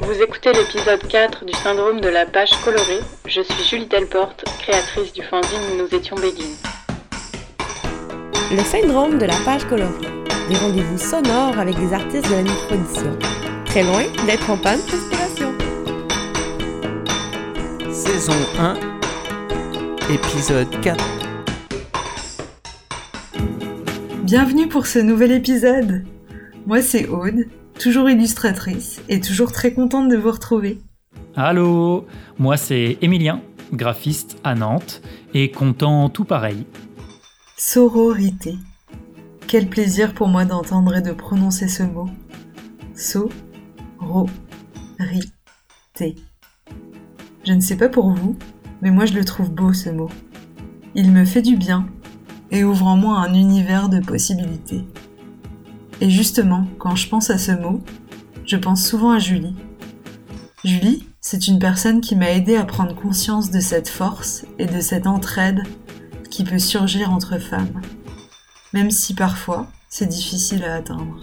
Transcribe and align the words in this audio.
Vous 0.00 0.22
écoutez 0.22 0.52
l'épisode 0.52 1.02
4 1.08 1.44
du 1.44 1.52
syndrome 1.54 2.00
de 2.00 2.08
la 2.08 2.24
page 2.24 2.52
colorée. 2.64 3.00
Je 3.26 3.40
suis 3.40 3.64
Julie 3.64 3.86
Delporte, 3.86 4.44
créatrice 4.60 5.12
du 5.12 5.24
fanzine 5.24 5.76
Nous 5.76 5.92
étions 5.92 6.14
béguines. 6.14 6.54
Le 8.52 8.62
syndrome 8.62 9.18
de 9.18 9.26
la 9.26 9.34
page 9.44 9.64
colorée. 9.64 10.06
Des 10.48 10.54
rendez-vous 10.54 10.98
sonores 10.98 11.58
avec 11.58 11.74
des 11.74 11.92
artistes 11.92 12.28
de 12.30 12.34
la 12.36 12.42
micro-édition. 12.42 13.18
Très 13.66 13.82
loin 13.82 14.04
d'être 14.24 14.48
en 14.48 14.56
panne 14.56 14.78
d'inspiration. 14.86 15.52
Saison 17.90 18.38
1, 18.60 18.76
épisode 20.14 20.80
4. 20.80 21.04
Bienvenue 24.22 24.68
pour 24.68 24.86
ce 24.86 25.00
nouvel 25.00 25.32
épisode. 25.32 26.04
Moi 26.66 26.82
c'est 26.82 27.08
Aude, 27.08 27.46
toujours 27.78 28.10
illustratrice 28.10 29.00
et 29.08 29.20
toujours 29.20 29.52
très 29.52 29.72
contente 29.72 30.08
de 30.08 30.16
vous 30.16 30.30
retrouver. 30.30 30.80
Allô, 31.34 32.06
moi 32.38 32.56
c'est 32.56 32.98
Emilien, 33.00 33.40
graphiste 33.72 34.38
à 34.44 34.54
Nantes 34.54 35.00
et 35.34 35.50
content 35.50 36.08
tout 36.08 36.24
pareil. 36.24 36.66
Sororité. 37.56 38.56
Quel 39.46 39.68
plaisir 39.68 40.12
pour 40.12 40.28
moi 40.28 40.44
d'entendre 40.44 40.96
et 40.96 41.00
de 41.00 41.12
prononcer 41.12 41.68
ce 41.68 41.82
mot. 41.82 42.08
So, 42.94 43.30
ro, 43.98 44.28
ri, 44.98 45.20
té. 45.94 46.16
Je 47.44 47.52
ne 47.52 47.60
sais 47.60 47.76
pas 47.76 47.88
pour 47.88 48.10
vous, 48.10 48.36
mais 48.82 48.90
moi 48.90 49.06
je 49.06 49.14
le 49.14 49.24
trouve 49.24 49.50
beau 49.50 49.72
ce 49.72 49.90
mot. 49.90 50.10
Il 50.94 51.12
me 51.12 51.24
fait 51.24 51.42
du 51.42 51.56
bien 51.56 51.86
et 52.50 52.64
ouvre 52.64 52.86
en 52.86 52.96
moi 52.96 53.18
un 53.18 53.34
univers 53.34 53.88
de 53.88 54.00
possibilités. 54.00 54.84
Et 56.00 56.10
justement, 56.10 56.66
quand 56.78 56.94
je 56.94 57.08
pense 57.08 57.30
à 57.30 57.38
ce 57.38 57.52
mot, 57.52 57.82
je 58.44 58.56
pense 58.56 58.86
souvent 58.86 59.10
à 59.10 59.18
Julie. 59.18 59.56
Julie, 60.64 61.06
c'est 61.20 61.48
une 61.48 61.58
personne 61.58 62.00
qui 62.00 62.16
m'a 62.16 62.30
aidé 62.30 62.56
à 62.56 62.64
prendre 62.64 62.94
conscience 62.94 63.50
de 63.50 63.60
cette 63.60 63.88
force 63.88 64.44
et 64.58 64.66
de 64.66 64.80
cette 64.80 65.06
entraide 65.06 65.62
qui 66.30 66.44
peut 66.44 66.58
surgir 66.58 67.12
entre 67.12 67.38
femmes, 67.38 67.80
même 68.72 68.90
si 68.90 69.14
parfois 69.14 69.66
c'est 69.88 70.06
difficile 70.06 70.64
à 70.64 70.74
atteindre. 70.74 71.20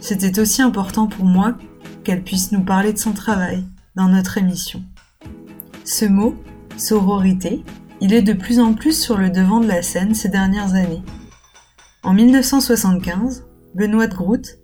C'était 0.00 0.38
aussi 0.38 0.62
important 0.62 1.06
pour 1.06 1.24
moi 1.24 1.56
qu'elle 2.02 2.22
puisse 2.22 2.52
nous 2.52 2.62
parler 2.62 2.92
de 2.92 2.98
son 2.98 3.12
travail 3.12 3.64
dans 3.94 4.08
notre 4.08 4.38
émission. 4.38 4.82
Ce 5.84 6.04
mot, 6.04 6.34
sororité, 6.76 7.64
il 8.00 8.12
est 8.12 8.22
de 8.22 8.32
plus 8.32 8.58
en 8.60 8.74
plus 8.74 9.00
sur 9.00 9.16
le 9.16 9.30
devant 9.30 9.60
de 9.60 9.68
la 9.68 9.82
scène 9.82 10.14
ces 10.14 10.28
dernières 10.28 10.74
années. 10.74 11.02
En 12.02 12.12
1975, 12.12 13.43
Benoît 13.74 14.06
de 14.06 14.14
Groot 14.14 14.58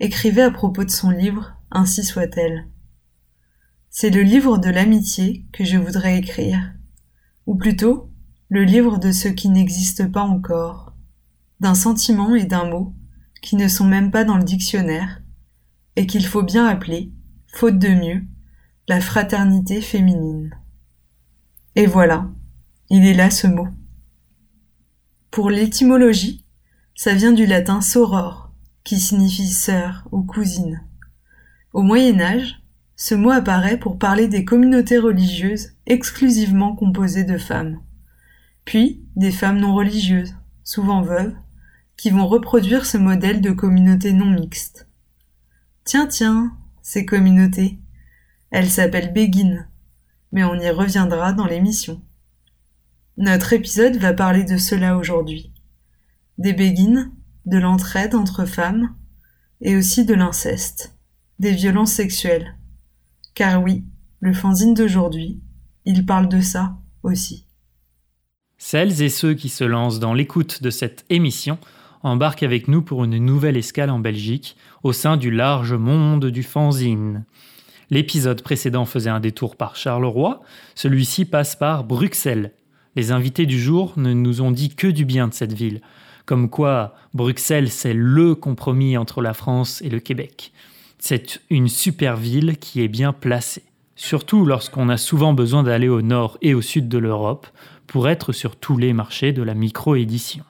écrivait 0.00 0.42
à 0.42 0.50
propos 0.50 0.84
de 0.84 0.90
son 0.90 1.10
livre 1.10 1.56
Ainsi 1.70 2.02
soit-elle. 2.02 2.66
C'est 3.90 4.10
le 4.10 4.22
livre 4.22 4.58
de 4.58 4.70
l'amitié 4.70 5.46
que 5.52 5.64
je 5.64 5.78
voudrais 5.78 6.18
écrire, 6.18 6.72
ou 7.46 7.54
plutôt 7.54 8.10
le 8.48 8.64
livre 8.64 8.98
de 8.98 9.12
ce 9.12 9.28
qui 9.28 9.48
n'existe 9.48 10.10
pas 10.10 10.22
encore, 10.22 10.96
d'un 11.60 11.74
sentiment 11.74 12.34
et 12.34 12.44
d'un 12.44 12.68
mot 12.68 12.94
qui 13.40 13.54
ne 13.54 13.68
sont 13.68 13.84
même 13.84 14.10
pas 14.10 14.24
dans 14.24 14.36
le 14.36 14.44
dictionnaire, 14.44 15.22
et 15.94 16.06
qu'il 16.06 16.26
faut 16.26 16.42
bien 16.42 16.66
appeler, 16.66 17.12
faute 17.52 17.78
de 17.78 17.88
mieux, 17.88 18.22
la 18.88 19.00
fraternité 19.00 19.80
féminine. 19.80 20.50
Et 21.76 21.86
voilà, 21.86 22.28
il 22.88 23.06
est 23.06 23.14
là 23.14 23.30
ce 23.30 23.46
mot. 23.46 23.68
Pour 25.30 25.50
l'étymologie, 25.50 26.44
ça 26.96 27.14
vient 27.14 27.32
du 27.32 27.46
latin 27.46 27.80
soror, 27.80 28.39
qui 28.84 28.98
signifie 28.98 29.48
sœur 29.48 30.06
ou 30.12 30.22
cousine. 30.22 30.82
Au 31.72 31.82
Moyen 31.82 32.20
Âge, 32.20 32.62
ce 32.96 33.14
mot 33.14 33.30
apparaît 33.30 33.78
pour 33.78 33.98
parler 33.98 34.28
des 34.28 34.44
communautés 34.44 34.98
religieuses 34.98 35.70
exclusivement 35.86 36.74
composées 36.74 37.24
de 37.24 37.38
femmes. 37.38 37.80
Puis 38.64 39.02
des 39.16 39.32
femmes 39.32 39.58
non 39.58 39.74
religieuses, 39.74 40.34
souvent 40.64 41.02
veuves, 41.02 41.34
qui 41.96 42.10
vont 42.10 42.26
reproduire 42.26 42.86
ce 42.86 42.98
modèle 42.98 43.40
de 43.40 43.50
communauté 43.50 44.12
non 44.12 44.30
mixte. 44.30 44.88
Tiens, 45.84 46.06
tiens, 46.06 46.56
ces 46.82 47.06
communautés. 47.06 47.78
Elles 48.50 48.70
s'appellent 48.70 49.12
béguines, 49.12 49.68
mais 50.32 50.44
on 50.44 50.54
y 50.54 50.70
reviendra 50.70 51.32
dans 51.32 51.46
l'émission. 51.46 52.02
Notre 53.16 53.52
épisode 53.52 53.96
va 53.96 54.12
parler 54.12 54.44
de 54.44 54.56
cela 54.56 54.96
aujourd'hui. 54.96 55.52
Des 56.38 56.52
béguines, 56.52 57.12
de 57.46 57.58
l'entraide 57.58 58.14
entre 58.14 58.44
femmes, 58.44 58.94
et 59.60 59.76
aussi 59.76 60.04
de 60.04 60.14
l'inceste, 60.14 60.96
des 61.38 61.52
violences 61.52 61.92
sexuelles. 61.92 62.56
Car 63.34 63.62
oui, 63.62 63.84
le 64.20 64.32
fanzine 64.32 64.74
d'aujourd'hui, 64.74 65.40
il 65.84 66.06
parle 66.06 66.28
de 66.28 66.40
ça 66.40 66.76
aussi. 67.02 67.46
Celles 68.58 69.02
et 69.02 69.08
ceux 69.08 69.34
qui 69.34 69.48
se 69.48 69.64
lancent 69.64 70.00
dans 70.00 70.12
l'écoute 70.12 70.62
de 70.62 70.70
cette 70.70 71.06
émission 71.08 71.58
embarquent 72.02 72.42
avec 72.42 72.68
nous 72.68 72.82
pour 72.82 73.04
une 73.04 73.18
nouvelle 73.18 73.56
escale 73.56 73.90
en 73.90 73.98
Belgique, 73.98 74.56
au 74.82 74.92
sein 74.92 75.16
du 75.16 75.30
large 75.30 75.72
monde 75.72 76.26
du 76.26 76.42
fanzine. 76.42 77.24
L'épisode 77.90 78.42
précédent 78.42 78.84
faisait 78.84 79.10
un 79.10 79.20
détour 79.20 79.56
par 79.56 79.76
Charleroi, 79.76 80.42
celui-ci 80.74 81.24
passe 81.24 81.56
par 81.56 81.84
Bruxelles. 81.84 82.52
Les 82.96 83.12
invités 83.12 83.46
du 83.46 83.60
jour 83.60 83.94
ne 83.96 84.12
nous 84.12 84.42
ont 84.42 84.50
dit 84.50 84.74
que 84.74 84.86
du 84.86 85.04
bien 85.04 85.28
de 85.28 85.34
cette 85.34 85.52
ville, 85.52 85.80
comme 86.26 86.48
quoi 86.48 86.94
Bruxelles 87.14 87.70
c'est 87.70 87.94
le 87.94 88.34
compromis 88.34 88.96
entre 88.96 89.22
la 89.22 89.34
France 89.34 89.82
et 89.82 89.88
le 89.88 90.00
Québec. 90.00 90.52
C'est 90.98 91.40
une 91.50 91.68
super 91.68 92.16
ville 92.16 92.58
qui 92.58 92.82
est 92.82 92.88
bien 92.88 93.12
placée, 93.12 93.64
surtout 93.96 94.44
lorsqu'on 94.44 94.88
a 94.88 94.96
souvent 94.96 95.32
besoin 95.32 95.62
d'aller 95.62 95.88
au 95.88 96.02
nord 96.02 96.38
et 96.42 96.54
au 96.54 96.60
sud 96.60 96.88
de 96.88 96.98
l'Europe 96.98 97.46
pour 97.86 98.08
être 98.08 98.32
sur 98.32 98.56
tous 98.56 98.76
les 98.76 98.92
marchés 98.92 99.32
de 99.32 99.42
la 99.42 99.54
micro-édition. 99.54 100.44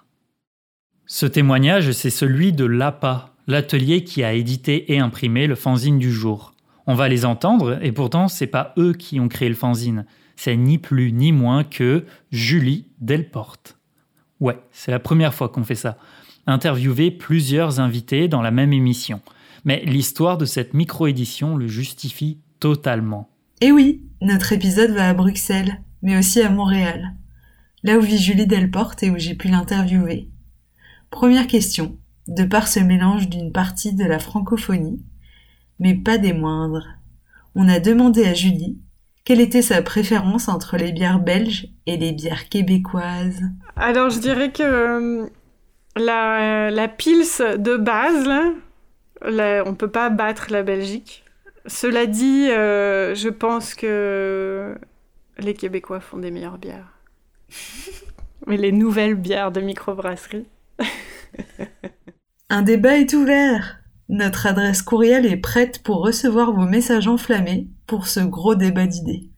Ce 1.06 1.26
témoignage, 1.26 1.91
c'est 1.92 2.10
celui 2.10 2.53
de 2.53 2.64
l'APA, 2.64 3.34
l'atelier 3.47 4.04
qui 4.04 4.22
a 4.22 4.32
édité 4.32 4.92
et 4.92 5.00
imprimé 5.00 5.47
le 5.47 5.56
fanzine 5.56 5.98
du 5.98 6.12
jour. 6.12 6.54
On 6.86 6.94
va 6.94 7.09
les 7.09 7.25
entendre, 7.25 7.78
et 7.82 7.92
pourtant, 7.92 8.28
c'est 8.28 8.47
pas 8.47 8.75
eux 8.78 8.92
qui 8.92 9.19
ont 9.19 9.28
créé 9.28 9.48
le 9.48 9.54
fanzine. 9.54 10.06
C'est 10.36 10.56
ni 10.56 10.78
plus 10.78 11.12
ni 11.12 11.32
moins 11.32 11.64
que 11.64 12.04
Julie 12.30 12.86
Delporte. 13.00 13.79
Ouais, 14.41 14.59
c'est 14.73 14.91
la 14.91 14.99
première 14.99 15.34
fois 15.34 15.49
qu'on 15.49 15.65
fait 15.65 15.75
ça. 15.75 15.99
Interviewer 16.47 17.11
plusieurs 17.11 17.78
invités 17.78 18.27
dans 18.27 18.43
la 18.43 18.51
même 18.51 18.73
émission. 18.73 19.21
Mais 19.65 19.83
l'histoire 19.84 20.39
de 20.39 20.47
cette 20.47 20.75
micro-édition 20.75 21.56
le 21.56 21.69
justifie 21.69 22.41
totalement. 22.59 23.28
Et 23.61 23.73
oui, 23.73 24.03
notre 24.23 24.53
épisode 24.53 24.93
va 24.93 25.11
à 25.11 25.15
Bruxelles, 25.15 25.83
mais 26.03 26.19
aussi 26.19 26.41
à 26.41 26.51
Montréal, 26.51 27.15
là 27.83 27.99
où 27.99 28.01
vit 28.01 28.19
Julie 28.19 28.47
Delporte 28.47 29.03
et 29.03 29.11
où 29.11 29.19
j'ai 29.19 29.34
pu 29.34 29.49
l'interviewer. 29.49 30.31
Première 31.11 31.47
question, 31.47 31.99
de 32.27 32.45
par 32.45 32.69
ce 32.69 32.81
mélange 32.81 33.28
d'une 33.28 33.53
partie 33.53 33.95
de 33.95 34.05
la 34.05 34.19
francophonie, 34.19 35.05
mais 35.78 35.95
pas 35.95 36.17
des 36.17 36.33
moindres. 36.33 36.87
On 37.55 37.69
a 37.69 37.81
demandé 37.81 38.25
à 38.25 38.33
Julie 38.33 38.78
quelle 39.30 39.41
était 39.41 39.62
sa 39.62 39.80
préférence 39.80 40.48
entre 40.48 40.76
les 40.76 40.91
bières 40.91 41.20
belges 41.20 41.68
et 41.86 41.96
les 41.96 42.10
bières 42.10 42.48
québécoises? 42.48 43.41
Alors 43.76 44.10
je 44.10 44.18
dirais 44.18 44.50
que 44.50 44.62
euh, 44.64 45.26
la, 45.94 46.72
la 46.72 46.88
pils 46.88 47.38
de 47.38 47.76
base, 47.76 48.26
là, 48.26 48.52
là, 49.22 49.62
on 49.66 49.76
peut 49.76 49.91
pas 49.91 50.10
battre 50.10 50.48
la 50.50 50.64
Belgique. 50.64 51.22
Cela 51.66 52.06
dit, 52.06 52.48
euh, 52.50 53.14
je 53.14 53.28
pense 53.28 53.76
que 53.76 54.74
les 55.38 55.54
Québécois 55.54 56.00
font 56.00 56.18
des 56.18 56.32
meilleures 56.32 56.58
bières. 56.58 56.98
Mais 58.48 58.56
les 58.56 58.72
nouvelles 58.72 59.14
bières 59.14 59.52
de 59.52 59.60
microbrasserie. 59.60 60.48
Un 62.48 62.62
débat 62.62 62.98
est 62.98 63.12
ouvert. 63.12 63.79
Notre 64.12 64.48
adresse 64.48 64.82
courriel 64.82 65.25
est 65.25 65.37
prête 65.37 65.84
pour 65.84 66.03
recevoir 66.03 66.53
vos 66.53 66.66
messages 66.66 67.06
enflammés 67.06 67.68
pour 67.86 68.09
ce 68.09 68.18
gros 68.18 68.57
débat 68.57 68.89
d'idées. 68.89 69.30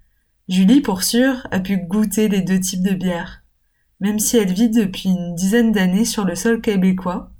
Julie, 0.48 0.80
pour 0.80 1.02
sûr, 1.02 1.46
a 1.50 1.60
pu 1.60 1.76
goûter 1.76 2.26
les 2.28 2.40
deux 2.40 2.58
types 2.58 2.82
de 2.82 2.94
bières. 2.94 3.42
Même 4.00 4.18
si 4.18 4.38
elle 4.38 4.50
vit 4.50 4.70
depuis 4.70 5.10
une 5.10 5.34
dizaine 5.34 5.72
d'années 5.72 6.06
sur 6.06 6.24
le 6.24 6.34
sol 6.34 6.62
québécois, 6.62 7.32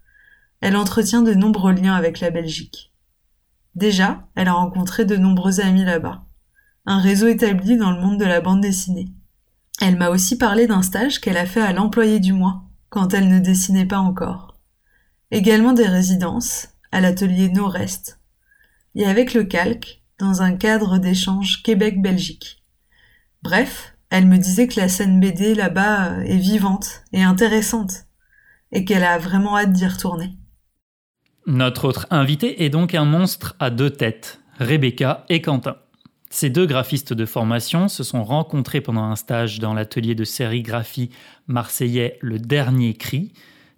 elle 0.60 0.76
entretient 0.76 1.22
de 1.22 1.32
nombreux 1.32 1.72
liens 1.72 1.94
avec 1.94 2.20
la 2.20 2.28
Belgique. 2.28 2.92
Déjà, 3.76 4.28
elle 4.34 4.48
a 4.48 4.52
rencontré 4.52 5.06
de 5.06 5.16
nombreux 5.16 5.60
amis 5.60 5.86
là-bas. 5.86 6.26
Un 6.84 7.00
réseau 7.00 7.28
établi 7.28 7.78
dans 7.78 7.92
le 7.92 8.00
monde 8.02 8.20
de 8.20 8.26
la 8.26 8.42
bande 8.42 8.60
dessinée. 8.60 9.08
Elle 9.80 9.96
m'a 9.96 10.10
aussi 10.10 10.36
parlé 10.36 10.66
d'un 10.66 10.82
stage 10.82 11.18
qu'elle 11.18 11.38
a 11.38 11.46
fait 11.46 11.62
à 11.62 11.72
l'employé 11.72 12.20
du 12.20 12.34
mois, 12.34 12.64
quand 12.90 13.14
elle 13.14 13.30
ne 13.30 13.38
dessinait 13.38 13.86
pas 13.86 14.00
encore. 14.00 14.58
Également 15.30 15.72
des 15.72 15.86
résidences, 15.86 16.68
à 16.92 17.00
l'atelier 17.00 17.48
Nord-Est, 17.48 18.20
et 18.94 19.06
avec 19.06 19.34
le 19.34 19.44
calque, 19.44 20.02
dans 20.18 20.42
un 20.42 20.54
cadre 20.54 20.98
d'échange 20.98 21.62
Québec-Belgique. 21.62 22.62
Bref, 23.42 23.94
elle 24.10 24.26
me 24.26 24.36
disait 24.38 24.68
que 24.68 24.78
la 24.78 24.88
scène 24.88 25.18
BD 25.18 25.54
là-bas 25.54 26.22
est 26.24 26.36
vivante 26.36 27.02
et 27.12 27.22
intéressante, 27.22 28.04
et 28.70 28.84
qu'elle 28.84 29.04
a 29.04 29.18
vraiment 29.18 29.56
hâte 29.56 29.72
d'y 29.72 29.86
retourner. 29.86 30.36
Notre 31.46 31.86
autre 31.86 32.06
invité 32.10 32.62
est 32.62 32.70
donc 32.70 32.94
un 32.94 33.04
monstre 33.04 33.56
à 33.58 33.70
deux 33.70 33.90
têtes. 33.90 34.40
Rebecca 34.60 35.24
et 35.28 35.40
Quentin. 35.40 35.76
Ces 36.30 36.50
deux 36.50 36.66
graphistes 36.66 37.12
de 37.12 37.26
formation 37.26 37.88
se 37.88 38.04
sont 38.04 38.22
rencontrés 38.22 38.80
pendant 38.80 39.02
un 39.02 39.16
stage 39.16 39.58
dans 39.58 39.74
l'atelier 39.74 40.14
de 40.14 40.24
sérigraphie 40.24 41.10
marseillais 41.46 42.18
Le 42.20 42.38
Dernier 42.38 42.94
Cri. 42.94 43.32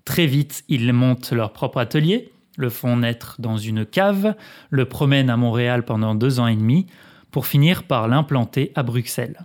Très 0.05 0.27
vite, 0.27 0.63
ils 0.69 0.93
montent 0.93 1.33
leur 1.33 1.53
propre 1.53 1.79
atelier, 1.79 2.34
le 2.57 2.71
font 2.71 2.97
naître 2.99 3.37
dans 3.39 3.57
une 3.57 3.85
cave, 3.85 4.35
le 4.71 4.85
promènent 4.87 5.31
à 5.31 5.37
Montréal 5.37 5.85
pendant 5.85 6.15
deux 6.15 6.41
ans 6.41 6.47
et 6.47 6.57
demi, 6.57 6.87
pour 7.31 7.47
finir 7.47 7.85
par 7.85 8.09
l'implanter 8.09 8.73
à 8.75 8.83
Bruxelles. 8.83 9.45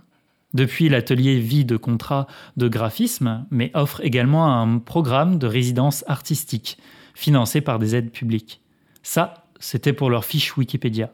Depuis, 0.52 0.88
l'atelier 0.88 1.38
vit 1.38 1.64
de 1.64 1.76
contrats 1.76 2.26
de 2.56 2.68
graphisme, 2.68 3.46
mais 3.50 3.70
offre 3.74 4.00
également 4.04 4.60
un 4.60 4.78
programme 4.78 5.38
de 5.38 5.46
résidence 5.46 6.04
artistique, 6.08 6.78
financé 7.14 7.60
par 7.60 7.78
des 7.78 7.94
aides 7.94 8.10
publiques. 8.10 8.60
Ça, 9.02 9.46
c'était 9.60 9.92
pour 9.92 10.10
leur 10.10 10.24
fiche 10.24 10.56
Wikipédia. 10.56 11.12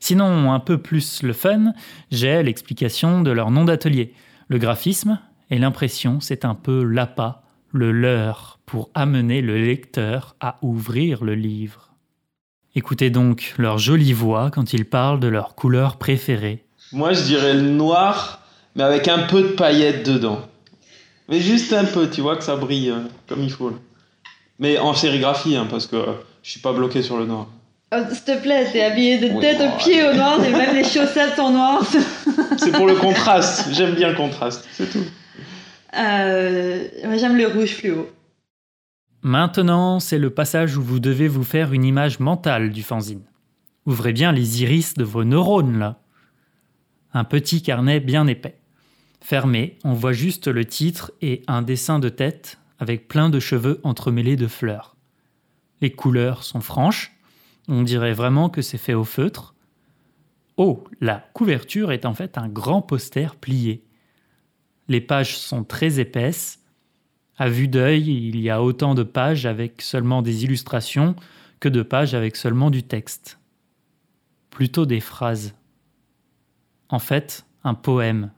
Sinon, 0.00 0.52
un 0.52 0.60
peu 0.60 0.78
plus 0.78 1.22
le 1.22 1.32
fun, 1.32 1.72
j'ai 2.10 2.42
l'explication 2.42 3.22
de 3.22 3.30
leur 3.30 3.50
nom 3.50 3.64
d'atelier. 3.64 4.12
Le 4.48 4.58
graphisme 4.58 5.18
et 5.50 5.58
l'impression, 5.58 6.20
c'est 6.20 6.44
un 6.44 6.54
peu 6.54 6.84
l'appât, 6.84 7.42
le 7.72 7.90
leur, 7.90 8.53
pour 8.66 8.90
amener 8.94 9.40
le 9.40 9.58
lecteur 9.58 10.36
à 10.40 10.58
ouvrir 10.62 11.24
le 11.24 11.34
livre. 11.34 11.90
Écoutez 12.74 13.10
donc 13.10 13.54
leur 13.58 13.78
jolie 13.78 14.12
voix 14.12 14.50
quand 14.50 14.72
ils 14.72 14.84
parlent 14.84 15.20
de 15.20 15.28
leur 15.28 15.54
couleur 15.54 15.96
préférée. 15.96 16.64
Moi, 16.92 17.12
je 17.12 17.22
dirais 17.22 17.54
le 17.54 17.62
noir, 17.62 18.40
mais 18.74 18.82
avec 18.82 19.08
un 19.08 19.20
peu 19.20 19.42
de 19.42 19.48
paillettes 19.48 20.06
dedans. 20.06 20.40
Mais 21.28 21.40
juste 21.40 21.72
un 21.72 21.84
peu, 21.84 22.10
tu 22.10 22.20
vois 22.20 22.36
que 22.36 22.44
ça 22.44 22.56
brille 22.56 22.90
euh, 22.90 23.00
comme 23.28 23.42
il 23.42 23.50
faut. 23.50 23.72
Mais 24.58 24.78
en 24.78 24.94
sérigraphie, 24.94 25.56
hein, 25.56 25.66
parce 25.70 25.86
que 25.86 25.96
euh, 25.96 26.12
je 26.42 26.50
suis 26.50 26.60
pas 26.60 26.72
bloqué 26.72 27.02
sur 27.02 27.16
le 27.16 27.26
noir. 27.26 27.46
Oh, 27.94 27.98
S'il 28.10 28.24
te 28.24 28.42
plaît, 28.42 28.66
t'es 28.72 28.82
habillé 28.82 29.18
de 29.18 29.28
Oui, 29.28 29.40
tête 29.40 29.60
aux 29.60 29.76
pieds 29.78 30.06
au 30.08 30.14
noir 30.14 30.44
et 30.44 30.50
même 30.50 30.74
les 30.74 30.84
chaussettes 30.84 31.36
sont 31.36 31.50
noires. 31.50 31.82
C'est 32.58 32.72
pour 32.72 32.86
le 32.86 32.96
contraste. 32.96 33.68
J'aime 33.72 33.94
bien 33.94 34.08
le 34.08 34.14
contraste, 34.14 34.66
c'est 34.72 34.90
tout. 34.90 35.04
Euh, 35.96 36.84
moi, 37.04 37.16
J'aime 37.16 37.36
le 37.36 37.46
rouge 37.48 37.70
fluo. 37.74 38.08
Maintenant, 39.24 40.00
c'est 40.00 40.18
le 40.18 40.28
passage 40.28 40.76
où 40.76 40.82
vous 40.82 41.00
devez 41.00 41.28
vous 41.28 41.44
faire 41.44 41.72
une 41.72 41.84
image 41.84 42.20
mentale 42.20 42.70
du 42.70 42.82
fanzine. 42.82 43.24
Ouvrez 43.86 44.12
bien 44.12 44.32
les 44.32 44.62
iris 44.62 44.92
de 44.92 45.02
vos 45.02 45.24
neurones 45.24 45.78
là. 45.78 46.02
Un 47.14 47.24
petit 47.24 47.62
carnet 47.62 48.00
bien 48.00 48.26
épais. 48.26 48.60
Fermé, 49.22 49.78
on 49.82 49.94
voit 49.94 50.12
juste 50.12 50.46
le 50.46 50.66
titre 50.66 51.10
et 51.22 51.42
un 51.46 51.62
dessin 51.62 52.00
de 52.00 52.10
tête 52.10 52.58
avec 52.78 53.08
plein 53.08 53.30
de 53.30 53.40
cheveux 53.40 53.80
entremêlés 53.82 54.36
de 54.36 54.46
fleurs. 54.46 54.94
Les 55.80 55.90
couleurs 55.90 56.44
sont 56.44 56.60
franches, 56.60 57.16
on 57.66 57.82
dirait 57.82 58.12
vraiment 58.12 58.50
que 58.50 58.60
c'est 58.60 58.76
fait 58.76 58.92
au 58.92 59.04
feutre. 59.04 59.54
Oh, 60.58 60.84
la 61.00 61.26
couverture 61.32 61.92
est 61.92 62.04
en 62.04 62.12
fait 62.12 62.36
un 62.36 62.48
grand 62.48 62.82
poster 62.82 63.36
plié. 63.36 63.86
Les 64.88 65.00
pages 65.00 65.38
sont 65.38 65.64
très 65.64 65.98
épaisses, 65.98 66.60
à 67.36 67.48
vue 67.48 67.68
d'œil, 67.68 68.28
il 68.28 68.40
y 68.40 68.48
a 68.48 68.62
autant 68.62 68.94
de 68.94 69.02
pages 69.02 69.44
avec 69.44 69.82
seulement 69.82 70.22
des 70.22 70.44
illustrations 70.44 71.16
que 71.58 71.68
de 71.68 71.82
pages 71.82 72.14
avec 72.14 72.36
seulement 72.36 72.70
du 72.70 72.82
texte. 72.82 73.38
Plutôt 74.50 74.86
des 74.86 75.00
phrases. 75.00 75.54
En 76.88 77.00
fait, 77.00 77.44
un 77.64 77.74
poème. 77.74 78.30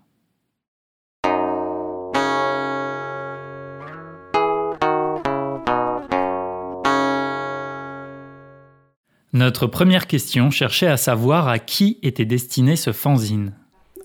Notre 9.35 9.67
première 9.67 10.07
question 10.07 10.51
cherchait 10.51 10.87
à 10.87 10.97
savoir 10.97 11.49
à 11.49 11.59
qui 11.59 11.99
était 12.03 12.25
destiné 12.25 12.77
ce 12.77 12.93
fanzine. 12.93 13.53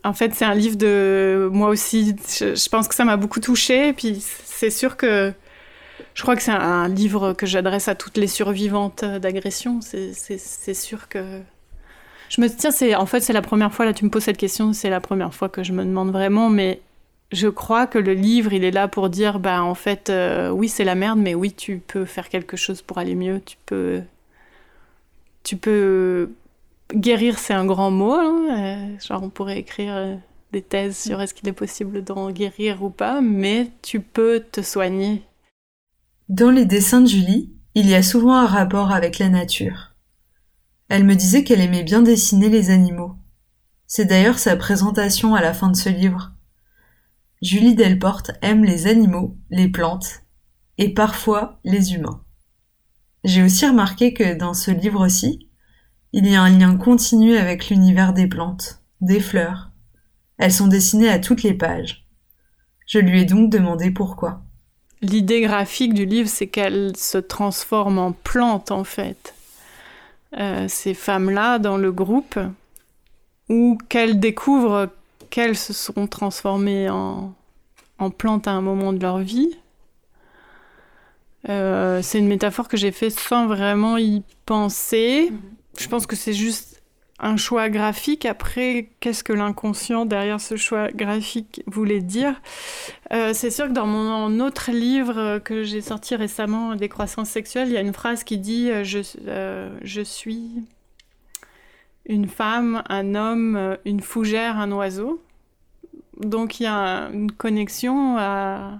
En 0.03 0.13
fait, 0.13 0.33
c'est 0.33 0.45
un 0.45 0.55
livre 0.55 0.77
de 0.77 1.49
moi 1.51 1.69
aussi. 1.69 2.15
Je, 2.27 2.69
pense 2.69 2.87
que 2.87 2.95
ça 2.95 3.05
m'a 3.05 3.17
beaucoup 3.17 3.39
touchée. 3.39 3.89
Et 3.89 3.93
puis, 3.93 4.17
c'est 4.19 4.71
sûr 4.71 4.97
que 4.97 5.33
je 6.13 6.21
crois 6.21 6.35
que 6.35 6.41
c'est 6.41 6.51
un, 6.51 6.87
livre 6.87 7.33
que 7.33 7.45
j'adresse 7.45 7.87
à 7.87 7.95
toutes 7.95 8.17
les 8.17 8.27
survivantes 8.27 9.05
d'agression. 9.05 9.79
C'est- 9.81 10.73
sûr 10.73 11.07
que 11.07 11.41
je 12.29 12.41
me 12.41 12.47
tiens. 12.47 12.71
En 12.99 13.05
fait 13.05 13.19
c'est 13.19 13.33
la 13.33 13.41
première 13.41 13.73
fois 13.73 13.85
là. 13.85 13.93
Tu 13.93 14.05
me 14.05 14.09
poses 14.09 14.23
cette 14.23 14.37
question. 14.37 14.73
C'est 14.73 14.89
la 14.89 15.01
première 15.01 15.33
fois 15.33 15.49
que 15.49 15.63
je 15.63 15.73
me 15.73 15.83
demande 15.83 16.11
vraiment. 16.11 16.49
Mais 16.49 16.81
je 17.31 17.47
crois 17.47 17.87
que 17.87 17.97
le 17.97 18.13
livre, 18.13 18.53
il 18.53 18.63
est 18.63 18.71
là 18.71 18.87
pour 18.87 19.09
dire, 19.09 19.39
bah 19.39 19.63
en 19.63 19.75
fait, 19.75 20.09
euh, 20.09 20.49
oui, 20.49 20.67
c'est 20.67 20.83
la 20.83 20.95
merde, 20.95 21.19
mais 21.19 21.35
oui, 21.35 21.53
tu 21.53 21.77
peux 21.79 22.05
faire 22.05 22.29
quelque 22.29 22.57
chose 22.57 22.81
pour 22.81 22.97
aller 22.97 23.15
mieux. 23.15 23.41
Tu 23.45 23.57
peux, 23.65 24.01
tu 25.43 25.57
peux 25.57 26.29
guérir, 26.93 27.39
c'est 27.39 27.53
un 27.53 27.65
grand 27.65 27.91
mot. 27.91 28.13
hein, 28.13 28.47
euh, 28.49 28.99
genre, 28.99 29.23
on 29.23 29.29
pourrait 29.29 29.59
écrire 29.59 29.95
euh, 29.95 30.15
des 30.51 30.61
thèses 30.61 30.97
sur 30.97 31.21
est-ce 31.21 31.33
qu'il 31.33 31.47
est 31.49 31.53
possible 31.53 32.03
d'en 32.03 32.31
guérir 32.31 32.83
ou 32.83 32.89
pas, 32.89 33.21
mais 33.21 33.71
tu 33.81 33.99
peux 33.99 34.43
te 34.51 34.61
soigner. 34.61 35.23
Dans 36.29 36.51
les 36.51 36.65
dessins 36.65 37.01
de 37.01 37.07
Julie, 37.07 37.53
il 37.75 37.89
y 37.89 37.95
a 37.95 38.03
souvent 38.03 38.35
un 38.35 38.45
rapport 38.45 38.91
avec 38.91 39.19
la 39.19 39.29
nature. 39.29 39.93
Elle 40.89 41.05
me 41.05 41.15
disait 41.15 41.43
qu'elle 41.43 41.61
aimait 41.61 41.83
bien 41.83 42.01
dessiner 42.01 42.49
les 42.49 42.69
animaux. 42.69 43.15
C'est 43.87 44.05
d'ailleurs 44.05 44.39
sa 44.39 44.55
présentation 44.55 45.35
à 45.35 45.41
la 45.41 45.53
fin 45.53 45.69
de 45.69 45.75
ce 45.75 45.89
livre. 45.89 46.31
Julie 47.41 47.75
Delporte 47.75 48.31
aime 48.41 48.63
les 48.63 48.87
animaux, 48.87 49.37
les 49.49 49.67
plantes 49.67 50.21
et 50.77 50.93
parfois 50.93 51.59
les 51.63 51.93
humains. 51.93 52.23
J'ai 53.23 53.43
aussi 53.43 53.65
remarqué 53.67 54.13
que 54.13 54.33
dans 54.35 54.53
ce 54.53 54.71
livre-ci, 54.71 55.50
il 56.13 56.27
y 56.27 56.35
a 56.35 56.41
un 56.41 56.49
lien 56.49 56.75
continu 56.77 57.37
avec 57.37 57.69
l'univers 57.69 58.13
des 58.13 58.27
plantes, 58.27 58.81
des 58.99 59.19
fleurs. 59.19 59.71
Elles 60.37 60.51
sont 60.51 60.67
dessinées 60.67 61.09
à 61.09 61.19
toutes 61.19 61.43
les 61.43 61.53
pages. 61.53 62.05
Je 62.85 62.99
lui 62.99 63.21
ai 63.21 63.25
donc 63.25 63.49
demandé 63.49 63.91
pourquoi. 63.91 64.41
L'idée 65.01 65.41
graphique 65.41 65.93
du 65.93 66.05
livre, 66.05 66.29
c'est 66.29 66.47
qu'elle 66.47 66.95
se 66.95 67.17
transforme 67.17 67.97
en 67.97 68.11
plante, 68.11 68.71
en 68.71 68.83
fait. 68.83 69.33
Euh, 70.37 70.67
ces 70.67 70.93
femmes-là, 70.93 71.59
dans 71.59 71.77
le 71.77 71.91
groupe, 71.91 72.39
ou 73.49 73.77
qu'elles 73.89 74.19
découvrent 74.19 74.89
qu'elles 75.29 75.57
se 75.57 75.73
sont 75.73 76.07
transformées 76.07 76.89
en, 76.89 77.33
en 77.97 78.09
plantes 78.09 78.47
à 78.47 78.51
un 78.51 78.61
moment 78.61 78.93
de 78.93 78.99
leur 78.99 79.19
vie. 79.19 79.57
Euh, 81.49 82.01
c'est 82.03 82.19
une 82.19 82.27
métaphore 82.27 82.67
que 82.67 82.77
j'ai 82.77 82.91
fait 82.91 83.09
sans 83.09 83.47
vraiment 83.47 83.97
y 83.97 84.23
penser. 84.45 85.31
Je 85.77 85.87
pense 85.87 86.05
que 86.05 86.15
c'est 86.15 86.33
juste 86.33 86.81
un 87.21 87.37
choix 87.37 87.69
graphique. 87.69 88.25
Après, 88.25 88.89
qu'est-ce 88.99 89.23
que 89.23 89.31
l'inconscient 89.31 90.05
derrière 90.05 90.41
ce 90.41 90.55
choix 90.57 90.91
graphique 90.91 91.63
voulait 91.67 92.01
dire? 92.01 92.41
Euh, 93.13 93.33
C'est 93.33 93.51
sûr 93.51 93.67
que 93.67 93.73
dans 93.73 93.85
mon 93.85 94.39
autre 94.39 94.71
livre 94.71 95.17
euh, 95.17 95.39
que 95.39 95.63
j'ai 95.63 95.81
sorti 95.81 96.15
récemment, 96.15 96.75
Décroissance 96.75 97.29
sexuelle, 97.29 97.69
il 97.69 97.73
y 97.73 97.77
a 97.77 97.81
une 97.81 97.93
phrase 97.93 98.23
qui 98.23 98.39
dit 98.39 98.71
euh, 98.71 98.83
je, 98.83 100.01
suis 100.01 100.51
une 102.07 102.27
femme, 102.27 102.81
un 102.89 103.13
homme, 103.13 103.77
une 103.85 104.01
fougère, 104.01 104.57
un 104.57 104.71
oiseau. 104.71 105.21
Donc 106.19 106.59
il 106.59 106.63
y 106.63 106.67
a 106.67 107.09
une 107.13 107.31
connexion 107.31 108.17
à 108.17 108.79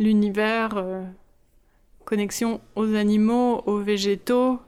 l'univers, 0.00 0.84
connexion 2.04 2.60
aux 2.74 2.94
animaux, 2.94 3.62
aux 3.66 3.78
végétaux, 3.78 4.60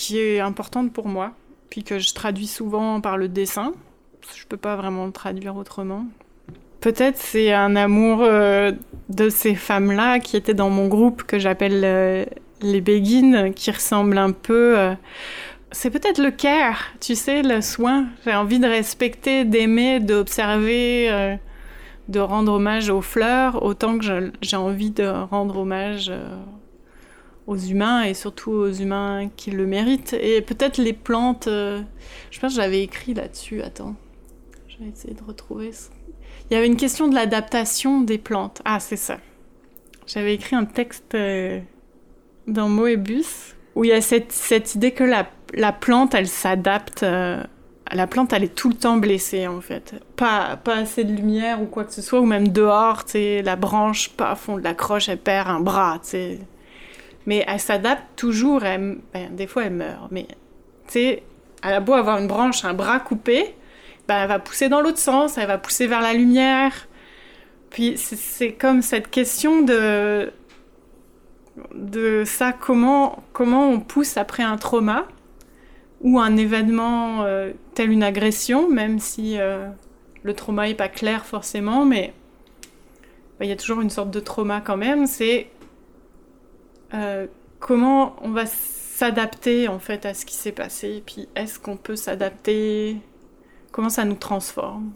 qui 0.00 0.18
est 0.18 0.40
importante 0.40 0.94
pour 0.94 1.08
moi, 1.08 1.32
puis 1.68 1.84
que 1.84 1.98
je 1.98 2.14
traduis 2.14 2.46
souvent 2.46 3.02
par 3.02 3.18
le 3.18 3.28
dessin. 3.28 3.74
Je 4.34 4.46
peux 4.46 4.56
pas 4.56 4.74
vraiment 4.74 5.04
le 5.04 5.12
traduire 5.12 5.56
autrement. 5.56 6.06
Peut-être 6.80 7.18
c'est 7.18 7.52
un 7.52 7.76
amour 7.76 8.20
euh, 8.22 8.72
de 9.10 9.28
ces 9.28 9.54
femmes-là 9.54 10.18
qui 10.18 10.38
étaient 10.38 10.54
dans 10.54 10.70
mon 10.70 10.88
groupe 10.88 11.24
que 11.24 11.38
j'appelle 11.38 11.82
euh, 11.84 12.24
les 12.62 12.80
béguines, 12.80 13.52
qui 13.52 13.70
ressemblent 13.70 14.16
un 14.16 14.32
peu. 14.32 14.78
euh, 14.78 14.94
c'est 15.70 15.90
peut-être 15.90 16.18
le 16.18 16.30
care, 16.30 16.80
tu 16.98 17.14
sais, 17.14 17.42
le 17.42 17.60
soin. 17.60 18.06
J'ai 18.24 18.34
envie 18.34 18.58
de 18.58 18.66
respecter, 18.66 19.44
d'aimer, 19.44 20.00
d'observer, 20.00 21.38
de 22.08 22.20
rendre 22.20 22.54
hommage 22.54 22.88
aux 22.88 23.02
fleurs, 23.02 23.62
autant 23.62 23.98
que 23.98 24.32
j'ai 24.40 24.56
envie 24.56 24.90
de 24.90 25.06
rendre 25.06 25.58
hommage 25.58 26.10
aux 27.50 27.56
humains 27.58 28.04
et 28.04 28.14
surtout 28.14 28.52
aux 28.52 28.72
humains 28.72 29.28
qui 29.36 29.50
le 29.50 29.66
méritent. 29.66 30.14
Et 30.14 30.40
peut-être 30.40 30.78
les 30.78 30.92
plantes. 30.92 31.48
euh, 31.48 31.82
je 32.30 32.38
pense 32.40 32.52
que 32.54 32.60
j'avais 32.62 32.82
écrit 32.82 33.12
là-dessus. 33.14 33.60
Attends, 33.62 33.96
je 34.68 34.78
vais 34.78 34.90
essayer 34.90 35.14
de 35.14 35.22
retrouver. 35.24 35.72
ça. 35.72 35.90
Il 36.50 36.54
y 36.54 36.56
avait 36.56 36.66
une 36.66 36.76
question 36.76 37.08
de 37.08 37.14
l'adaptation 37.14 38.00
des 38.00 38.18
plantes. 38.18 38.62
Ah, 38.64 38.80
c'est 38.80 38.96
ça. 38.96 39.18
J'avais 40.06 40.34
écrit 40.34 40.56
un 40.56 40.64
texte 40.64 41.14
euh, 41.14 41.60
dans 42.46 42.68
Moebius 42.68 43.54
où 43.74 43.84
il 43.84 43.90
y 43.90 43.92
a 43.92 44.00
cette, 44.00 44.32
cette 44.32 44.74
idée 44.74 44.92
que 44.92 45.04
la, 45.04 45.28
la 45.54 45.72
plante, 45.72 46.14
elle 46.14 46.28
s'adapte. 46.28 47.02
euh, 47.02 47.42
la 47.92 48.06
plante, 48.06 48.32
elle 48.32 48.44
est 48.44 48.54
tout 48.54 48.68
le 48.68 48.76
temps 48.76 48.96
blessée, 48.98 49.46
en 49.48 49.60
fait. 49.60 49.94
Pas, 50.16 50.56
pas 50.56 50.76
assez 50.76 51.02
de 51.04 51.12
lumière 51.12 51.60
ou 51.62 51.66
quoi 51.66 51.84
que 51.84 51.92
ce 51.92 52.02
soit, 52.02 52.20
ou 52.20 52.26
même 52.26 52.48
dehors, 52.48 53.04
tu 53.04 53.42
la 53.42 53.56
branche, 53.56 54.10
pas 54.10 54.30
à 54.30 54.36
fond 54.36 54.56
de 54.56 54.62
la 54.62 54.74
croche, 54.74 55.08
elle 55.08 55.18
perd 55.18 55.48
un 55.48 55.60
bras, 55.60 56.00
tu. 56.08 56.38
Mais 57.26 57.44
elle 57.46 57.60
s'adapte 57.60 58.04
toujours, 58.16 58.60
ben, 58.60 58.98
des 59.30 59.46
fois 59.46 59.64
elle 59.64 59.74
meurt, 59.74 60.10
mais 60.10 60.26
tu 60.86 60.94
sais, 60.94 61.22
Elle 61.62 61.74
a 61.74 61.80
beau 61.80 61.92
avoir 61.94 62.18
une 62.18 62.26
branche, 62.26 62.64
un 62.64 62.74
bras 62.74 63.00
coupé, 63.00 63.54
ben, 64.08 64.22
elle 64.22 64.28
va 64.28 64.38
pousser 64.38 64.68
dans 64.68 64.80
l'autre 64.80 64.98
sens, 64.98 65.38
elle 65.38 65.46
va 65.46 65.58
pousser 65.58 65.86
vers 65.86 66.00
la 66.00 66.14
lumière. 66.14 66.88
Puis 67.70 67.96
c'est 67.96 68.52
comme 68.52 68.82
cette 68.82 69.10
question 69.10 69.62
de, 69.62 70.32
de 71.74 72.24
ça, 72.24 72.52
comment, 72.52 73.22
comment 73.32 73.68
on 73.68 73.80
pousse 73.80 74.16
après 74.16 74.42
un 74.42 74.56
trauma 74.56 75.06
ou 76.00 76.18
un 76.18 76.36
événement 76.36 77.22
euh, 77.24 77.52
tel 77.74 77.90
une 77.92 78.02
agression, 78.02 78.68
même 78.68 78.98
si 78.98 79.38
euh, 79.38 79.68
le 80.22 80.34
trauma 80.34 80.66
n'est 80.66 80.74
pas 80.74 80.88
clair 80.88 81.26
forcément, 81.26 81.84
mais 81.84 82.12
ben, 83.38 83.46
il 83.46 83.48
y 83.48 83.52
a 83.52 83.56
toujours 83.56 83.80
une 83.80 83.90
sorte 83.90 84.10
de 84.10 84.20
trauma 84.20 84.60
quand 84.60 84.76
même, 84.76 85.06
c'est 85.06 85.48
euh, 86.94 87.26
comment 87.58 88.16
on 88.22 88.30
va 88.30 88.46
s'adapter 88.46 89.68
en 89.68 89.78
fait 89.78 90.06
à 90.06 90.14
ce 90.14 90.26
qui 90.26 90.34
s'est 90.34 90.52
passé, 90.52 90.96
et 90.96 91.02
puis 91.04 91.28
est-ce 91.34 91.58
qu'on 91.58 91.76
peut 91.76 91.96
s'adapter, 91.96 92.96
comment 93.72 93.88
ça 93.88 94.04
nous 94.04 94.14
transforme? 94.14 94.92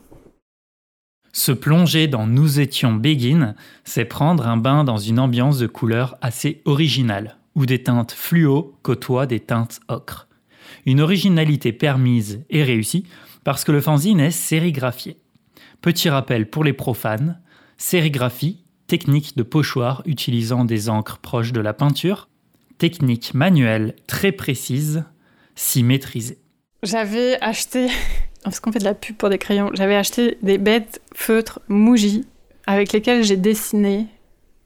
Se 1.32 1.52
plonger 1.52 2.06
dans 2.06 2.26
Nous 2.26 2.60
étions 2.60 2.92
Begin, 2.92 3.56
c'est 3.82 4.04
prendre 4.04 4.46
un 4.46 4.56
bain 4.56 4.84
dans 4.84 4.98
une 4.98 5.18
ambiance 5.18 5.58
de 5.58 5.66
couleurs 5.66 6.16
assez 6.22 6.62
originale, 6.64 7.38
où 7.56 7.66
des 7.66 7.82
teintes 7.82 8.12
fluo 8.12 8.76
côtoient 8.82 9.26
des 9.26 9.40
teintes 9.40 9.80
ocre. 9.88 10.28
Une 10.86 11.00
originalité 11.00 11.72
permise 11.72 12.44
et 12.50 12.62
réussie 12.62 13.06
parce 13.42 13.64
que 13.64 13.72
le 13.72 13.80
fanzine 13.80 14.20
est 14.20 14.30
sérigraphié. 14.30 15.18
Petit 15.82 16.08
rappel 16.08 16.48
pour 16.48 16.64
les 16.64 16.72
profanes, 16.72 17.40
sérigraphie, 17.76 18.63
technique 18.94 19.36
de 19.36 19.42
pochoir 19.42 20.02
utilisant 20.06 20.64
des 20.64 20.88
encres 20.88 21.18
proches 21.18 21.52
de 21.52 21.60
la 21.60 21.72
peinture, 21.72 22.28
technique 22.78 23.34
manuelle 23.34 23.96
très 24.06 24.30
précise, 24.30 25.02
si 25.56 25.82
maîtrisée. 25.82 26.38
J'avais 26.84 27.36
acheté 27.42 27.88
parce 28.44 28.60
qu'on 28.60 28.70
fait 28.70 28.78
de 28.78 28.84
la 28.84 28.94
pub 28.94 29.16
pour 29.16 29.30
des 29.30 29.38
crayons, 29.38 29.70
j'avais 29.74 29.96
acheté 29.96 30.38
des 30.42 30.58
bêtes 30.58 31.02
feutres 31.12 31.58
Muji 31.68 32.24
avec 32.68 32.92
lesquels 32.92 33.24
j'ai 33.24 33.36
dessiné 33.36 34.06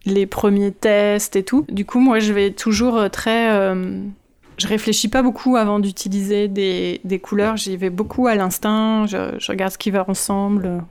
les 0.04 0.26
premiers 0.26 0.72
tests 0.72 1.34
et 1.34 1.42
tout. 1.42 1.64
Du 1.70 1.86
coup, 1.86 1.98
moi, 1.98 2.18
je 2.18 2.34
vais 2.34 2.50
toujours 2.50 2.98
euh, 2.98 3.08
très. 3.08 3.50
Euh, 3.50 4.02
je 4.58 4.66
réfléchis 4.66 5.08
pas 5.08 5.22
beaucoup 5.22 5.56
avant 5.56 5.78
d'utiliser 5.78 6.48
des, 6.48 7.20
couleurs. 7.22 7.56
J'y 7.56 7.78
vais 7.78 7.88
beaucoup 7.88 8.26
à 8.26 8.34
l'instinct. 8.34 9.06
Je, 9.06 9.50
regarde 9.50 9.72
ce 9.72 9.78
qui 9.78 9.90
va 9.90 10.04
ensemble. 10.06 10.84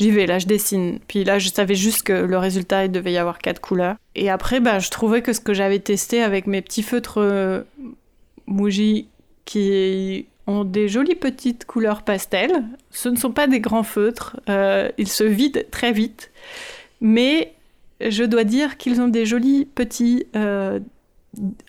J'y 0.00 0.10
vais, 0.10 0.26
là, 0.26 0.38
je 0.38 0.46
dessine. 0.46 0.98
Puis 1.06 1.24
là, 1.24 1.38
je 1.38 1.50
savais 1.50 1.74
juste 1.74 2.02
que 2.02 2.12
le 2.12 2.38
résultat, 2.38 2.86
il 2.86 2.90
devait 2.90 3.12
y 3.12 3.18
avoir 3.18 3.38
quatre 3.38 3.60
couleurs. 3.60 3.96
Et 4.14 4.30
après, 4.30 4.58
bah, 4.58 4.78
je 4.78 4.90
trouvais 4.90 5.20
que 5.20 5.32
ce 5.32 5.40
que 5.40 5.52
j'avais 5.52 5.78
testé 5.78 6.22
avec 6.22 6.46
mes 6.46 6.62
petits 6.62 6.82
feutres 6.82 7.18
euh, 7.18 7.62
Muji 8.46 9.08
qui 9.44 10.26
ont 10.46 10.64
des 10.64 10.88
jolies 10.88 11.14
petites 11.14 11.64
couleurs 11.64 12.02
pastel. 12.02 12.64
Ce 12.90 13.08
ne 13.08 13.16
sont 13.16 13.32
pas 13.32 13.46
des 13.46 13.60
grands 13.60 13.82
feutres, 13.82 14.38
euh, 14.48 14.90
ils 14.98 15.08
se 15.08 15.24
vident 15.24 15.60
très 15.70 15.92
vite, 15.92 16.30
mais 17.00 17.52
je 18.00 18.24
dois 18.24 18.44
dire 18.44 18.76
qu'ils 18.76 19.00
ont 19.00 19.08
des 19.08 19.26
jolis 19.26 19.64
petits 19.66 20.26
euh, 20.36 20.80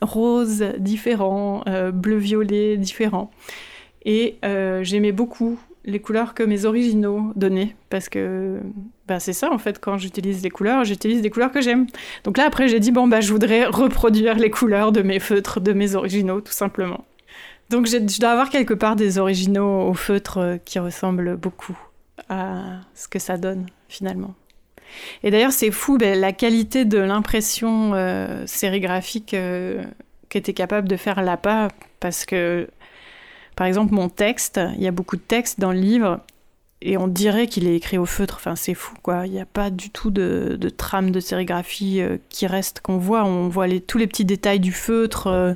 roses 0.02 0.66
différents, 0.78 1.64
euh, 1.68 1.92
bleu-violet 1.92 2.78
différents. 2.78 3.32
Et 4.04 4.38
j'aimais 4.82 5.12
beaucoup 5.12 5.60
les 5.84 6.00
couleurs 6.00 6.34
que 6.34 6.44
mes 6.44 6.66
originaux 6.66 7.32
donnaient, 7.36 7.76
parce 7.90 8.10
que 8.10 8.60
bah, 9.08 9.20
c'est 9.20 9.34
ça 9.34 9.52
en 9.52 9.58
fait, 9.58 9.80
quand 9.80 9.98
j'utilise 9.98 10.44
les 10.44 10.50
couleurs, 10.50 10.84
j'utilise 10.84 11.22
des 11.22 11.30
couleurs 11.30 11.52
que 11.52 11.62
j'aime. 11.62 11.88
Donc 12.24 12.38
là 12.38 12.46
après 12.46 12.68
j'ai 12.68 12.80
dit, 12.80 12.92
bon 12.92 13.08
bah 13.08 13.22
je 13.22 13.32
voudrais 13.32 13.66
reproduire 13.66 14.36
les 14.36 14.50
couleurs 14.50 14.92
de 14.92 15.02
mes 15.02 15.20
feutres, 15.20 15.60
de 15.60 15.74
mes 15.74 15.96
originaux, 15.96 16.42
tout 16.42 16.54
simplement. 16.54 17.06
Donc 17.70 17.88
je 17.88 18.20
dois 18.20 18.32
avoir 18.32 18.50
quelque 18.50 18.74
part 18.74 18.96
des 18.96 19.18
originaux 19.18 19.88
au 19.88 19.94
feutre 19.94 20.60
qui 20.66 20.78
ressemblent 20.78 21.38
beaucoup 21.38 21.78
à 22.30 22.82
ce 22.94 23.08
que 23.08 23.20
ça 23.20 23.38
donne 23.38 23.66
finalement. 23.88 24.36
Et 25.24 25.32
d'ailleurs 25.32 25.54
c'est 25.54 25.72
fou 25.72 25.98
ben, 25.98 26.20
la 26.20 26.34
qualité 26.34 26.86
de 26.86 26.98
l'impression 26.98 27.94
euh, 27.94 28.46
sérigraphique 28.46 29.34
euh, 29.34 29.84
qu'était 30.30 30.54
capable 30.54 30.88
de 30.88 30.98
faire 30.98 31.22
l'APA 31.22 31.70
parce 32.00 32.26
que 32.26 32.68
par 33.55 33.67
exemple 33.67 33.93
mon 33.93 34.10
texte, 34.10 34.60
il 34.75 34.84
y 34.84 34.88
a 34.88 34.91
beaucoup 34.91 35.15
de 35.15 35.22
texte 35.22 35.60
dans 35.60 35.72
le 35.72 35.79
livre 35.79 36.20
et 36.81 36.98
on 36.98 37.08
dirait 37.08 37.48
qu'il 37.48 37.67
est 37.67 37.75
écrit 37.75 37.98
au 37.98 38.05
feutre. 38.05 38.36
Enfin, 38.38 38.55
c'est 38.55 38.74
fou, 38.74 38.96
quoi. 39.03 39.27
Il 39.27 39.31
n'y 39.34 39.39
a 39.39 39.46
pas 39.46 39.70
du 39.70 39.91
tout 39.91 40.10
de, 40.10 40.58
trame 40.75 41.12
de 41.12 41.20
sérigraphie 41.20 42.01
qui 42.29 42.48
reste, 42.48 42.79
qu'on 42.79 42.98
voit. 42.98 43.24
On 43.24 43.50
voit 43.50 43.67
tous 43.86 44.00
les 44.00 44.08
petits 44.08 44.25
détails 44.25 44.60
du 44.60 44.72
feutre. 44.72 45.55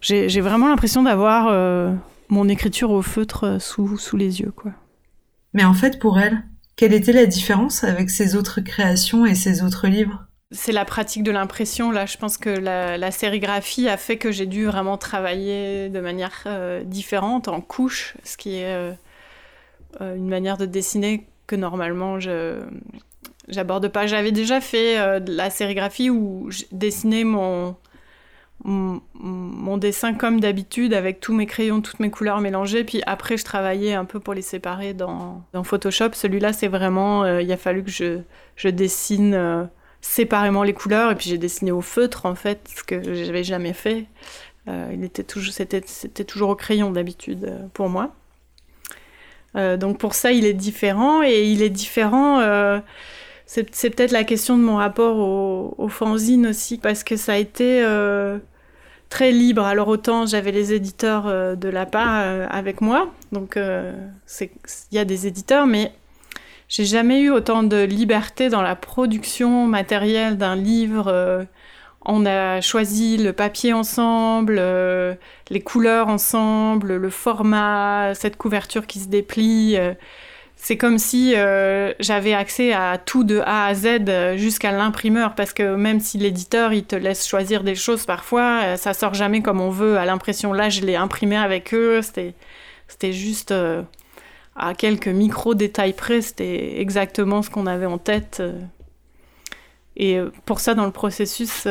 J'ai 0.00 0.40
vraiment 0.40 0.68
l'impression 0.68 1.02
d'avoir 1.02 1.48
euh, 1.48 1.92
mon 2.28 2.48
écriture 2.48 2.90
au 2.90 3.02
feutre 3.02 3.44
euh, 3.44 3.58
sous, 3.58 3.98
sous 3.98 4.16
les 4.16 4.40
yeux, 4.40 4.52
quoi. 4.54 4.72
Mais 5.52 5.64
en 5.64 5.74
fait, 5.74 5.98
pour 5.98 6.18
elle, 6.18 6.44
quelle 6.76 6.92
était 6.92 7.12
la 7.12 7.26
différence 7.26 7.82
avec 7.82 8.10
ses 8.10 8.36
autres 8.36 8.60
créations 8.60 9.24
et 9.24 9.34
ses 9.34 9.62
autres 9.62 9.88
livres? 9.88 10.26
C'est 10.50 10.72
la 10.72 10.84
pratique 10.84 11.22
de 11.22 11.30
l'impression. 11.30 11.90
Là, 11.90 12.06
je 12.06 12.16
pense 12.16 12.38
que 12.38 12.50
la, 12.50 13.10
sérigraphie 13.10 13.88
a 13.88 13.96
fait 13.96 14.16
que 14.16 14.30
j'ai 14.30 14.46
dû 14.46 14.66
vraiment 14.66 14.96
travailler 14.96 15.88
de 15.88 16.00
manière 16.00 16.44
euh, 16.46 16.84
différente, 16.84 17.48
en 17.48 17.60
couches, 17.60 18.16
ce 18.24 18.36
qui 18.36 18.56
est 18.56 18.96
une 20.00 20.28
manière 20.28 20.58
de 20.58 20.66
dessiner 20.66 21.26
que 21.46 21.56
normalement 21.56 22.20
je 22.20 22.60
j'aborde 23.48 23.88
pas. 23.88 24.06
J'avais 24.06 24.32
déjà 24.32 24.60
fait 24.60 25.20
la 25.20 25.50
sérigraphie 25.50 26.10
où 26.10 26.50
je 26.50 26.64
dessinais 26.70 27.24
mon, 27.24 27.76
mon 28.64 29.76
dessin 29.76 30.14
comme 30.14 30.40
d'habitude 30.40 30.94
avec 30.94 31.20
tous 31.20 31.34
mes 31.34 31.46
crayons, 31.46 31.80
toutes 31.80 32.00
mes 32.00 32.10
couleurs 32.10 32.40
mélangées. 32.40 32.84
Puis 32.84 33.02
après, 33.06 33.36
je 33.36 33.44
travaillais 33.44 33.94
un 33.94 34.04
peu 34.04 34.18
pour 34.20 34.34
les 34.34 34.42
séparer 34.42 34.94
dans, 34.94 35.44
Photoshop. 35.62 36.10
Celui-là, 36.12 36.52
c'est 36.52 36.68
vraiment, 36.68 37.24
euh, 37.24 37.42
il 37.42 37.52
a 37.52 37.56
fallu 37.56 37.84
que 37.84 37.90
je, 37.90 38.68
dessine 38.68 39.34
euh, 39.34 39.64
séparément 40.06 40.62
les 40.62 40.72
couleurs. 40.72 41.10
Et 41.10 41.14
puis 41.14 41.28
j'ai 41.30 41.38
dessiné 41.38 41.72
au 41.72 41.80
feutre, 41.80 42.26
en 42.26 42.34
fait, 42.34 42.60
ce 42.74 42.82
que 42.82 43.02
j'avais 43.14 43.44
jamais 43.44 43.72
fait. 43.72 44.06
Euh, 44.68 44.90
il 44.92 45.04
était 45.04 45.22
toujours, 45.22 45.52
c'était, 45.52 45.80
toujours 46.24 46.50
au 46.50 46.56
crayon 46.56 46.90
d'habitude 46.90 47.52
pour 47.72 47.88
moi. 47.88 48.12
donc 49.54 49.98
pour 49.98 50.14
ça, 50.14 50.32
il 50.32 50.44
est 50.44 50.54
différent. 50.54 51.22
Et 51.22 51.44
il 51.44 51.62
est 51.62 51.70
différent 51.70 52.40
c'est 53.46 53.90
peut-être 53.90 54.10
la 54.10 54.24
question 54.24 54.58
de 54.58 54.62
mon 54.62 54.76
rapport 54.76 55.16
au, 55.78 55.88
fanzine 55.88 56.48
aussi, 56.48 56.78
parce 56.78 57.04
que 57.04 57.16
ça 57.16 57.34
a 57.34 57.36
été 57.36 57.82
euh, 57.84 58.38
très 59.08 59.30
libre. 59.30 59.62
Alors 59.62 59.88
autant 59.88 60.26
j'avais 60.26 60.50
les 60.50 60.74
éditeurs 60.74 61.26
euh, 61.26 61.54
de 61.54 61.68
l'APA 61.68 62.22
euh, 62.22 62.46
avec 62.50 62.80
moi, 62.80 63.12
donc 63.30 63.56
il 63.56 64.70
y 64.92 64.98
a 64.98 65.04
des 65.04 65.26
éditeurs, 65.28 65.66
mais 65.66 65.92
j'ai 66.68 66.84
jamais 66.84 67.20
eu 67.20 67.30
autant 67.30 67.62
de 67.62 67.82
liberté 67.82 68.48
dans 68.48 68.62
la 68.62 68.76
production 68.76 69.66
matérielle 69.66 70.36
d'un 70.38 70.56
livre. 70.56 71.46
on 72.04 72.26
a 72.26 72.60
choisi 72.60 73.16
le 73.18 73.32
papier 73.32 73.72
ensemble, 73.72 74.56
les 75.50 75.60
couleurs 75.60 76.08
ensemble, 76.08 76.96
le 76.96 77.10
format, 77.10 78.14
cette 78.14 78.36
couverture 78.36 78.86
qui 78.86 79.00
se 79.00 79.08
déplie 79.08 79.76
c'est 80.56 80.76
comme 80.76 80.98
si 80.98 81.34
euh, 81.36 81.92
j'avais 82.00 82.32
accès 82.32 82.72
à 82.72 82.98
tout 82.98 83.24
de 83.24 83.38
A 83.44 83.66
à 83.66 83.74
Z 83.74 83.86
euh, 84.08 84.36
jusqu'à 84.36 84.72
l'imprimeur, 84.72 85.34
parce 85.34 85.52
que 85.52 85.76
même 85.76 86.00
si 86.00 86.18
l'éditeur 86.18 86.72
il 86.72 86.84
te 86.84 86.96
laisse 86.96 87.28
choisir 87.28 87.62
des 87.62 87.74
choses 87.74 88.06
parfois, 88.06 88.62
euh, 88.64 88.76
ça 88.76 88.94
sort 88.94 89.14
jamais 89.14 89.42
comme 89.42 89.60
on 89.60 89.70
veut 89.70 89.98
à 89.98 90.06
l'impression. 90.06 90.52
Là, 90.52 90.68
je 90.70 90.80
l'ai 90.80 90.96
imprimé 90.96 91.36
avec 91.36 91.74
eux, 91.74 92.00
c'était 92.02 93.12
juste 93.12 93.54
à 94.56 94.74
quelques 94.74 95.08
micro 95.08 95.54
détails 95.54 95.92
près, 95.92 96.20
c'était 96.22 96.80
exactement 96.80 97.42
ce 97.42 97.50
qu'on 97.50 97.66
avait 97.66 97.86
en 97.86 97.98
tête. 97.98 98.42
Et 99.96 100.18
pour 100.44 100.60
ça, 100.60 100.74
dans 100.74 100.84
le 100.84 100.92
processus 100.92 101.66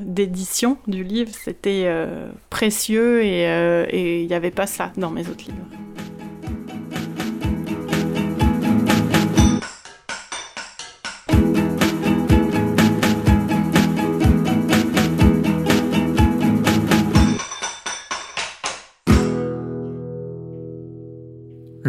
d'édition 0.00 0.78
du 0.86 1.04
livre, 1.04 1.30
c'était 1.32 1.88
précieux 2.50 3.22
et 3.22 4.20
il 4.22 4.26
n'y 4.26 4.34
avait 4.34 4.50
pas 4.50 4.66
ça 4.66 4.92
dans 4.96 5.10
mes 5.10 5.28
autres 5.28 5.44
livres. 5.46 6.07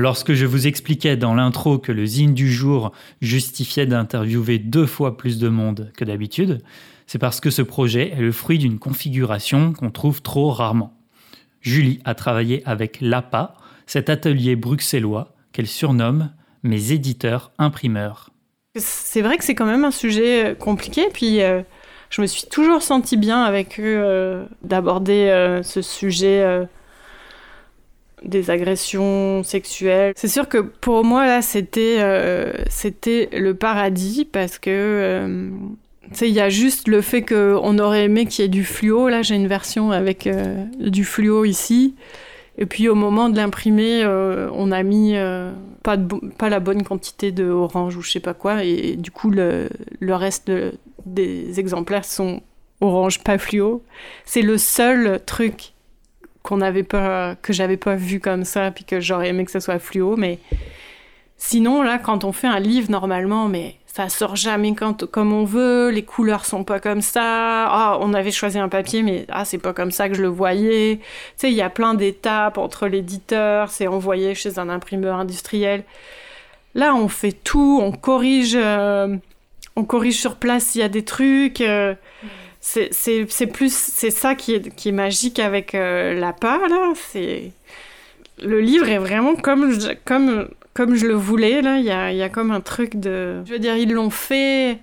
Lorsque 0.10 0.34
je 0.34 0.48
vous 0.48 0.66
expliquais 0.66 1.18
dans 1.18 1.36
l'intro 1.36 1.78
que 1.78 1.92
le 1.92 2.04
zine 2.04 2.34
du 2.34 2.51
jour 2.51 2.94
justifiait 3.22 3.86
d'interviewer 3.86 4.58
deux 4.58 4.88
fois 4.88 5.18
plus 5.18 5.38
de 5.38 5.50
monde 5.50 5.92
que 5.96 6.04
d'habitude, 6.04 6.63
c'est 7.06 7.20
parce 7.20 7.39
que 7.39 7.51
ce 7.51 7.62
projet 7.62 8.10
est 8.10 8.20
le 8.20 8.32
fruit 8.32 8.58
d'une 8.58 8.80
configuration 8.80 9.72
qu'on 9.72 9.92
trouve 9.92 10.24
trop 10.24 10.50
rarement. 10.50 10.98
Julie 11.62 12.00
a 12.06 12.16
travaillé 12.16 12.63
avec 12.66 12.98
l'APA, 13.01 13.54
cet 13.86 14.10
atelier 14.10 14.56
bruxellois 14.56 15.36
qu'elle 15.51 15.68
surnomme 15.68 16.32
mes 16.63 16.92
éditeurs 16.92 17.51
imprimeurs. 17.60 18.32
C'est 18.78 19.22
vrai 19.22 19.38
que 19.38 19.44
c'est 19.44 19.54
quand 19.54 19.68
même 19.68 19.86
un 19.86 19.92
sujet 19.92 20.56
compliqué, 20.60 21.04
puis 21.13 21.44
euh, 21.44 21.62
je 22.10 22.24
me 22.24 22.25
suis 22.25 22.48
toujours 22.50 22.82
senti 22.82 23.16
bien 23.16 23.44
avec 23.44 23.80
eux 23.80 24.01
euh, 24.04 24.46
d'aborder 24.63 25.30
euh, 25.30 25.62
ce 25.62 25.84
sujet 25.84 26.68
des 28.24 28.50
agressions 28.50 29.44
sexuelles. 29.44 30.14
C'est 30.16 30.28
sûr 30.28 30.48
que 30.50 30.58
pour 30.58 31.04
moi, 31.04 31.26
là, 31.26 31.42
c'était 31.42 31.98
euh, 32.00 32.52
le 33.32 33.52
paradis 33.54 34.26
parce 34.26 34.60
que. 34.60 34.70
euh, 34.70 35.50
il 36.22 36.30
y 36.30 36.40
a 36.40 36.50
juste 36.50 36.88
le 36.88 37.02
fait 37.02 37.22
qu'on 37.22 37.78
aurait 37.78 38.06
aimé 38.06 38.26
qu'il 38.26 38.44
y 38.44 38.46
ait 38.46 38.50
du 38.50 38.64
fluo. 38.64 39.10
Là, 39.10 39.22
j'ai 39.22 39.36
une 39.36 39.48
version 39.48 39.92
avec 39.92 40.26
euh, 40.26 40.66
du 40.80 41.04
fluo 41.04 41.46
ici. 41.46 41.94
Et 42.58 42.66
puis 42.66 42.90
au 42.90 42.96
moment 42.96 43.30
de 43.30 43.38
l'imprimer, 43.38 44.04
on 44.06 44.72
a 44.72 44.84
mis 44.84 45.16
pas, 45.84 45.98
pas 46.38 46.50
la 46.50 46.60
bonne 46.60 46.84
quantité 46.84 47.32
de 47.32 47.46
orange 47.46 47.96
ou 47.96 48.02
je 48.02 48.12
sais 48.12 48.20
pas 48.20 48.34
quoi. 48.34 48.64
Et, 48.66 48.96
du 48.98 49.12
coup, 49.12 49.30
le, 49.30 49.70
le 50.00 50.16
reste 50.16 50.48
de- 50.48 50.74
des 51.06 51.60
exemplaires 51.60 52.04
sont 52.04 52.42
orange, 52.82 53.20
pas 53.24 53.38
fluo. 53.38 53.84
C'est 54.26 54.42
le 54.42 54.58
seul 54.58 55.22
truc 55.26 55.74
qu'on 56.43 56.58
n'avait 56.58 56.84
pas, 56.84 57.36
que 57.41 57.53
j'avais 57.53 57.77
pas 57.77 57.96
vu 57.96 58.19
comme 58.19 58.43
ça, 58.46 58.72
puis 58.72 58.84
que 58.86 59.00
j'aurais 59.00 59.29
aimé 59.29 59.46
que 59.46 59.51
ça 59.51 59.60
soit 59.60 59.79
fluo. 59.79 60.15
Mais 60.15 60.39
sinon, 61.38 61.81
là, 61.81 61.98
quand 61.98 62.24
on 62.24 62.31
fait 62.31 62.48
un 62.48 62.60
livre 62.60 62.89
normalement, 62.91 63.48
mais 63.48 63.75
ça 63.86 64.08
sort 64.08 64.36
jamais 64.36 64.74
quand, 64.75 65.05
comme 65.10 65.34
on 65.34 65.43
veut, 65.46 65.89
les 65.89 66.03
couleurs 66.03 66.46
sont 66.46 66.63
pas 66.63 66.79
comme 66.79 67.01
ça. 67.01 67.22
Ah, 67.24 67.98
on 68.01 68.13
avait 68.13 68.31
choisi 68.31 68.58
un 68.60 68.69
papier, 68.69 69.01
mais 69.03 69.25
ah, 69.29 69.46
c'est 69.46 69.58
pas 69.58 69.74
comme 69.74 69.91
ça 69.91 70.08
que 70.10 70.15
je 70.15 70.22
le 70.22 70.27
voyais. 70.27 70.98
Tu 70.98 71.03
sais, 71.38 71.50
il 71.51 71.55
y 71.55 71.62
a 71.62 71.69
plein 71.69 71.93
d'étapes 71.96 72.58
entre 72.58 72.88
l'éditeur, 72.88 73.69
c'est 73.72 73.88
envoyé 73.88 74.36
chez 74.36 74.60
un 74.60 74.69
imprimeur 74.69 75.17
industriel. 75.17 75.84
Là, 76.75 76.93
on 76.96 77.08
fait 77.08 77.31
tout, 77.31 77.79
on 77.81 77.91
corrige, 77.91 78.55
euh, 78.55 79.17
on 79.75 79.84
corrige 79.84 80.19
sur 80.19 80.36
place 80.36 80.65
s'il 80.65 80.81
y 80.81 80.84
a 80.84 80.89
des 80.89 81.03
trucs. 81.03 81.62
euh, 81.62 81.96
c'est- 82.24 82.27
c'est 82.62 83.48
plus, 83.51 83.74
c'est 83.74 84.12
ça 84.12 84.36
qui 84.36 84.56
est, 84.56 84.75
qui 84.75 84.89
est 84.89 84.94
magique 84.94 85.39
avec 85.39 85.75
euh, 85.75 86.13
la 86.13 86.36
là. 86.42 86.94
C'est 86.96 87.51
le 88.42 88.62
livre 88.62 88.88
est 88.88 88.98
vraiment 88.98 89.36
comme 89.36 89.72
je, 89.72 89.92
comme 90.06 90.50
comme 90.74 90.96
je 90.96 91.08
le 91.08 91.13
voulais 91.13 91.62
là. 91.62 91.78
Il 91.78 91.86
y 91.86 91.92
a, 91.92 92.12
y 92.12 92.24
a 92.24 92.30
comme 92.30 92.51
un 92.51 92.62
truc 92.62 92.96
de, 92.98 93.44
je 93.46 93.54
veux 93.54 93.60
dire, 93.60 93.75
ils 93.75 93.92
l'ont 93.92 94.10
fait, 94.10 94.80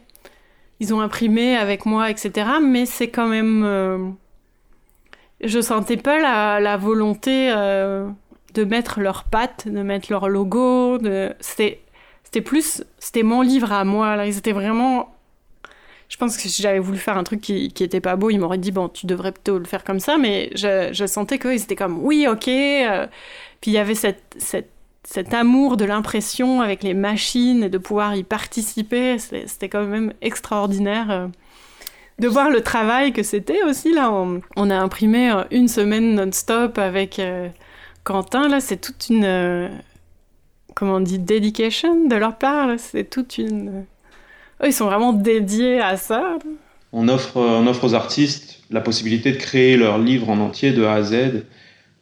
ils 0.80 0.94
ont 0.94 1.00
imprimé 1.00 1.56
avec 1.56 1.86
moi, 1.86 2.10
etc. 2.10 2.50
Mais 2.62 2.86
c'est 2.86 3.08
quand 3.08 3.28
même, 3.28 3.62
euh, 3.64 3.98
je 5.42 5.60
sentais 5.60 5.96
pas 5.96 6.18
la, 6.18 6.60
la 6.60 6.76
volonté 6.76 7.50
euh, 7.50 8.08
de 8.54 8.64
mettre 8.64 9.00
leurs 9.00 9.24
pattes, 9.24 9.68
de 9.68 9.82
mettre 9.82 10.10
leur 10.10 10.28
logo. 10.28 10.98
C'était, 11.40 11.80
c'était 12.24 12.40
plus, 12.42 12.84
c'était 12.98 13.22
mon 13.22 13.42
livre 13.42 13.72
à 13.72 13.84
moi. 13.84 14.16
Là, 14.16 14.26
ils 14.26 14.38
étaient 14.38 14.52
vraiment. 14.52 15.15
Je 16.08 16.16
pense 16.16 16.36
que 16.36 16.48
si 16.48 16.62
j'avais 16.62 16.78
voulu 16.78 16.98
faire 16.98 17.18
un 17.18 17.24
truc 17.24 17.40
qui, 17.40 17.70
qui 17.72 17.82
était 17.84 18.00
pas 18.00 18.16
beau, 18.16 18.30
ils 18.30 18.38
m'auraient 18.38 18.58
dit 18.58 18.70
bon, 18.72 18.88
tu 18.88 19.06
devrais 19.06 19.32
plutôt 19.32 19.58
le 19.58 19.64
faire 19.64 19.84
comme 19.84 20.00
ça. 20.00 20.18
Mais 20.18 20.50
je, 20.54 20.90
je 20.92 21.06
sentais 21.06 21.38
qu'ils 21.38 21.62
étaient 21.62 21.76
comme 21.76 21.98
oui, 22.04 22.26
ok. 22.30 22.48
euh, 22.48 23.06
Puis 23.60 23.72
il 23.72 23.74
y 23.74 23.78
avait 23.78 23.94
cet 23.96 25.34
amour 25.34 25.76
de 25.76 25.84
l'impression 25.84 26.60
avec 26.60 26.82
les 26.82 26.94
machines 26.94 27.64
et 27.64 27.68
de 27.68 27.78
pouvoir 27.78 28.14
y 28.16 28.22
participer. 28.24 29.18
C'était 29.18 29.68
quand 29.68 29.84
même 29.84 30.12
extraordinaire. 30.22 31.10
euh, 31.10 31.28
de 32.18 32.28
voir 32.28 32.48
le 32.50 32.62
travail 32.62 33.12
que 33.12 33.22
c'était 33.22 33.62
aussi 33.64 33.92
là. 33.92 34.10
On, 34.12 34.70
a 34.70 34.76
imprimé 34.76 35.30
euh, 35.30 35.44
une 35.50 35.68
semaine 35.68 36.14
non-stop 36.14 36.78
avec 36.78 37.20
Quentin. 38.04 38.48
Là, 38.48 38.60
c'est 38.60 38.78
toute 38.80 39.08
une 39.10 39.24
euh, 39.24 39.68
comment 40.74 40.94
on 40.96 41.00
dit 41.00 41.18
dedication 41.18 42.06
de 42.06 42.16
leur 42.16 42.36
part. 42.38 42.78
C'est 42.78 43.04
toute 43.10 43.38
une. 43.38 43.84
Euh, 44.60 44.64
eux, 44.64 44.68
ils 44.68 44.72
sont 44.72 44.86
vraiment 44.86 45.12
dédiés 45.12 45.80
à 45.80 45.96
ça. 45.96 46.38
On 46.92 47.08
offre, 47.08 47.36
on 47.36 47.66
offre 47.66 47.84
aux 47.84 47.94
artistes 47.94 48.60
la 48.70 48.80
possibilité 48.80 49.32
de 49.32 49.36
créer 49.36 49.76
leur 49.76 49.98
livre 49.98 50.30
en 50.30 50.38
entier 50.38 50.72
de 50.72 50.84
A 50.84 50.94
à 50.94 51.02
Z. 51.02 51.44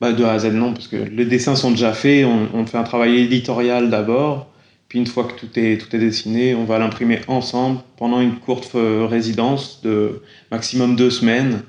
Bah, 0.00 0.12
de 0.12 0.24
A 0.24 0.32
à 0.32 0.38
Z, 0.38 0.46
non, 0.46 0.72
parce 0.72 0.88
que 0.88 0.96
les 0.96 1.24
dessins 1.24 1.56
sont 1.56 1.70
déjà 1.70 1.92
faits. 1.92 2.26
On, 2.26 2.66
fait 2.66 2.78
un 2.78 2.84
travail 2.84 3.18
éditorial 3.18 3.90
d'abord. 3.90 4.48
Puis 4.88 4.98
une 4.98 5.06
fois 5.06 5.24
que 5.24 5.32
tout 5.32 5.58
est, 5.58 5.78
tout 5.78 5.94
est 5.94 5.98
dessiné, 5.98 6.54
on 6.54 6.64
va 6.64 6.78
l'imprimer 6.78 7.20
ensemble 7.26 7.80
pendant 7.96 8.20
une 8.20 8.36
courte 8.36 8.74
euh, 8.74 9.06
résidence 9.06 9.80
de 9.82 10.22
maximum 10.50 10.94
deux 10.94 11.10
semaines. 11.10 11.62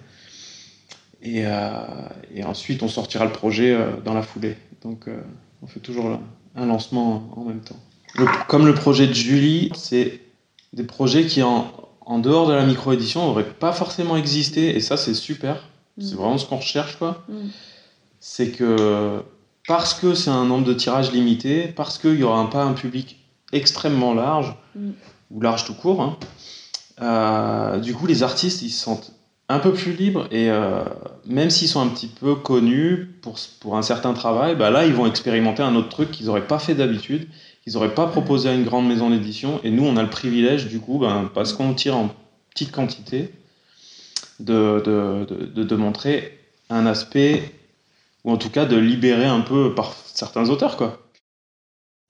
Et, 1.25 1.43
euh, 1.45 1.71
ensuite, 2.45 2.83
on 2.83 2.87
sortira 2.87 3.25
le 3.25 3.31
projet 3.31 3.73
euh, 3.73 3.97
dans 4.03 4.13
la 4.13 4.21
foulée. 4.21 4.55
Donc, 4.83 5.07
euh, 5.07 5.19
on 5.63 5.67
fait 5.67 5.79
toujours 5.79 6.19
un 6.55 6.65
lancement 6.65 7.27
en 7.35 7.43
même 7.43 7.61
temps. 7.61 7.79
Comme 8.47 8.67
le 8.67 8.75
projet 8.75 9.07
de 9.07 9.13
Julie, 9.13 9.71
c'est 9.75 10.21
des 10.75 10.83
projets 10.83 11.25
qui, 11.25 11.41
en, 11.41 11.71
en 12.05 12.19
dehors 12.19 12.47
de 12.47 12.53
la 12.53 12.63
micro-édition, 12.65 13.25
n'auraient 13.25 13.43
pas 13.43 13.73
forcément 13.73 14.15
existé. 14.17 14.75
Et 14.75 14.79
ça, 14.81 14.97
c'est 14.97 15.15
super. 15.15 15.63
C'est 15.97 16.15
vraiment 16.15 16.37
ce 16.37 16.45
qu'on 16.45 16.57
recherche, 16.57 16.97
quoi. 16.97 17.23
Mm. 17.29 17.47
C'est 18.19 18.51
que 18.51 19.23
parce 19.67 19.93
que 19.93 20.13
c'est 20.13 20.29
un 20.29 20.45
nombre 20.45 20.65
de 20.65 20.73
tirages 20.73 21.11
limité, 21.11 21.67
parce 21.67 21.97
qu'il 21.97 22.15
n'y 22.15 22.23
aura 22.23 22.47
pas 22.49 22.63
un 22.63 22.73
public 22.73 23.17
extrêmement 23.51 24.13
large, 24.13 24.53
Mm. 24.75 24.91
ou 25.31 25.41
large 25.41 25.63
tout 25.65 25.73
court, 25.73 26.01
hein, 26.01 26.17
euh, 27.01 27.79
du 27.79 27.93
coup, 27.93 28.07
les 28.07 28.23
artistes, 28.23 28.61
ils 28.61 28.69
se 28.69 28.83
sentent 28.83 29.11
un 29.47 29.59
peu 29.59 29.71
plus 29.73 29.93
libres 29.93 30.27
et 30.31 30.49
euh, 30.49 30.83
même 31.25 31.49
s'ils 31.49 31.67
sont 31.67 31.79
un 31.79 31.87
petit 31.87 32.07
peu 32.07 32.35
connus 32.35 33.15
pour, 33.21 33.37
pour 33.59 33.77
un 33.77 33.81
certain 33.83 34.13
travail, 34.13 34.55
bah 34.55 34.69
là, 34.69 34.85
ils 34.85 34.93
vont 34.93 35.05
expérimenter 35.05 35.61
un 35.63 35.75
autre 35.75 35.89
truc 35.89 36.11
qu'ils 36.11 36.25
n'auraient 36.25 36.47
pas 36.47 36.59
fait 36.59 36.73
d'habitude, 36.75 37.27
qu'ils 37.65 37.73
n'auraient 37.73 37.95
pas 37.95 38.07
proposé 38.07 38.49
à 38.49 38.53
une 38.53 38.63
grande 38.63 38.87
maison 38.87 39.09
d'édition. 39.09 39.59
Et 39.63 39.71
nous, 39.71 39.83
on 39.85 39.97
a 39.97 40.03
le 40.03 40.09
privilège, 40.09 40.67
du 40.67 40.79
coup, 40.79 40.99
ben, 40.99 41.29
parce 41.33 41.51
qu'on 41.53 41.73
tire 41.73 41.97
en 41.97 42.09
petite 42.51 42.71
quantité, 42.71 43.31
de, 44.39 44.81
de, 44.85 45.25
de, 45.55 45.63
de- 45.63 45.75
montrer 45.75 46.37
un 46.69 46.85
aspect, 46.85 47.51
ou 48.23 48.31
en 48.31 48.37
tout 48.37 48.49
cas 48.49 48.65
de 48.65 48.75
libérer 48.77 49.25
un 49.25 49.41
peu 49.41 49.73
par 49.73 49.93
certains 49.93 50.49
auteurs, 50.49 50.77
quoi. 50.77 51.01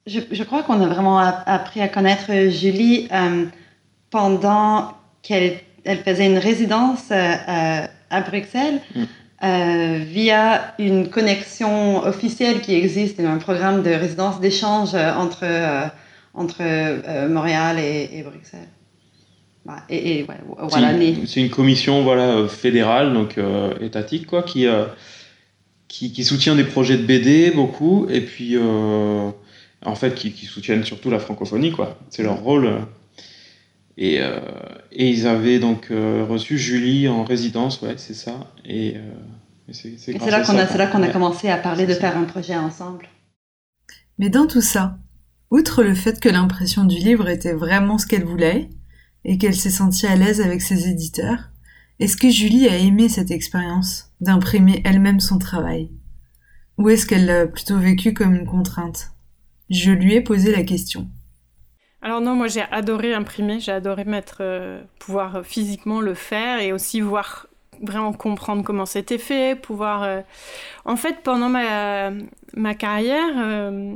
Je, 0.08 0.20
je 0.32 0.44
crois 0.44 0.62
qu'on 0.64 0.82
a 0.82 0.88
vraiment 0.88 1.18
appris 1.20 1.82
à 1.82 1.88
connaître 1.88 2.50
Julie 2.50 3.08
euh, 3.12 3.46
pendant 4.12 4.92
qu'elle 5.24 5.60
elle 5.84 6.00
faisait 6.00 6.26
une 6.26 6.38
résidence 6.40 7.12
euh, 7.12 7.16
euh, 7.48 7.88
à 8.10 8.22
Bruxelles 8.22 8.82
Mm. 8.96 9.04
Euh, 9.46 10.00
via 10.04 10.74
une 10.80 11.10
connexion 11.10 12.04
officielle 12.04 12.62
qui 12.62 12.74
existe, 12.74 13.20
un 13.20 13.38
programme 13.38 13.84
de 13.84 13.92
résidence 13.92 14.40
d'échange 14.40 14.96
euh, 14.96 15.14
entre, 15.14 15.44
euh, 15.44 15.86
entre 16.34 16.58
euh, 16.62 17.30
Montréal 17.30 17.78
et, 17.80 18.10
et 18.14 18.24
Bruxelles. 18.24 18.68
Voilà, 19.66 19.84
et, 19.90 20.20
et 20.20 20.24
ouais, 20.24 20.36
C'est 20.38 20.66
voilà, 20.70 20.92
une- 20.94 21.00
né. 21.00 21.16
C'est 21.28 21.42
une 21.42 21.50
commission 21.50 22.02
voilà, 22.04 22.48
fédérale, 22.48 23.14
donc 23.14 23.40
étatique, 23.82 24.28
quoi, 24.28 24.44
qui, 24.44 24.68
qui, 25.88 26.12
qui 26.12 26.24
soutient 26.24 26.56
des 26.56 26.64
projets 26.66 26.98
de 26.98 27.04
BD 27.04 27.52
beaucoup, 27.52 28.08
et 28.10 28.22
puis 28.22 28.58
en 28.60 29.96
fait 29.96 30.14
qui, 30.14 30.32
qui 30.34 30.46
soutiennent 30.46 30.84
surtout 30.84 31.10
la 31.10 31.18
francophonie, 31.20 31.72
quoi. 31.72 31.98
C'est 32.12 32.22
leur 32.22 32.38
rôle. 32.44 32.70
Et, 33.98 34.20
euh, 34.20 34.40
et 34.92 35.10
ils 35.10 35.26
avaient 35.26 35.58
donc 35.60 35.88
euh, 35.90 36.26
reçu 36.30 36.58
Julie 36.58 37.08
en 37.08 37.24
résidence, 37.24 37.82
ouais, 37.82 37.94
c'est 37.96 38.14
ça. 38.14 38.52
Et, 38.66 38.96
euh, 38.98 39.00
et 39.00 39.35
c'est 39.72 40.30
là 40.30 40.42
qu'on 40.42 40.58
a, 40.58 41.06
ouais. 41.06 41.12
commencé 41.12 41.50
à 41.50 41.58
parler 41.58 41.88
de 41.88 41.94
faire 41.94 42.18
un 42.18 42.26
projet 42.26 42.56
ensemble. 42.56 43.08
Mais 44.18 44.30
dans 44.30 44.48
tout 44.48 44.62
ça, 44.62 44.98
outre 45.50 45.84
le 45.84 45.96
fait 45.96 46.20
que 46.20 46.30
l'impression 46.30 46.84
du 46.84 46.98
livre 46.98 47.28
était 47.30 47.54
vraiment 47.54 47.98
ce 47.98 48.06
qu'elle 48.06 48.26
voulait, 48.26 48.70
et 49.26 49.38
qu'elle 49.38 49.56
s'est 49.56 49.72
sentie 49.72 50.06
à 50.06 50.16
l'aise 50.16 50.40
avec 50.40 50.62
ses 50.62 50.88
éditeurs, 50.88 51.50
est-ce 52.00 52.16
que 52.16 52.30
Julie 52.30 52.68
a 52.68 52.78
aimé 52.78 53.10
cette 53.10 53.32
expérience 53.32 54.12
d'imprimer 54.22 54.82
elle-même 54.86 55.20
son 55.20 55.40
travail? 55.40 55.92
Ou 56.78 56.90
est-ce 56.90 57.08
qu'elle 57.08 57.26
l'a 57.26 57.48
plutôt 57.48 57.78
vécu 57.78 58.14
comme 58.14 58.36
une 58.36 58.46
contrainte? 58.46 59.12
Je 59.70 59.92
lui 59.92 60.14
ai 60.14 60.22
posé 60.22 60.52
la 60.52 60.64
question. 60.64 61.10
Alors 62.02 62.22
non, 62.22 62.36
moi 62.36 62.48
j'ai 62.48 62.62
adoré 62.62 63.16
imprimer, 63.16 63.60
j'ai 63.60 63.72
adoré 63.72 64.04
mettre, 64.06 64.38
euh, 64.42 64.84
pouvoir 65.00 65.38
euh, 65.38 65.44
physiquement 65.44 66.02
le 66.02 66.14
faire 66.14 66.60
et 66.60 66.72
aussi 66.72 67.02
voir 67.02 67.48
vraiment 67.82 68.14
comprendre 68.14 68.64
comment 68.64 68.86
c'était 68.86 69.18
fait, 69.18 69.60
pouvoir. 69.60 70.04
euh, 70.04 70.22
En 70.86 70.96
fait, 70.98 71.22
pendant 71.24 71.50
ma, 71.50 72.12
ma 72.56 72.76
carrière, 72.76 73.34
euh, 73.38 73.96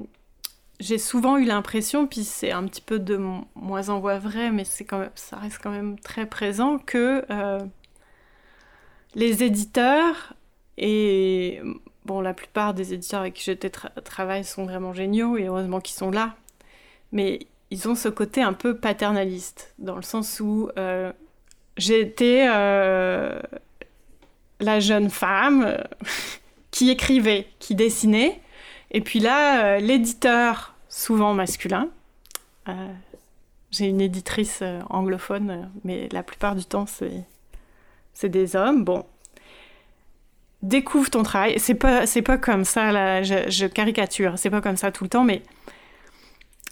j'ai 0.80 0.98
souvent 0.98 1.38
eu 1.38 1.46
l'impression, 1.46 2.08
puis 2.08 2.24
c'est 2.24 2.52
un 2.52 2.64
petit 2.66 2.82
peu 2.82 3.00
de 3.00 3.18
mo- 3.18 3.46
moins 3.56 3.90
en 3.90 4.00
voix 4.00 4.20
vrai, 4.20 4.52
mais 4.52 4.64
quand 4.88 5.00
même, 5.00 5.12
ça 5.16 5.38
reste 5.38 5.60
quand 5.62 5.72
même 5.72 6.00
très 6.00 6.26
présent 6.26 6.78
que 6.80 7.26
euh, 7.32 7.60
les 9.16 9.44
éditeurs 9.44 10.34
et 10.78 11.62
bon, 12.06 12.22
la 12.22 12.34
plupart 12.34 12.74
des 12.74 12.94
éditeurs 12.94 13.22
avec 13.22 13.34
qui 13.34 13.44
je 13.44 13.52
tra- 13.52 14.02
travaille 14.04 14.44
sont 14.44 14.66
vraiment 14.66 14.94
géniaux 14.94 15.38
et 15.38 15.46
heureusement 15.48 15.80
qu'ils 15.82 15.96
sont 15.98 16.12
là. 16.12 16.36
Mais 17.12 17.48
ils 17.72 17.88
ont 17.90 17.96
ce 17.96 18.10
côté 18.10 18.42
un 18.42 18.54
peu 18.54 18.78
paternaliste, 18.78 19.74
dans 19.80 19.96
le 19.96 20.02
sens 20.04 20.40
où 20.40 20.70
j'ai 21.78 22.02
été 22.02 22.48
la 24.60 24.80
jeune 24.80 25.10
femme 25.10 25.64
euh, 25.66 25.78
qui 26.72 26.90
écrivait, 26.90 27.48
qui 27.60 27.76
dessinait, 27.76 28.40
et 28.92 29.02
puis 29.02 29.20
là, 29.20 29.64
euh, 29.64 29.80
l'éditeur, 29.80 30.76
souvent 30.88 31.34
masculin, 31.34 31.90
euh, 32.68 32.74
j'ai 33.72 33.86
une 33.86 34.02
éditrice 34.02 34.64
anglophone, 34.90 35.70
mais 35.84 36.10
la 36.12 36.24
plupart 36.24 36.56
du 36.56 36.66
temps, 36.66 36.88
c'est, 36.88 37.26
des 38.28 38.56
hommes, 38.56 38.84
bon. 38.84 39.06
découvrent 40.64 41.12
ton 41.12 41.24
travail. 41.24 41.60
C'est 41.60 41.76
pas, 41.76 42.06
c'est 42.08 42.24
pas 42.24 42.38
comme 42.38 42.66
ça, 42.66 42.92
là, 42.92 43.22
je, 43.22 43.66
caricature, 43.68 44.34
c'est 44.38 44.50
pas 44.50 44.62
comme 44.62 44.76
ça 44.76 44.92
tout 44.92 45.04
le 45.04 45.10
temps, 45.10 45.24
mais 45.24 45.44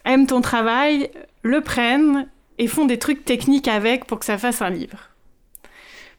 aiment 0.05 0.25
ton 0.25 0.41
travail, 0.41 1.11
le 1.43 1.61
prennent 1.61 2.27
et 2.57 2.67
font 2.67 2.85
des 2.85 2.97
trucs 2.97 3.23
techniques 3.25 3.67
avec 3.67 4.05
pour 4.05 4.19
que 4.19 4.25
ça 4.25 4.39
fasse 4.39 4.63
un 4.63 4.71
livre. 4.71 5.09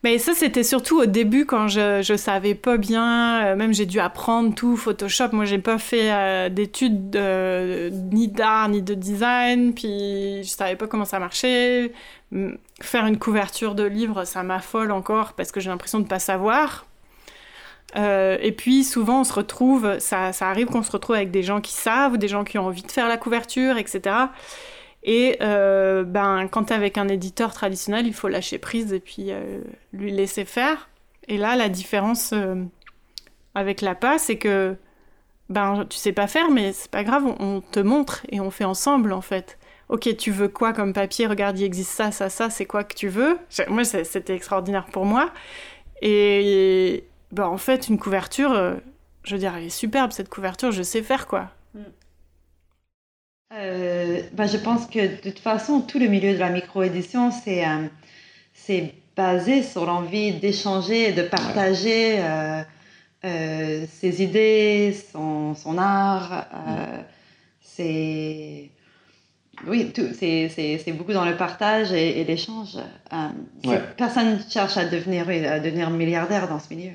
Mais 0.04 0.18
ça, 0.18 0.32
c'était 0.32 0.62
surtout 0.62 1.00
au 1.00 1.06
début 1.06 1.44
quand 1.44 1.66
je, 1.66 2.02
je 2.02 2.16
savais 2.16 2.54
pas 2.54 2.76
bien, 2.76 3.44
euh, 3.46 3.56
même 3.56 3.74
j'ai 3.74 3.84
dû 3.84 3.98
apprendre 3.98 4.54
tout, 4.54 4.76
Photoshop. 4.76 5.30
Moi, 5.32 5.44
j'ai 5.44 5.58
pas 5.58 5.78
fait 5.78 6.12
euh, 6.12 6.48
d'études 6.48 7.10
de- 7.10 7.90
ni 8.12 8.28
d'art 8.28 8.68
ni 8.68 8.80
de 8.80 8.94
design, 8.94 9.74
puis 9.74 10.44
je 10.44 10.48
savais 10.48 10.76
pas 10.76 10.86
comment 10.86 11.04
ça 11.04 11.18
marchait. 11.18 11.92
Faire 12.80 13.06
une 13.06 13.18
couverture 13.18 13.74
de 13.74 13.82
livre, 13.82 14.24
ça 14.24 14.44
m'affole 14.44 14.92
encore 14.92 15.32
parce 15.32 15.50
que 15.50 15.58
j'ai 15.58 15.68
l'impression 15.70 15.98
de 15.98 16.06
pas 16.06 16.20
savoir. 16.20 16.86
Euh, 17.96 18.36
et 18.42 18.52
puis 18.52 18.84
souvent 18.84 19.22
on 19.22 19.24
se 19.24 19.32
retrouve, 19.32 19.98
ça, 19.98 20.32
ça 20.34 20.48
arrive 20.48 20.66
qu'on 20.66 20.82
se 20.82 20.92
retrouve 20.92 21.16
avec 21.16 21.30
des 21.30 21.42
gens 21.42 21.60
qui 21.62 21.72
savent, 21.72 22.18
des 22.18 22.28
gens 22.28 22.44
qui 22.44 22.58
ont 22.58 22.66
envie 22.66 22.82
de 22.82 22.92
faire 22.92 23.08
la 23.08 23.16
couverture, 23.16 23.78
etc. 23.78 24.14
Et 25.10 25.38
euh, 25.40 26.04
ben, 26.04 26.48
quand 26.48 26.70
avec 26.70 26.98
un 26.98 27.08
éditeur 27.08 27.54
traditionnel, 27.54 28.06
il 28.06 28.12
faut 28.12 28.28
lâcher 28.28 28.58
prise 28.58 28.92
et 28.92 29.00
puis 29.00 29.28
euh, 29.30 29.62
lui 29.94 30.12
laisser 30.12 30.44
faire. 30.44 30.90
Et 31.28 31.38
là, 31.38 31.56
la 31.56 31.70
différence 31.70 32.34
euh, 32.34 32.56
avec 33.54 33.80
la 33.80 33.94
PA, 33.94 34.18
c'est 34.18 34.36
que 34.36 34.76
ben, 35.48 35.86
tu 35.88 35.96
sais 35.96 36.12
pas 36.12 36.26
faire, 36.26 36.50
mais 36.50 36.74
c'est 36.74 36.90
pas 36.90 37.04
grave, 37.04 37.24
on, 37.24 37.36
on 37.42 37.60
te 37.62 37.80
montre 37.80 38.26
et 38.28 38.38
on 38.40 38.50
fait 38.50 38.64
ensemble 38.64 39.14
en 39.14 39.22
fait. 39.22 39.58
Ok, 39.88 40.14
tu 40.18 40.30
veux 40.30 40.48
quoi 40.48 40.74
comme 40.74 40.92
papier? 40.92 41.26
Regarde, 41.26 41.58
il 41.58 41.64
existe 41.64 41.92
ça, 41.92 42.12
ça, 42.12 42.28
ça, 42.28 42.50
c'est 42.50 42.66
quoi 42.66 42.84
que 42.84 42.94
tu 42.94 43.08
veux? 43.08 43.38
Moi, 43.68 43.84
c'était 43.84 44.36
extraordinaire 44.36 44.84
pour 44.92 45.06
moi. 45.06 45.32
Et 46.02 47.04
ben, 47.32 47.46
en 47.46 47.56
fait, 47.56 47.88
une 47.88 47.98
couverture, 47.98 48.52
euh, 48.52 48.74
je 49.24 49.34
veux 49.34 49.38
dire, 49.38 49.54
elle 49.56 49.64
est 49.64 49.70
superbe 49.70 50.12
cette 50.12 50.28
couverture, 50.28 50.70
je 50.70 50.82
sais 50.82 51.02
faire 51.02 51.26
quoi. 51.26 51.48
Euh, 53.52 54.22
ben, 54.32 54.46
je 54.46 54.58
pense 54.58 54.86
que 54.86 54.98
de 55.00 55.16
toute 55.30 55.38
façon, 55.38 55.80
tout 55.80 55.98
le 55.98 56.06
milieu 56.06 56.34
de 56.34 56.38
la 56.38 56.50
micro-édition, 56.50 57.30
c'est 57.30 57.64
euh, 57.66 58.86
basé 59.16 59.62
sur 59.62 59.86
l'envie 59.86 60.32
d'échanger, 60.32 61.12
de 61.12 61.22
partager 61.22 62.16
euh, 62.20 62.62
euh, 63.24 63.86
ses 63.90 64.22
idées, 64.22 64.94
son, 65.12 65.54
son 65.54 65.78
art. 65.78 66.46
euh, 66.54 67.02
C'est. 67.60 68.70
Oui, 69.66 69.92
c'est 70.20 70.92
beaucoup 70.92 71.12
dans 71.12 71.24
le 71.24 71.36
partage 71.36 71.90
et, 71.92 72.20
et 72.20 72.24
l'échange. 72.24 72.76
Euh, 73.12 73.28
Ouais. 73.64 73.80
Personne 73.96 74.34
ne 74.36 74.38
cherche 74.48 74.76
à 74.76 74.84
devenir, 74.84 75.28
à 75.28 75.58
devenir 75.58 75.90
milliardaire 75.90 76.48
dans 76.48 76.60
ce 76.60 76.72
milieu. 76.72 76.92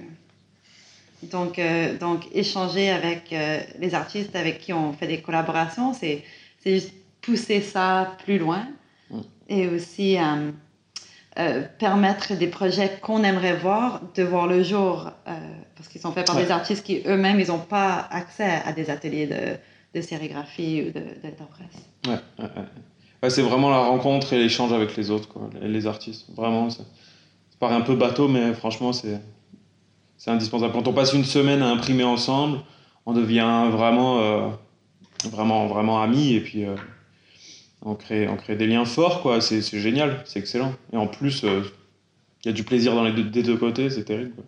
Donc, 1.23 1.57
euh, 1.59 1.97
donc 1.97 2.23
échanger 2.33 2.89
avec 2.89 3.33
euh, 3.33 3.59
les 3.79 3.93
artistes 3.95 4.35
avec 4.35 4.59
qui 4.59 4.71
on 4.71 4.93
fait 4.93 5.07
des 5.07 5.21
collaborations, 5.21 5.93
c'est 5.93 6.23
c'est 6.63 6.75
juste 6.75 6.93
pousser 7.21 7.61
ça 7.61 8.15
plus 8.23 8.37
loin 8.37 8.65
Mm. 9.09 9.19
et 9.49 9.67
aussi 9.67 10.17
euh, 10.17 10.51
euh, 11.37 11.63
permettre 11.77 12.35
des 12.37 12.47
projets 12.47 12.97
qu'on 13.01 13.23
aimerait 13.23 13.57
voir 13.57 14.01
de 14.15 14.23
voir 14.23 14.47
le 14.47 14.63
jour 14.63 15.11
euh, 15.27 15.31
parce 15.75 15.89
qu'ils 15.89 15.99
sont 16.01 16.11
faits 16.13 16.25
par 16.25 16.37
Ouais. 16.37 16.45
des 16.45 16.51
artistes 16.51 16.85
qui 16.85 17.01
eux-mêmes 17.05 17.39
ils 17.39 17.47
n'ont 17.47 17.59
pas 17.59 18.07
accès 18.09 18.61
à 18.65 18.71
des 18.71 18.89
ateliers 18.89 19.27
de, 19.27 19.57
de 19.93 20.01
sérigraphie 20.01 20.83
ou 20.87 20.91
de, 20.91 20.99
de 21.01 21.31
presse. 21.53 21.83
Ouais, 22.07 22.19
ouais, 22.39 22.49
ouais. 23.21 23.29
C'est 23.29 23.41
vraiment 23.41 23.69
la 23.69 23.79
rencontre 23.79 24.33
et 24.33 24.37
l'échange 24.39 24.71
avec 24.73 24.95
les 24.95 25.11
autres, 25.11 25.27
quoi, 25.27 25.49
les, 25.61 25.67
les 25.67 25.85
artistes. 25.87 26.25
Vraiment, 26.35 26.69
ça, 26.69 26.83
ça 27.49 27.57
paraît 27.59 27.75
un 27.75 27.81
peu 27.81 27.95
bateau, 27.95 28.27
mais 28.27 28.53
franchement, 28.53 28.93
c'est 28.93 29.19
c'est 30.17 30.31
indispensable. 30.31 30.71
Quand 30.73 30.87
on 30.87 30.93
passe 30.93 31.13
une 31.13 31.25
semaine 31.25 31.61
à 31.61 31.67
imprimer 31.69 32.03
ensemble, 32.05 32.59
on 33.05 33.11
devient 33.13 33.67
vraiment, 33.71 34.53
vraiment, 35.31 35.67
vraiment 35.67 36.01
amis 36.01 36.33
et 36.33 36.39
puis 36.41 36.65
euh, 36.65 36.75
on, 37.81 37.95
crée, 37.95 38.27
on 38.27 38.35
crée 38.37 38.55
des 38.55 38.67
liens 38.67 38.85
forts, 38.85 39.21
quoi. 39.21 39.41
C'est 39.41 39.61
c'est 39.61 39.79
génial, 39.79 40.21
c'est 40.25 40.39
excellent. 40.39 40.73
Et 40.91 40.97
en 40.97 41.07
plus, 41.07 41.43
euh, 41.43 41.61
il 42.43 42.47
y 42.47 42.51
a 42.51 42.53
du 42.53 42.63
plaisir 42.63 42.93
dans 42.95 43.03
les 43.03 43.11
deux, 43.11 43.23
des 43.23 43.43
deux 43.43 43.57
côtés, 43.57 43.89
c'est 43.89 44.03
terrible. 44.03 44.31
quoi. 44.35 44.43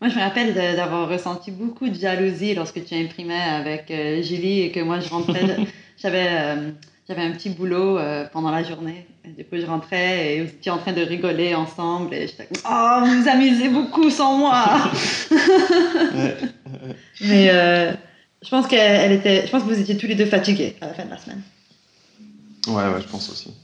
Moi, 0.00 0.10
je 0.10 0.14
me 0.16 0.20
rappelle 0.20 0.54
de- 0.54 0.76
d'avoir 0.76 1.08
ressenti 1.08 1.50
beaucoup 1.50 1.88
de 1.88 1.94
jalousie 1.94 2.54
lorsque 2.54 2.84
tu 2.84 2.94
imprimais 2.94 3.34
avec 3.40 3.90
euh, 3.90 4.22
Julie 4.22 4.60
et 4.60 4.70
que 4.70 4.80
moi, 4.80 5.00
je 5.00 5.08
rentrais. 5.08 5.56
J'avais 6.00 6.28
euh, 6.30 6.70
j'avais 7.08 7.22
un 7.22 7.32
petit 7.32 7.48
boulot 7.50 7.98
euh, 7.98 8.26
pendant 8.32 8.50
la 8.52 8.62
journée. 8.62 9.06
Et 9.24 9.30
du 9.30 9.42
coup, 9.44 9.56
je 9.58 9.64
rentrais 9.66 10.36
et 10.36 10.42
vous 10.44 10.50
étiez 10.50 10.70
en 10.70 10.76
train 10.78 10.92
de 10.92 11.00
rigoler 11.00 11.54
ensemble. 11.56 12.14
Et 12.14 12.28
j'étais 12.28 12.46
comme, 12.46 12.62
Oh, 12.70 13.00
vous 13.06 13.22
vous 13.22 13.28
amusez 13.28 13.68
beaucoup 13.70 14.10
sans 14.10 14.36
moi! 14.36 14.64
Mais 17.22 17.50
je, 18.42 18.48
pense 18.50 18.66
qu'elle 18.66 19.12
était, 19.12 19.46
je 19.46 19.50
pense 19.50 19.62
que 19.64 19.68
vous 19.68 19.80
étiez 19.80 19.96
tous 19.96 20.06
les 20.06 20.14
deux 20.14 20.26
fatigués 20.26 20.76
à 20.80 20.86
la 20.88 20.94
fin 20.94 21.04
de 21.04 21.10
la 21.10 21.18
semaine. 21.18 21.42
Ouais, 22.66 22.74
ouais, 22.92 23.00
je 23.00 23.08
pense 23.08 23.30
aussi. 23.30 23.54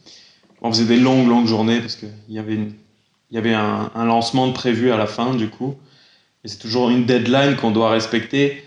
On 0.62 0.72
faisait 0.72 0.86
des 0.86 0.96
longues, 0.98 1.28
longues 1.28 1.46
journées 1.46 1.80
parce 1.80 1.96
qu'il 1.96 2.10
y 2.28 2.38
avait, 2.38 2.54
une, 2.54 2.74
il 3.30 3.34
y 3.34 3.38
avait 3.38 3.54
un, 3.54 3.90
un 3.94 4.04
lancement 4.04 4.48
de 4.48 4.52
prévu 4.52 4.90
à 4.92 4.96
la 4.96 5.06
fin, 5.06 5.34
du 5.34 5.50
coup. 5.50 5.76
Et 6.44 6.48
c'est 6.48 6.58
toujours 6.58 6.90
une 6.90 7.06
deadline 7.06 7.56
qu'on 7.56 7.70
doit 7.70 7.90
respecter, 7.90 8.64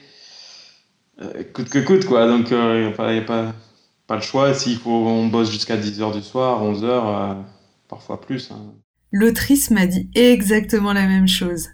euh, 1.21 1.43
coûte 1.53 1.69
que 1.69 1.79
coûte, 1.79 2.05
quoi. 2.05 2.27
Donc, 2.27 2.47
il 2.51 2.57
n'y 2.57 2.85
a, 2.87 2.91
pas, 2.91 3.13
y 3.13 3.19
a 3.19 3.21
pas, 3.21 3.53
pas 4.07 4.15
le 4.15 4.21
choix. 4.21 4.53
S'il 4.53 4.77
faut, 4.77 4.91
on 4.91 5.27
bosse 5.27 5.51
jusqu'à 5.51 5.77
10h 5.77 6.11
du 6.11 6.21
soir, 6.21 6.63
11h, 6.63 7.43
parfois 7.87 8.21
plus. 8.21 8.51
hein. 8.51 8.73
L'autrice 9.11 9.71
m'a 9.71 9.87
dit 9.87 10.09
exactement 10.15 10.93
la 10.93 11.07
même 11.07 11.27
chose. 11.27 11.67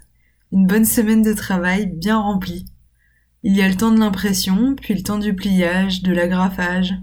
Une 0.52 0.66
bonne 0.66 0.84
semaine 0.84 1.22
de 1.22 1.32
travail 1.32 1.86
bien 1.86 2.18
remplie. 2.18 2.64
Il 3.46 3.54
y 3.54 3.60
a 3.60 3.68
le 3.68 3.76
temps 3.76 3.90
de 3.90 4.00
l'impression, 4.00 4.74
puis 4.74 4.94
le 4.94 5.02
temps 5.02 5.18
du 5.18 5.34
pliage, 5.34 6.02
de 6.02 6.14
l'agrafage. 6.14 6.94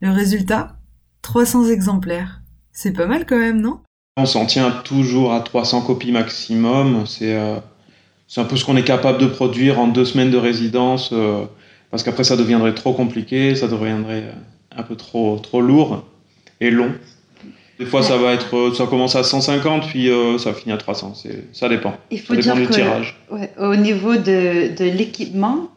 Le 0.00 0.10
résultat 0.10 0.76
300 1.22 1.70
exemplaires. 1.70 2.40
C'est 2.72 2.92
pas 2.92 3.06
mal 3.06 3.24
quand 3.24 3.38
même, 3.38 3.60
non? 3.60 3.78
On 4.16 4.26
s'en 4.26 4.44
tient 4.44 4.72
toujours 4.72 5.32
à 5.32 5.40
300 5.40 5.82
copies 5.82 6.10
maximum. 6.10 7.06
C'est 7.06 7.32
euh, 7.32 7.60
c'est 8.26 8.40
un 8.40 8.44
peu 8.44 8.56
ce 8.56 8.64
qu'on 8.64 8.76
est 8.76 8.82
capable 8.82 9.18
de 9.18 9.26
produire 9.26 9.78
en 9.78 9.86
deux 9.86 10.04
semaines 10.04 10.32
de 10.32 10.36
résidence, 10.36 11.10
euh, 11.12 11.44
parce 11.92 12.02
qu'après 12.02 12.24
ça 12.24 12.36
deviendrait 12.36 12.74
trop 12.74 12.92
compliqué, 12.92 13.54
ça 13.54 13.68
deviendrait 13.68 14.34
un 14.76 14.82
peu 14.82 14.96
trop, 14.96 15.38
trop 15.38 15.60
lourd 15.60 16.04
et 16.60 16.72
long. 16.72 16.92
Des 17.78 17.86
fois, 17.86 18.02
ça 18.02 18.16
va 18.16 18.32
être, 18.32 18.56
euh, 18.56 18.74
ça 18.74 18.86
commence 18.86 19.14
à 19.14 19.22
150, 19.22 19.86
puis 19.88 20.10
euh, 20.10 20.36
ça 20.38 20.52
finit 20.52 20.72
à 20.72 20.76
300. 20.78 21.14
C'est, 21.14 21.44
ça 21.52 21.68
dépend. 21.68 21.94
Il 22.10 22.18
Ça 22.18 22.24
faut 22.26 22.34
dépend 22.34 22.56
dire 22.56 22.66
du 22.66 22.72
tirage. 22.74 23.16
ouais, 23.30 23.50
au 23.58 23.76
niveau 23.76 24.16
de, 24.16 24.74
de 24.76 24.84
l'équipement, 24.84 25.68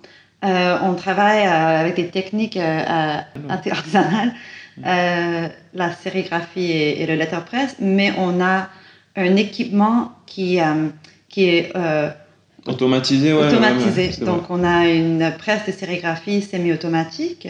euh, 0.43 0.77
on 0.81 0.95
travaille 0.95 1.45
euh, 1.45 1.79
avec 1.81 1.95
des 1.95 2.07
techniques 2.07 2.57
artisanales, 2.57 4.33
euh, 4.85 5.47
la 5.75 5.91
sérigraphie 5.91 6.71
et, 6.71 7.03
et 7.03 7.05
le 7.05 7.13
letterpress, 7.15 7.75
mais 7.79 8.13
on 8.17 8.41
a 8.41 8.67
un 9.15 9.35
équipement 9.35 10.13
qui, 10.25 10.59
qui 11.29 11.49
est 11.49 11.71
Automatisé, 12.67 13.33
ouais. 13.33 13.47
automatisé. 13.47 14.11
ouais, 14.19 14.25
Donc, 14.25 14.43
on 14.49 14.63
a 14.63 14.87
une 14.87 15.33
presse 15.37 15.65
de 15.65 15.71
sérigraphie 15.71 16.41
semi-automatique 16.43 17.47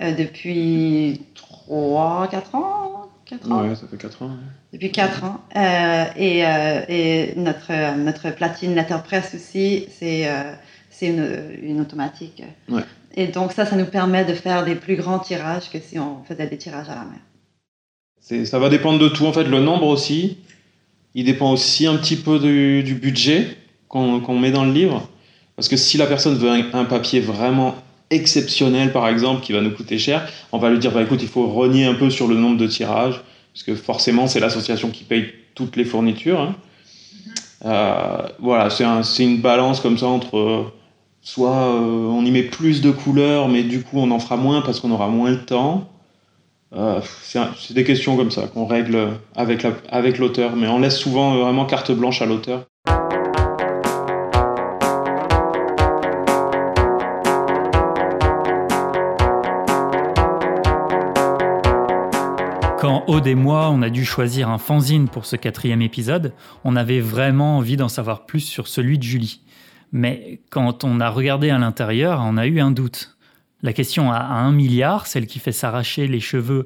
depuis 0.00 1.22
3, 1.34 2.28
4 2.30 2.54
ans 2.54 3.07
4 3.28 3.52
ans. 3.52 3.68
Ouais, 3.68 3.74
ça 3.74 3.86
fait 3.90 3.96
4 3.96 4.22
ans. 4.22 4.26
ouais. 4.26 4.32
depuis 4.72 4.90
4 4.90 5.24
ans. 5.24 5.40
Euh, 5.54 6.04
et, 6.16 6.46
euh, 6.46 6.80
et 6.88 7.34
notre, 7.36 7.96
notre 7.96 8.30
platine 8.30 8.74
letterpress 8.74 9.34
aussi, 9.34 9.86
c'est 9.98 10.28
euh, 10.28 10.52
une, 11.02 11.58
une 11.62 11.80
automatique. 11.80 12.42
Ouais. 12.68 12.82
Et 13.14 13.26
donc 13.26 13.52
ça, 13.52 13.66
ça 13.66 13.76
nous 13.76 13.84
permet 13.86 14.24
de 14.24 14.32
faire 14.34 14.64
des 14.64 14.74
plus 14.74 14.96
grands 14.96 15.18
tirages 15.18 15.70
que 15.70 15.78
si 15.78 15.98
on 15.98 16.22
faisait 16.24 16.46
des 16.46 16.58
tirages 16.58 16.88
à 16.88 16.94
la 16.94 17.02
main. 17.02 18.44
Ça 18.44 18.58
va 18.58 18.68
dépendre 18.68 18.98
de 18.98 19.08
tout. 19.08 19.26
En 19.26 19.32
fait, 19.32 19.44
le 19.44 19.60
nombre 19.60 19.86
aussi, 19.86 20.38
il 21.14 21.24
dépend 21.24 21.52
aussi 21.52 21.86
un 21.86 21.96
petit 21.96 22.16
peu 22.16 22.38
du, 22.38 22.82
du 22.82 22.94
budget 22.94 23.56
qu'on 23.88 24.20
qu'on 24.20 24.38
met 24.38 24.50
dans 24.50 24.64
le 24.64 24.72
livre. 24.72 25.08
Parce 25.56 25.68
que 25.68 25.76
si 25.76 25.96
la 25.96 26.06
personne 26.06 26.36
veut 26.36 26.50
un, 26.50 26.62
un 26.74 26.84
papier 26.84 27.20
vraiment 27.20 27.74
exceptionnel, 28.10 28.92
par 28.92 29.08
exemple, 29.08 29.42
qui 29.42 29.52
va 29.52 29.60
nous 29.60 29.70
coûter 29.70 29.98
cher, 29.98 30.28
on 30.52 30.58
va 30.58 30.70
lui 30.70 30.78
dire 30.78 30.92
bah, 30.92 31.02
écoute, 31.02 31.20
il 31.22 31.28
faut 31.28 31.46
renier 31.48 31.84
un 31.86 31.94
peu 31.94 32.10
sur 32.10 32.28
le 32.28 32.36
nombre 32.36 32.56
de 32.58 32.66
tirages. 32.66 33.20
Parce 33.54 33.64
que 33.64 33.74
forcément, 33.74 34.26
c'est 34.28 34.40
l'association 34.40 34.90
qui 34.90 35.04
paye 35.04 35.26
toutes 35.54 35.76
les 35.76 35.84
fournitures. 35.84 36.40
hein. 36.40 36.54
Euh, 37.64 38.28
voilà, 38.38 38.70
c'est 38.70 38.84
un- 38.84 39.02
une 39.02 39.40
balance 39.40 39.80
comme 39.80 39.98
ça 39.98 40.06
entre 40.06 40.38
euh, 40.38 40.64
soit 41.22 41.56
euh, 41.74 42.06
on 42.06 42.24
y 42.24 42.30
met 42.30 42.44
plus 42.44 42.80
de 42.80 42.90
couleurs, 42.90 43.48
mais 43.48 43.62
du 43.64 43.82
coup 43.82 43.98
on 43.98 44.10
en 44.12 44.18
fera 44.20 44.36
moins 44.36 44.62
parce 44.62 44.80
qu'on 44.80 44.90
aura 44.92 45.08
moins 45.08 45.30
le 45.30 45.44
temps. 45.44 45.88
C'est 47.22 47.74
des 47.74 47.84
questions 47.84 48.16
comme 48.16 48.30
ça 48.30 48.46
qu'on 48.46 48.66
règle 48.66 49.18
avec 49.36 49.62
la- 49.62 49.74
avec 49.90 50.18
l'auteur, 50.18 50.56
mais 50.56 50.68
on 50.68 50.78
laisse 50.78 50.98
souvent 50.98 51.36
vraiment 51.36 51.66
carte 51.66 51.92
blanche 51.92 52.22
à 52.22 52.26
l'auteur. 52.26 52.66
Quand 62.88 63.04
Aude 63.06 63.26
et 63.26 63.34
moi, 63.34 63.68
on 63.68 63.82
a 63.82 63.90
dû 63.90 64.06
choisir 64.06 64.48
un 64.48 64.56
fanzine 64.56 65.10
pour 65.10 65.26
ce 65.26 65.36
quatrième 65.36 65.82
épisode, 65.82 66.32
on 66.64 66.74
avait 66.74 67.00
vraiment 67.00 67.58
envie 67.58 67.76
d'en 67.76 67.90
savoir 67.90 68.24
plus 68.24 68.40
sur 68.40 68.66
celui 68.66 68.96
de 68.96 69.02
Julie. 69.02 69.42
Mais 69.92 70.40
quand 70.48 70.84
on 70.84 70.98
a 70.98 71.10
regardé 71.10 71.50
à 71.50 71.58
l'intérieur, 71.58 72.22
on 72.24 72.38
a 72.38 72.46
eu 72.46 72.60
un 72.60 72.70
doute. 72.70 73.18
La 73.60 73.74
question 73.74 74.10
à 74.10 74.20
un 74.20 74.52
milliard, 74.52 75.06
celle 75.06 75.26
qui 75.26 75.38
fait 75.38 75.52
s'arracher 75.52 76.06
les 76.06 76.18
cheveux 76.18 76.64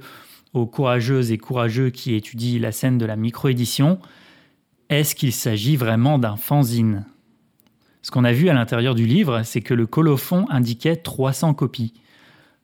aux 0.53 0.65
courageuses 0.65 1.33
et 1.33 1.39
courageux 1.39 1.91
qui 1.91 2.15
étudient 2.15 2.61
la 2.61 2.71
scène 2.71 2.99
de 2.99 3.05
la 3.05 3.17
microédition, 3.17 3.99
est-ce 4.91 5.17
qu'il 5.17 5.33
s'agit 5.33 5.75
vraiment 5.75 6.21
d'un 6.21 6.37
fanzine? 6.37 7.05
Ce 8.03 8.13
qu'on 8.13 8.23
a 8.23 8.33
vu 8.33 8.49
à 8.49 8.55
l'intérieur 8.55 8.95
du 8.95 9.07
livre, 9.07 9.43
c'est 9.43 9.61
que 9.61 9.75
le 9.75 9.89
colophon 9.89 10.47
indiquait 10.51 10.95
300 10.95 11.55
copies. 11.55 11.95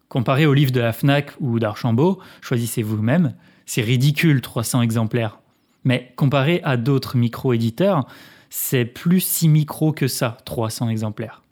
Comparé 0.08 0.46
au 0.46 0.54
livre 0.54 0.72
de 0.72 0.80
la 0.80 0.92
FNAC 0.92 1.32
ou 1.38 1.58
d'Archambault, 1.58 2.18
choisissez 2.40 2.82
vous-même, 2.82 3.34
c'est 3.66 3.82
ridicule 3.82 4.40
300 4.40 4.80
exemplaires. 4.80 5.40
Mais 5.84 6.12
comparé 6.16 6.62
à 6.64 6.78
d'autres 6.78 7.16
micro-éditeurs, 7.16 8.06
c'est 8.48 8.86
plus 8.86 9.20
si 9.20 9.48
micro 9.48 9.92
que 9.92 10.08
ça, 10.08 10.38
300 10.46 10.88
exemplaires. 10.88 11.42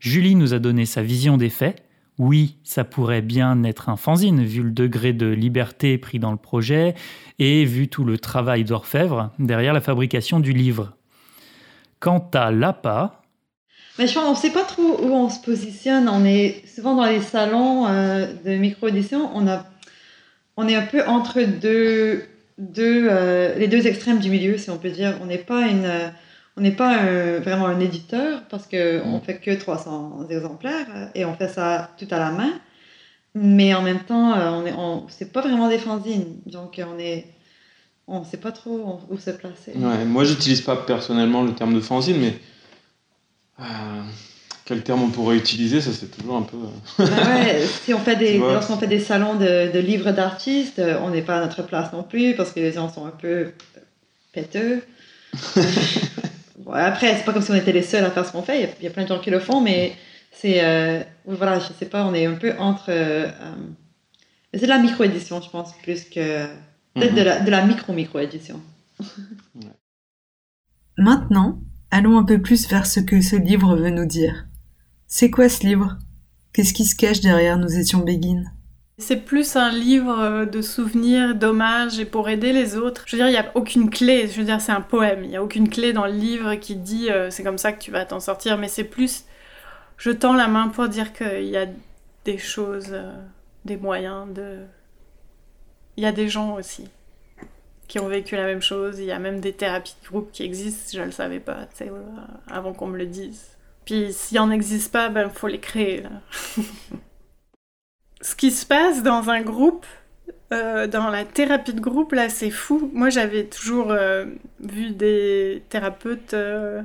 Julie 0.00 0.34
nous 0.34 0.52
a 0.52 0.58
donné 0.58 0.84
sa 0.84 1.02
vision 1.02 1.38
des 1.38 1.48
faits. 1.48 1.82
Oui, 2.18 2.56
ça 2.62 2.84
pourrait 2.84 3.22
bien 3.22 3.64
être 3.64 3.88
un 3.88 3.96
fanzine, 3.96 4.44
vu 4.44 4.62
le 4.62 4.70
degré 4.70 5.14
de 5.14 5.26
liberté 5.26 5.96
pris 5.96 6.18
dans 6.18 6.30
le 6.30 6.36
projet 6.36 6.94
et 7.38 7.64
vu 7.64 7.88
tout 7.88 8.04
le 8.04 8.18
travail 8.18 8.64
d'orfèvre 8.64 9.30
derrière 9.38 9.72
la 9.72 9.80
fabrication 9.80 10.40
du 10.40 10.52
livre. 10.52 10.92
Quant 12.00 12.28
à 12.34 12.50
l'APA, 12.50 13.23
mais 13.98 14.06
je 14.06 14.14
pense, 14.14 14.24
on 14.24 14.30
ne 14.32 14.36
sait 14.36 14.50
pas 14.50 14.64
trop 14.64 15.00
où 15.02 15.12
on 15.12 15.28
se 15.28 15.40
positionne. 15.40 16.08
On 16.08 16.24
est 16.24 16.62
souvent 16.66 16.94
dans 16.94 17.06
les 17.06 17.20
salons 17.20 17.86
euh, 17.86 18.26
de 18.44 18.56
micro-édition. 18.56 19.30
On, 19.34 19.46
a, 19.46 19.64
on 20.56 20.66
est 20.68 20.74
un 20.74 20.86
peu 20.86 21.04
entre 21.06 21.42
deux, 21.42 22.24
deux, 22.58 23.06
euh, 23.10 23.54
les 23.56 23.68
deux 23.68 23.86
extrêmes 23.86 24.18
du 24.18 24.30
milieu, 24.30 24.58
si 24.58 24.70
on 24.70 24.78
peut 24.78 24.90
dire. 24.90 25.16
On 25.22 25.26
n'est 25.26 25.38
pas 25.38 25.68
une, 25.68 25.88
on 26.56 26.60
n'est 26.60 26.72
pas 26.72 26.96
vraiment 27.38 27.66
un 27.66 27.80
éditeur 27.80 28.42
parce 28.48 28.66
qu'on 28.66 28.76
ne 29.14 29.20
fait 29.24 29.38
que 29.38 29.52
300 29.52 30.26
exemplaires 30.28 31.10
et 31.14 31.24
on 31.24 31.34
fait 31.34 31.48
ça 31.48 31.90
tout 31.98 32.08
à 32.10 32.18
la 32.18 32.30
main. 32.30 32.52
Mais 33.34 33.74
en 33.74 33.82
même 33.82 34.00
temps, 34.00 34.32
euh, 34.32 34.50
on 34.50 34.66
est, 34.66 34.72
on, 34.72 35.06
c'est 35.08 35.32
pas 35.32 35.40
vraiment 35.40 35.68
des 35.68 35.78
fanzines. 35.78 36.36
Donc 36.46 36.80
on 36.80 36.98
est, 36.98 37.26
on 38.06 38.22
sait 38.24 38.36
pas 38.36 38.52
trop 38.52 39.00
où 39.10 39.18
se 39.18 39.30
placer. 39.30 39.72
Ouais, 39.74 40.04
moi, 40.04 40.24
j'utilise 40.24 40.60
pas 40.60 40.76
personnellement 40.76 41.42
le 41.42 41.52
terme 41.52 41.74
de 41.74 41.80
fanzine, 41.80 42.18
mais 42.20 42.34
quel 44.64 44.82
terme 44.82 45.02
on 45.02 45.10
pourrait 45.10 45.36
utiliser 45.36 45.80
Ça, 45.80 45.90
c'est 45.92 46.06
toujours 46.06 46.36
un 46.36 46.42
peu. 46.42 46.56
Bah 46.98 47.04
ouais, 47.04 47.60
si 47.84 47.92
on 47.92 47.98
fait 47.98 48.16
des, 48.16 48.38
lorsqu'on 48.38 48.78
fait 48.78 48.86
des 48.86 49.00
salons 49.00 49.34
de, 49.34 49.72
de 49.72 49.78
livres 49.78 50.12
d'artistes, 50.12 50.80
on 51.02 51.10
n'est 51.10 51.22
pas 51.22 51.38
à 51.38 51.40
notre 51.40 51.62
place 51.62 51.92
non 51.92 52.02
plus 52.02 52.34
parce 52.34 52.52
que 52.52 52.60
les 52.60 52.72
gens 52.72 52.92
sont 52.92 53.06
un 53.06 53.10
peu 53.10 53.52
péteux. 54.32 54.82
après, 56.72 57.16
c'est 57.16 57.24
pas 57.24 57.32
comme 57.32 57.42
si 57.42 57.50
on 57.50 57.54
était 57.54 57.72
les 57.72 57.82
seuls 57.82 58.04
à 58.04 58.10
faire 58.10 58.26
ce 58.26 58.32
qu'on 58.32 58.42
fait. 58.42 58.74
Il 58.80 58.84
y, 58.84 58.86
a, 58.86 58.90
plein 58.90 59.04
de 59.04 59.08
gens 59.08 59.18
qui 59.18 59.30
le 59.30 59.40
font, 59.40 59.60
mais 59.60 59.96
c'est. 60.32 60.64
Euh, 60.64 61.02
voilà, 61.26 61.58
je 61.58 61.72
sais 61.72 61.86
pas, 61.86 62.04
on 62.04 62.14
est 62.14 62.26
un 62.26 62.34
peu 62.34 62.52
entre. 62.58 62.90
Euh, 62.90 63.26
euh, 63.26 63.54
c'est 64.52 64.62
de 64.62 64.66
la 64.66 64.78
micro-édition, 64.78 65.40
je 65.40 65.50
pense, 65.50 65.74
plus 65.82 66.04
que. 66.04 66.46
Peut-être 66.94 67.14
de 67.14 67.22
la, 67.22 67.40
de 67.40 67.50
la 67.50 67.64
micro-micro-édition. 67.66 68.60
Maintenant, 70.96 71.58
allons 71.94 72.18
un 72.18 72.24
peu 72.24 72.42
plus 72.42 72.68
vers 72.68 72.86
ce 72.86 72.98
que 72.98 73.20
ce 73.20 73.36
livre 73.36 73.76
veut 73.76 73.90
nous 73.90 74.04
dire. 74.04 74.46
C'est 75.06 75.30
quoi 75.30 75.48
ce 75.48 75.64
livre? 75.64 75.96
Qu'est-ce 76.52 76.74
qui 76.74 76.84
se 76.84 76.96
cache 76.96 77.20
derrière 77.20 77.56
Nous 77.56 77.78
étions 77.78 78.00
béguines 78.00 78.50
c'est 78.96 79.16
plus 79.16 79.56
un 79.56 79.72
livre 79.72 80.20
euh, 80.20 80.46
de 80.46 80.62
souvenirs, 80.62 81.34
d'hommages 81.34 81.98
et 81.98 82.04
pour 82.04 82.28
aider 82.28 82.52
les 82.52 82.76
autres. 82.76 83.02
Je 83.06 83.16
veux 83.16 83.18
dire, 83.18 83.26
il 83.26 83.32
n'y 83.32 83.36
a 83.36 83.50
aucune 83.56 83.90
clé. 83.90 84.28
Je 84.28 84.38
veux 84.38 84.44
dire, 84.44 84.60
c'est 84.60 84.70
un 84.70 84.80
poème. 84.80 85.24
Il 85.24 85.30
n'y 85.30 85.36
a 85.36 85.42
aucune 85.42 85.68
clé 85.68 85.92
dans 85.92 86.06
le 86.06 86.12
livre 86.12 86.54
qui 86.54 86.76
dit 86.76 87.10
euh, 87.10 87.28
c'est 87.28 87.42
comme 87.42 87.58
ça 87.58 87.72
que 87.72 87.80
tu 87.80 87.90
vas 87.90 88.04
t'en 88.04 88.20
sortir. 88.20 88.56
Mais 88.56 88.68
c'est 88.68 88.84
plus. 88.84 89.24
Je 89.96 90.12
tends 90.12 90.32
la 90.32 90.46
main 90.46 90.68
pour 90.68 90.86
dire 90.86 91.12
qu'il 91.12 91.46
y 91.46 91.56
a 91.56 91.66
des 92.24 92.38
choses, 92.38 92.90
euh, 92.92 93.12
des 93.64 93.76
moyens 93.76 94.32
de. 94.32 94.58
Il 95.96 96.04
y 96.04 96.06
a 96.06 96.12
des 96.12 96.28
gens 96.28 96.54
aussi 96.54 96.88
qui 97.88 97.98
ont 97.98 98.08
vécu 98.08 98.36
la 98.36 98.44
même 98.44 98.62
chose. 98.62 98.98
Il 98.98 99.04
y 99.04 99.12
a 99.12 99.18
même 99.18 99.40
des 99.40 99.52
thérapies 99.52 99.96
de 100.02 100.08
groupe 100.08 100.30
qui 100.32 100.42
existent. 100.42 100.90
Je 100.94 101.00
ne 101.00 101.06
le 101.06 101.12
savais 101.12 101.40
pas, 101.40 101.68
avant 102.48 102.72
qu'on 102.72 102.86
me 102.86 102.98
le 102.98 103.06
dise. 103.06 103.56
Puis 103.84 104.12
s'il 104.12 104.38
en 104.38 104.50
existe 104.50 104.92
pas, 104.92 105.08
ben 105.08 105.28
faut 105.28 105.48
les 105.48 105.60
créer. 105.60 106.02
ce 108.20 108.34
qui 108.34 108.50
se 108.50 108.64
passe 108.64 109.02
dans 109.02 109.28
un 109.28 109.42
groupe, 109.42 109.86
euh, 110.52 110.86
dans 110.86 111.10
la 111.10 111.24
thérapie 111.24 111.74
de 111.74 111.80
groupe, 111.80 112.12
là, 112.12 112.28
c'est 112.28 112.50
fou. 112.50 112.90
Moi, 112.94 113.10
j'avais 113.10 113.44
toujours 113.44 113.90
euh, 113.90 114.24
vu 114.60 114.90
des 114.90 115.62
thérapeutes 115.68 116.34
euh, 116.34 116.82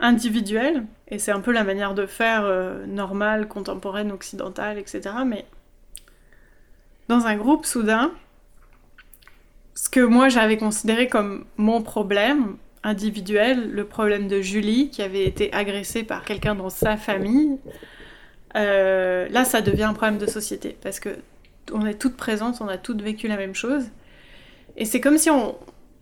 individuels, 0.00 0.84
et 1.08 1.18
c'est 1.18 1.32
un 1.32 1.40
peu 1.40 1.52
la 1.52 1.64
manière 1.64 1.94
de 1.94 2.06
faire 2.06 2.44
normale, 2.86 3.46
contemporaine, 3.48 4.10
occidentale, 4.12 4.78
etc. 4.78 5.02
Mais 5.26 5.44
dans 7.08 7.26
un 7.26 7.36
groupe, 7.36 7.66
soudain, 7.66 8.12
ce 9.74 9.88
que 9.88 10.00
moi 10.00 10.28
j'avais 10.28 10.56
considéré 10.56 11.08
comme 11.08 11.44
mon 11.56 11.82
problème 11.82 12.56
individuel, 12.82 13.70
le 13.70 13.84
problème 13.84 14.28
de 14.28 14.40
Julie, 14.40 14.90
qui 14.90 15.02
avait 15.02 15.24
été 15.24 15.52
agressée 15.52 16.02
par 16.02 16.24
quelqu'un 16.24 16.54
dans 16.54 16.70
sa 16.70 16.96
famille, 16.96 17.58
euh, 18.56 19.28
là, 19.28 19.44
ça 19.44 19.62
devient 19.62 19.84
un 19.84 19.94
problème 19.94 20.18
de 20.18 20.26
société 20.26 20.76
parce 20.82 21.00
que 21.00 21.10
on 21.72 21.86
est 21.86 21.94
toutes 21.94 22.16
présentes, 22.16 22.60
on 22.60 22.68
a 22.68 22.76
toutes 22.76 23.02
vécu 23.02 23.28
la 23.28 23.36
même 23.36 23.54
chose. 23.54 23.84
Et 24.76 24.84
c'est 24.84 25.00
comme 25.00 25.16
si 25.16 25.30
on, 25.30 25.56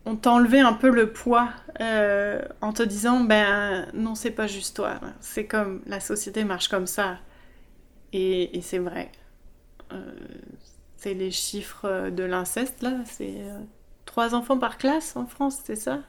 on 0.05 0.15
t'enlevait 0.15 0.59
un 0.59 0.73
peu 0.73 0.89
le 0.89 1.11
poids 1.11 1.49
euh, 1.79 2.41
en 2.61 2.73
te 2.73 2.83
disant 2.83 3.21
ben 3.21 3.87
non, 3.93 4.15
c'est 4.15 4.31
pas 4.31 4.47
juste 4.47 4.75
toi. 4.75 4.99
C'est 5.19 5.45
comme 5.45 5.81
la 5.85 5.99
société 5.99 6.43
marche 6.43 6.67
comme 6.67 6.87
ça. 6.87 7.17
Et, 8.13 8.59
c'est 8.61 8.79
vrai. 8.79 9.09
Euh, 9.93 10.01
c'est 11.01 11.13
les 11.13 11.31
chiffres 11.31 12.09
de 12.09 12.23
l'inceste 12.23 12.81
là. 12.81 12.93
C'est 13.05 13.41
trois 14.05 14.35
enfants 14.35 14.57
par 14.57 14.77
classe 14.77 15.15
en 15.15 15.25
France, 15.25 15.59
c'est 15.63 15.75
ça? 15.75 15.99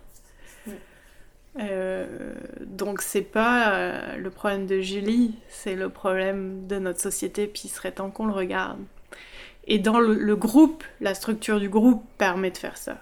Euh, 1.61 2.35
donc 2.61 3.03
c'est 3.03 3.21
pas 3.21 3.75
euh, 3.75 4.17
le 4.17 4.31
problème 4.31 4.67
de 4.67 4.81
Julie, 4.81 5.35
c'est 5.49 5.75
le 5.75 5.91
problème 5.91 6.67
de 6.67 6.79
notre 6.79 7.01
société, 7.01 7.47
puis 7.47 7.63
il 7.67 7.69
serait 7.69 7.93
temps 7.93 8.11
qu'on 8.11 8.27
le 8.27 8.33
regarde. 8.33 8.81
Et 9.67 9.79
dans 9.79 10.01
le, 10.01 10.35
groupe, 10.35 10.83
la 11.01 11.15
structure 11.15 11.61
du 11.61 11.69
groupe 11.69 12.05
permet 12.19 12.51
de 12.51 12.57
faire 12.57 12.77
ça. 12.77 12.99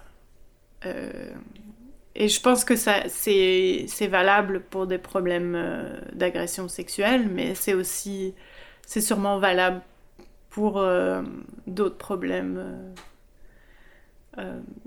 Euh, 0.85 1.31
et 2.13 2.27
je 2.27 2.41
pense 2.41 2.65
que 2.65 2.75
ça, 2.75 3.07
c'est, 3.07 3.87
valable 4.07 4.61
pour 4.69 4.85
des 4.85 4.97
problèmes 4.97 5.57
d'agression 6.13 6.67
sexuelle, 6.67 7.27
mais 7.29 7.55
c'est 7.55 7.73
aussi, 7.73 8.35
c'est 8.85 9.01
sûrement 9.01 9.39
valable 9.39 9.81
pour 10.51 10.85
d'autres 11.65 11.97
problèmes. 11.97 12.93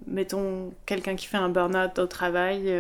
mettons 0.07 0.72
quelqu'un 0.87 1.16
qui 1.16 1.27
fait 1.27 1.37
un 1.37 1.48
burn-out 1.48 1.98
au 1.98 2.07
travail 2.07 2.72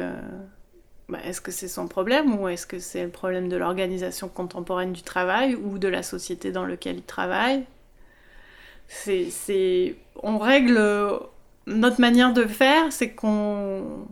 bah, 1.08 1.18
est-ce 1.24 1.40
que 1.40 1.52
c'est 1.52 1.68
son 1.68 1.86
problème 1.86 2.34
ou 2.38 2.48
est-ce 2.48 2.66
que 2.66 2.78
c'est 2.78 3.04
le 3.04 3.10
problème 3.10 3.48
de 3.48 3.56
l'organisation 3.56 4.28
contemporaine 4.28 4.92
du 4.92 5.02
travail 5.02 5.54
ou 5.54 5.78
de 5.78 5.88
la 5.88 6.02
société 6.02 6.50
dans 6.50 6.64
laquelle 6.64 6.96
il 6.96 7.02
travaille? 7.02 7.64
C'est, 8.88 9.96
On 10.22 10.38
règle... 10.38 10.80
Notre 11.66 12.00
manière 12.00 12.34
de 12.34 12.44
faire, 12.44 12.92
c'est 12.92 13.12
qu'on 13.12 14.06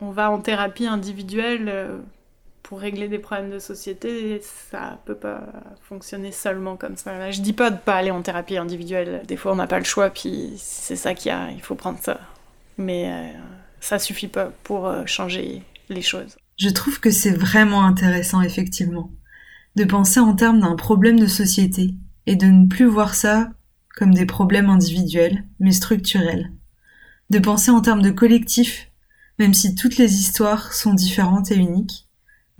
on 0.00 0.10
va 0.10 0.30
en 0.30 0.40
thérapie 0.40 0.86
individuelle 0.86 1.68
euh, 1.68 1.98
pour 2.70 2.78
régler 2.78 3.08
des 3.08 3.18
problèmes 3.18 3.50
de 3.50 3.58
société. 3.58 4.40
Ça 4.70 5.00
peut 5.04 5.16
pas 5.16 5.42
fonctionner 5.88 6.30
seulement 6.30 6.76
comme 6.76 6.96
ça. 6.96 7.32
je 7.32 7.40
dis 7.40 7.52
pas 7.52 7.70
de 7.70 7.76
pas 7.76 7.96
aller 7.96 8.12
en 8.12 8.22
thérapie 8.22 8.56
individuelle. 8.56 9.22
Des 9.26 9.36
fois, 9.36 9.52
on 9.52 9.56
n'a 9.56 9.66
pas 9.66 9.80
le 9.80 9.84
choix, 9.84 10.08
puis 10.08 10.52
c'est 10.56 10.94
ça 10.94 11.12
qu'il 11.12 11.30
y 11.30 11.34
a, 11.34 11.50
il 11.50 11.60
faut 11.60 11.74
prendre 11.74 11.98
ça. 12.00 12.20
Mais 12.78 13.10
euh, 13.10 13.38
ça 13.80 13.98
suffit 13.98 14.28
pas 14.28 14.52
pour 14.62 14.86
euh, 14.86 15.02
changer 15.04 15.62
les 15.88 16.00
choses. 16.00 16.36
Je 16.60 16.68
trouve 16.68 17.00
que 17.00 17.10
c'est 17.10 17.32
vraiment 17.32 17.84
intéressant, 17.84 18.40
effectivement, 18.40 19.10
de 19.74 19.82
penser 19.82 20.20
en 20.20 20.36
termes 20.36 20.60
d'un 20.60 20.76
problème 20.76 21.18
de 21.18 21.26
société 21.26 21.94
et 22.26 22.36
de 22.36 22.46
ne 22.46 22.68
plus 22.68 22.86
voir 22.86 23.16
ça 23.16 23.50
comme 23.96 24.14
des 24.14 24.26
problèmes 24.26 24.70
individuels, 24.70 25.44
mais 25.58 25.72
structurels. 25.72 26.52
De 27.30 27.40
penser 27.40 27.72
en 27.72 27.80
termes 27.80 28.02
de 28.02 28.10
collectif, 28.10 28.92
même 29.40 29.54
si 29.54 29.74
toutes 29.74 29.96
les 29.96 30.20
histoires 30.20 30.72
sont 30.72 30.94
différentes 30.94 31.50
et 31.50 31.56
uniques, 31.56 32.06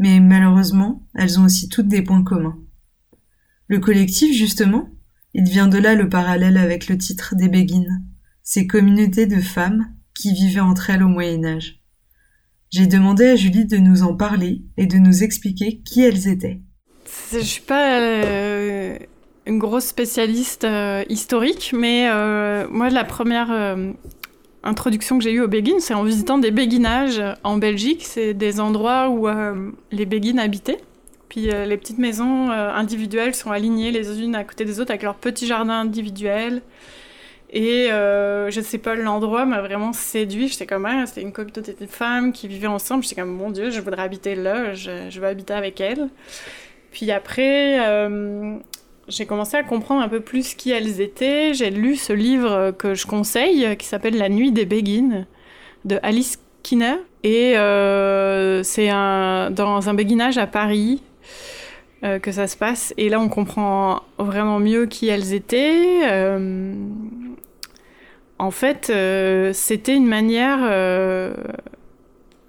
mais 0.00 0.18
malheureusement, 0.18 1.06
elles 1.14 1.38
ont 1.38 1.44
aussi 1.44 1.68
toutes 1.68 1.86
des 1.86 2.00
points 2.00 2.24
communs. 2.24 2.58
Le 3.68 3.78
collectif, 3.78 4.34
justement, 4.34 4.88
il 5.34 5.44
vient 5.44 5.68
de 5.68 5.76
là 5.76 5.94
le 5.94 6.08
parallèle 6.08 6.56
avec 6.56 6.88
le 6.88 6.96
titre 6.96 7.34
des 7.36 7.48
Béguines, 7.48 8.02
ces 8.42 8.66
communautés 8.66 9.26
de 9.26 9.42
femmes 9.42 9.92
qui 10.14 10.32
vivaient 10.32 10.60
entre 10.60 10.88
elles 10.88 11.02
au 11.02 11.08
Moyen 11.08 11.44
Âge. 11.44 11.82
J'ai 12.70 12.86
demandé 12.86 13.26
à 13.26 13.36
Julie 13.36 13.66
de 13.66 13.76
nous 13.76 14.02
en 14.02 14.16
parler 14.16 14.62
et 14.78 14.86
de 14.86 14.96
nous 14.96 15.22
expliquer 15.22 15.82
qui 15.84 16.02
elles 16.02 16.28
étaient. 16.28 16.62
Je 17.32 17.40
suis 17.40 17.60
pas 17.60 18.00
euh, 18.00 18.96
une 19.46 19.58
grosse 19.58 19.84
spécialiste 19.84 20.64
euh, 20.64 21.04
historique, 21.10 21.74
mais 21.76 22.08
euh, 22.08 22.66
moi 22.70 22.88
la 22.88 23.04
première 23.04 23.76
introduction 24.62 25.18
que 25.18 25.24
j'ai 25.24 25.32
eue 25.32 25.40
au 25.40 25.48
Béguin, 25.48 25.80
c'est 25.80 25.94
en 25.94 26.02
visitant 26.02 26.38
des 26.38 26.50
béguinages 26.50 27.22
en 27.44 27.56
Belgique. 27.56 28.02
C'est 28.04 28.34
des 28.34 28.60
endroits 28.60 29.08
où 29.08 29.28
les 29.90 30.06
béguines 30.06 30.38
habitaient. 30.38 30.80
Puis 31.28 31.42
les 31.42 31.76
petites 31.76 31.98
maisons 31.98 32.50
individuelles 32.50 33.34
sont 33.34 33.50
alignées 33.50 33.90
les 33.90 34.20
unes 34.22 34.34
à 34.34 34.44
côté 34.44 34.64
des 34.64 34.80
autres 34.80 34.90
avec 34.90 35.02
leur 35.02 35.14
petit 35.14 35.46
jardin 35.46 35.80
individuel. 35.80 36.62
Et 37.52 37.90
euh, 37.90 38.48
je 38.50 38.60
sais 38.60 38.78
pas, 38.78 38.94
l'endroit 38.94 39.44
m'a 39.44 39.60
vraiment 39.60 39.92
séduit. 39.92 40.48
J'étais 40.48 40.66
comme, 40.66 40.86
ah, 40.86 41.04
c'était 41.06 41.22
une 41.22 41.32
communauté 41.32 41.74
de 41.78 41.86
femmes 41.86 42.32
qui 42.32 42.46
vivaient 42.46 42.68
ensemble. 42.68 43.02
J'étais 43.02 43.16
comme, 43.16 43.32
mon 43.32 43.50
Dieu, 43.50 43.70
je 43.70 43.80
voudrais 43.80 44.02
habiter 44.02 44.36
là, 44.36 44.72
je, 44.74 45.18
veux 45.18 45.26
habiter 45.26 45.54
avec 45.54 45.80
elles. 45.80 46.08
Puis 46.92 47.10
après, 47.10 47.80
euh, 47.80 48.56
j'ai 49.10 49.26
commencé 49.26 49.56
à 49.56 49.62
comprendre 49.62 50.02
un 50.02 50.08
peu 50.08 50.20
plus 50.20 50.54
qui 50.54 50.70
elles 50.70 51.00
étaient. 51.00 51.52
J'ai 51.52 51.70
lu 51.70 51.96
ce 51.96 52.12
livre 52.12 52.70
que 52.72 52.94
je 52.94 53.06
conseille, 53.06 53.76
qui 53.76 53.86
s'appelle 53.86 54.16
La 54.16 54.28
nuit 54.28 54.52
des 54.52 54.64
Béguines, 54.64 55.26
de 55.84 55.98
Alice 56.02 56.38
Kinner. 56.62 56.96
Et 57.22 57.58
euh, 57.58 58.62
c'est 58.62 58.88
dans 58.88 59.88
un 59.88 59.94
béguinage 59.94 60.38
à 60.38 60.46
Paris. 60.46 61.02
Euh, 62.02 62.18
que 62.18 62.32
ça 62.32 62.46
se 62.46 62.56
passe. 62.56 62.94
Et 62.96 63.10
là, 63.10 63.20
on 63.20 63.28
comprend 63.28 64.00
vraiment 64.16 64.58
mieux 64.58 64.86
qui 64.86 65.08
elles 65.08 65.34
étaient. 65.34 66.00
Euh, 66.08 66.72
en 68.38 68.50
fait, 68.50 68.90
c'était 69.52 69.94
une 69.94 70.06
manière. 70.06 70.60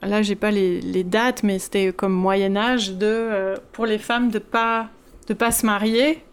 là, 0.02 0.22
j'ai 0.22 0.36
pas 0.36 0.52
les, 0.52 0.80
les, 0.80 1.04
dates, 1.04 1.44
mais 1.44 1.60
c'était 1.60 1.92
comme 1.92 2.14
Moyen 2.14 2.56
Âge 2.56 2.94
de 2.94 3.56
pour 3.74 3.86
les 3.86 3.98
femmes 3.98 4.32
de 4.32 4.40
pas 4.40 4.88
de 5.28 5.34
pas 5.34 5.52
se 5.52 5.66
marier, 5.66 6.24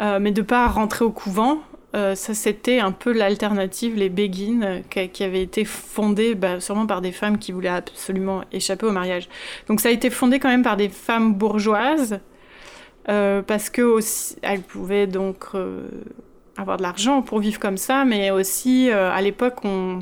mais 0.00 0.30
de 0.30 0.42
pas 0.42 0.66
rentrer 0.66 1.04
au 1.04 1.10
couvent. 1.10 1.60
ça, 1.92 2.14
c'était 2.16 2.80
un 2.80 2.92
peu 2.92 3.12
l'alternative, 3.12 3.94
les 3.96 4.08
béguines, 4.08 4.82
qui, 4.90 5.24
avaient 5.24 5.42
été 5.42 5.64
fondées 5.64 6.34
bah, 6.34 6.60
sûrement 6.60 6.86
par 6.86 7.00
des 7.00 7.12
femmes 7.12 7.38
qui 7.38 7.52
voulaient 7.52 7.68
absolument 7.68 8.42
échapper 8.52 8.86
au 8.86 8.92
mariage. 8.92 9.28
Donc 9.68 9.80
ça 9.80 9.88
a 9.88 9.92
été 9.92 10.10
fondé 10.10 10.38
quand 10.38 10.48
même 10.48 10.62
par 10.62 10.76
des 10.76 10.88
femmes 10.88 11.34
bourgeoises, 11.34 12.20
parce 13.06 13.70
que 13.70 13.82
aussi, 13.82 14.36
elles 14.42 14.62
pouvaient 14.62 15.06
donc 15.06 15.54
avoir 16.56 16.76
de 16.76 16.82
l'argent 16.82 17.22
pour 17.22 17.40
vivre 17.40 17.58
comme 17.58 17.76
ça, 17.76 18.04
mais 18.04 18.30
aussi 18.30 18.90
euh, 18.90 19.10
à 19.10 19.20
l'époque, 19.20 19.64
on... 19.64 20.00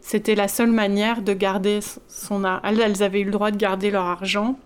c'était 0.00 0.34
la 0.34 0.48
seule 0.48 0.70
manière 0.70 1.22
de 1.22 1.32
garder 1.32 1.80
son 2.08 2.44
argent. 2.44 2.62
Elles, 2.64 3.02
avaient 3.02 3.20
eu 3.20 3.24
le 3.24 3.30
droit 3.30 3.50
de 3.50 3.56
garder 3.56 3.90
leur 3.90 4.04
argent, 4.04 4.58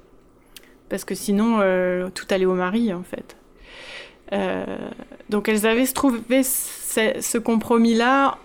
parce 0.88 1.04
que 1.04 1.14
sinon, 1.14 1.58
euh, 1.60 2.08
tout 2.14 2.26
allait 2.30 2.46
au 2.46 2.54
mari, 2.54 2.92
en 2.92 3.02
fait. 3.02 3.36
Euh, 4.32 4.64
donc 5.28 5.48
elles 5.48 5.66
avaient 5.66 5.86
trouvé 5.86 6.42
ce, 6.42 7.38
compromis-là 7.38 8.38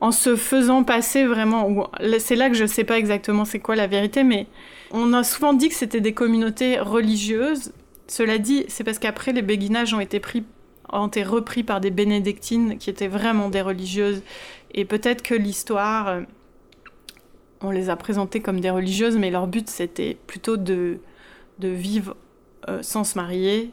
en 0.00 0.12
se 0.12 0.36
faisant 0.36 0.84
passer 0.84 1.24
vraiment. 1.24 1.90
C'est 2.18 2.36
là 2.36 2.48
que 2.48 2.54
je 2.54 2.62
ne 2.62 2.68
sais 2.68 2.84
pas 2.84 2.98
exactement 2.98 3.44
c'est 3.44 3.58
quoi 3.58 3.76
la 3.76 3.86
vérité, 3.86 4.24
mais 4.24 4.46
on 4.90 5.12
a 5.12 5.24
souvent 5.24 5.52
dit 5.52 5.68
que 5.68 5.74
c'était 5.74 6.00
des 6.00 6.14
communautés 6.14 6.78
religieuses. 6.78 7.72
Cela 8.06 8.38
dit, 8.38 8.64
c'est 8.68 8.84
parce 8.84 8.98
qu'après 8.98 9.32
les 9.32 9.42
béguinages 9.42 9.92
ont 9.92 10.00
été 10.00 10.20
repris 11.22 11.62
par 11.62 11.80
des 11.80 11.90
bénédictines 11.90 12.78
qui 12.78 12.88
étaient 12.88 13.08
vraiment 13.08 13.50
des 13.50 13.60
religieuses. 13.60 14.22
Et 14.72 14.84
peut-être 14.84 15.22
que 15.22 15.34
l'histoire, 15.34 16.08
euh, 16.08 16.20
on 17.60 17.70
les 17.70 17.90
a 17.90 17.96
présentées 17.96 18.40
comme 18.40 18.60
des 18.60 18.70
religieuses, 18.70 19.16
mais 19.16 19.30
leur 19.30 19.46
but 19.46 19.68
c'était 19.68 20.16
plutôt 20.26 20.56
de, 20.56 21.00
de 21.58 21.68
vivre 21.68 22.16
euh, 22.68 22.82
sans 22.82 23.04
se 23.04 23.18
marier. 23.18 23.72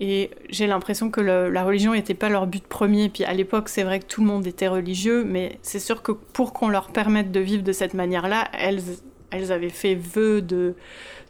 Et 0.00 0.30
j'ai 0.50 0.66
l'impression 0.66 1.10
que 1.10 1.20
la 1.20 1.64
religion 1.64 1.92
n'était 1.92 2.14
pas 2.14 2.28
leur 2.28 2.46
but 2.46 2.66
premier. 2.66 3.08
Puis 3.08 3.24
à 3.24 3.32
l'époque, 3.32 3.68
c'est 3.68 3.82
vrai 3.82 4.00
que 4.00 4.06
tout 4.06 4.20
le 4.20 4.26
monde 4.26 4.46
était 4.46 4.68
religieux, 4.68 5.24
mais 5.24 5.58
c'est 5.62 5.78
sûr 5.78 6.02
que 6.02 6.12
pour 6.12 6.52
qu'on 6.52 6.68
leur 6.68 6.90
permette 6.90 7.32
de 7.32 7.40
vivre 7.40 7.62
de 7.62 7.72
cette 7.72 7.94
manière-là, 7.94 8.48
elles, 8.58 8.82
avaient 9.52 9.68
fait 9.70 9.94
vœu 9.94 10.42
de, 10.42 10.74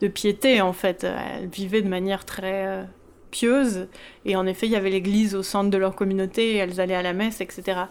de 0.00 0.08
piété 0.08 0.60
en 0.60 0.72
fait. 0.72 1.04
Elles 1.04 1.48
vivaient 1.48 1.82
de 1.82 1.88
manière 1.88 2.24
très, 2.24 2.66
euh, 2.66 2.82
pieuses. 3.30 3.88
Et 4.24 4.36
en 4.36 4.46
effet, 4.46 4.66
il 4.66 4.72
y 4.72 4.76
avait 4.76 4.90
l'église 4.90 5.34
au 5.34 5.42
centre 5.42 5.70
de 5.70 5.78
leur 5.78 5.94
communauté 5.94 6.56
elles 6.56 6.80
allaient 6.80 6.94
à 6.94 7.02
la 7.02 7.12
messe, 7.12 7.40
etc. 7.40 7.82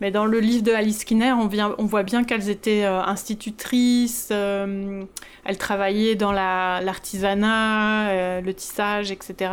Mais 0.00 0.10
dans 0.10 0.26
le 0.26 0.40
livre 0.40 0.62
de 0.62 0.72
Alice 0.72 1.00
Skinner, 1.00 1.32
on, 1.32 1.46
vient, 1.46 1.74
on 1.78 1.84
voit 1.84 2.02
bien 2.02 2.24
qu'elles 2.24 2.48
étaient 2.50 2.84
euh, 2.84 3.00
institutrices, 3.02 4.28
euh, 4.30 5.02
elles 5.44 5.58
travaillaient 5.58 6.14
dans 6.14 6.32
l'artisanat, 6.32 8.10
euh, 8.10 8.40
le 8.40 8.54
tissage, 8.54 9.10
etc. 9.10 9.50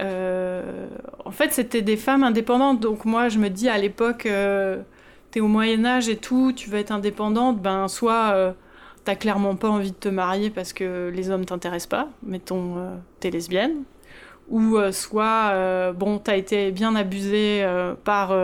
en 0.00 1.30
fait, 1.30 1.52
c'était 1.52 1.82
des 1.82 1.96
femmes 1.96 2.24
indépendantes. 2.24 2.80
Donc 2.80 3.04
moi, 3.04 3.28
je 3.28 3.38
me 3.38 3.48
dis 3.48 3.68
à 3.68 3.78
l'époque, 3.78 4.28
t'es 5.30 5.40
au 5.40 5.48
Moyen 5.48 5.84
Âge 5.84 6.08
et 6.08 6.16
tout, 6.16 6.52
tu 6.54 6.68
veux 6.68 6.78
être 6.78 6.92
indépendante, 6.92 7.60
ben 7.60 7.88
soit 7.88 8.54
t'as 9.04 9.14
clairement 9.14 9.54
pas 9.54 9.68
envie 9.68 9.92
de 9.92 9.96
te 9.96 10.08
marier 10.08 10.50
parce 10.50 10.72
que 10.72 11.12
les 11.14 11.30
hommes 11.30 11.44
t'intéressent 11.44 11.88
pas, 11.88 12.08
mettons, 12.24 12.74
t'es 13.20 13.30
lesbienne, 13.30 13.84
ou 14.48 14.76
euh, 14.76 14.92
soit 14.92 15.50
euh, 15.52 15.92
bon 15.92 16.18
t'as 16.18 16.36
été 16.36 16.70
bien 16.70 16.94
abusé 16.94 17.62
euh, 17.62 17.94
par 17.94 18.34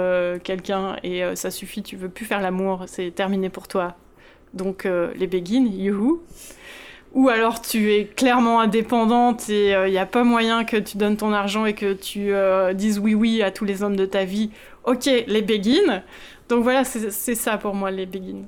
quelqu'un 0.42 0.96
et 1.02 1.22
ça 1.36 1.50
suffit 1.50 1.82
tu 1.82 1.96
veux 1.96 2.08
plus 2.08 2.24
faire 2.24 2.40
l'amour 2.40 2.84
c'est 2.86 3.10
terminé 3.10 3.48
pour 3.48 3.68
toi. 3.68 3.96
Donc 4.54 4.86
les 5.16 5.26
béguines 5.26 5.72
youhou. 5.72 6.22
Ou 7.14 7.28
alors 7.28 7.60
tu 7.60 7.92
es 7.92 8.06
clairement 8.06 8.60
indépendante 8.60 9.50
et 9.50 9.70
il 9.70 9.90
n'y 9.90 9.98
a 9.98 10.06
pas 10.06 10.24
moyen 10.24 10.64
que 10.64 10.78
tu 10.78 10.96
donnes 10.96 11.16
ton 11.16 11.32
argent 11.32 11.66
et 11.66 11.74
que 11.74 11.92
tu 11.92 12.32
dises 12.74 12.98
oui 12.98 13.14
oui 13.14 13.42
à 13.42 13.50
tous 13.50 13.64
les 13.64 13.82
hommes 13.82 13.96
de 13.96 14.06
ta 14.06 14.24
vie. 14.24 14.50
Ok 14.84 15.06
les 15.06 15.42
béguines 15.42 16.02
donc 16.48 16.62
voilà 16.64 16.84
c'est 16.84 17.34
ça 17.34 17.56
pour 17.58 17.74
moi 17.74 17.90
les 17.90 18.06
béguines. 18.06 18.46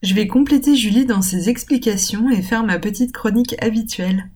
Je 0.00 0.14
vais 0.14 0.28
compléter 0.28 0.76
Julie 0.76 1.06
dans 1.06 1.22
ses 1.22 1.48
explications 1.48 2.30
et 2.30 2.40
faire 2.40 2.62
ma 2.62 2.78
petite 2.78 3.12
chronique 3.12 3.56
habituelle. 3.60 4.30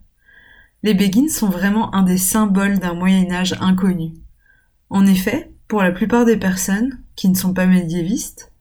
Les 0.83 0.93
béguines 0.93 1.29
sont 1.29 1.49
vraiment 1.49 1.95
un 1.95 2.03
des 2.03 2.17
symboles 2.17 2.77
d'un 2.77 2.93
Moyen 2.93 3.31
Âge 3.31 3.55
inconnu. 3.61 4.11
En 4.89 5.05
effet, 5.05 5.49
pour 5.69 5.81
la 5.81 5.93
plupart 5.93 6.25
des 6.25 6.35
personnes, 6.35 6.99
qui 7.15 7.29
ne 7.29 7.35
sont 7.35 7.53
pas 7.53 7.65
médiévistes, 7.65 8.51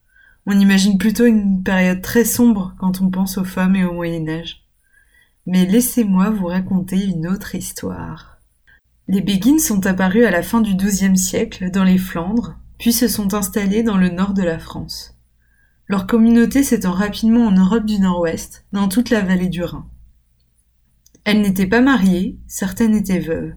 on 0.47 0.59
imagine 0.59 0.99
plutôt 0.99 1.25
une 1.25 1.65
période 1.65 2.01
très 2.01 2.25
sombre 2.25 2.75
quand 2.79 3.01
on 3.01 3.11
pense 3.11 3.39
aux 3.39 3.45
femmes 3.45 3.75
et 3.75 3.85
au 3.85 3.93
Moyen 3.93 4.29
Âge. 4.29 4.65
Mais 5.47 5.67
laissez-moi 5.67 6.31
vous 6.31 6.47
raconter 6.47 7.05
une 7.05 7.27
autre 7.27 7.57
histoire. 7.57 8.39
Les 9.09 9.21
béguines 9.21 9.59
sont 9.59 9.85
apparus 9.87 10.25
à 10.25 10.31
la 10.31 10.45
fin 10.45 10.61
du 10.61 10.77
XIIe 10.77 11.19
siècle 11.19 11.73
dans 11.73 11.85
les 11.85 11.99
Flandres, 11.99 12.57
puis 12.79 12.93
se 12.93 13.09
sont 13.09 13.35
installés 13.35 13.83
dans 13.83 13.97
le 13.97 14.11
nord 14.11 14.33
de 14.33 14.43
la 14.43 14.61
France. 14.61 15.17
Leur 15.89 16.07
communauté 16.07 16.63
s'étend 16.63 16.93
rapidement 16.93 17.47
en 17.47 17.53
Europe 17.53 17.85
du 17.85 17.99
Nord-Ouest, 17.99 18.65
dans 18.73 18.89
toute 18.89 19.11
la 19.11 19.23
vallée 19.23 19.49
du 19.49 19.65
Rhin. 19.65 19.87
Elles 21.25 21.41
n'étaient 21.41 21.67
pas 21.67 21.81
mariées, 21.81 22.39
certaines 22.47 22.97
étaient 22.97 23.21
veuves. 23.21 23.55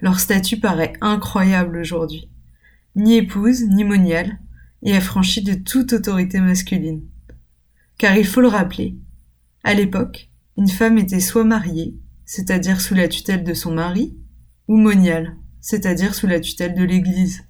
Leur 0.00 0.20
statut 0.20 0.58
paraît 0.58 0.94
incroyable 1.00 1.78
aujourd'hui. 1.78 2.30
Ni 2.96 3.16
épouse, 3.16 3.64
ni 3.68 3.84
moniale, 3.84 4.38
et 4.82 4.96
affranchie 4.96 5.42
de 5.42 5.54
toute 5.54 5.92
autorité 5.92 6.40
masculine. 6.40 7.02
Car 7.98 8.16
il 8.16 8.26
faut 8.26 8.40
le 8.40 8.48
rappeler, 8.48 8.96
à 9.64 9.74
l'époque, 9.74 10.30
une 10.56 10.68
femme 10.68 10.98
était 10.98 11.20
soit 11.20 11.44
mariée, 11.44 11.98
c'est-à-dire 12.24 12.80
sous 12.80 12.94
la 12.94 13.08
tutelle 13.08 13.44
de 13.44 13.54
son 13.54 13.74
mari, 13.74 14.16
ou 14.66 14.76
moniale, 14.76 15.36
c'est-à-dire 15.60 16.14
sous 16.14 16.26
la 16.26 16.40
tutelle 16.40 16.74
de 16.74 16.84
l'Église, 16.84 17.44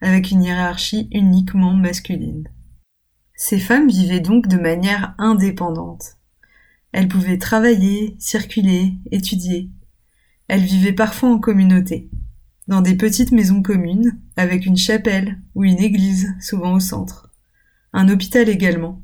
avec 0.00 0.30
une 0.30 0.42
hiérarchie 0.42 1.08
uniquement 1.12 1.74
masculine. 1.74 2.48
Ces 3.36 3.58
femmes 3.58 3.88
vivaient 3.88 4.20
donc 4.20 4.46
de 4.48 4.56
manière 4.56 5.14
indépendante. 5.18 6.18
Elle 6.94 7.08
pouvait 7.08 7.38
travailler, 7.38 8.14
circuler, 8.20 8.94
étudier. 9.10 9.68
Elle 10.46 10.62
vivait 10.62 10.92
parfois 10.92 11.28
en 11.28 11.40
communauté, 11.40 12.08
dans 12.68 12.82
des 12.82 12.94
petites 12.94 13.32
maisons 13.32 13.62
communes, 13.62 14.16
avec 14.36 14.64
une 14.64 14.76
chapelle 14.76 15.40
ou 15.56 15.64
une 15.64 15.80
église 15.80 16.32
souvent 16.40 16.72
au 16.74 16.78
centre, 16.78 17.32
un 17.92 18.08
hôpital 18.08 18.48
également, 18.48 19.02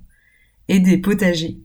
et 0.69 0.79
des 0.79 0.99
potagers. 0.99 1.59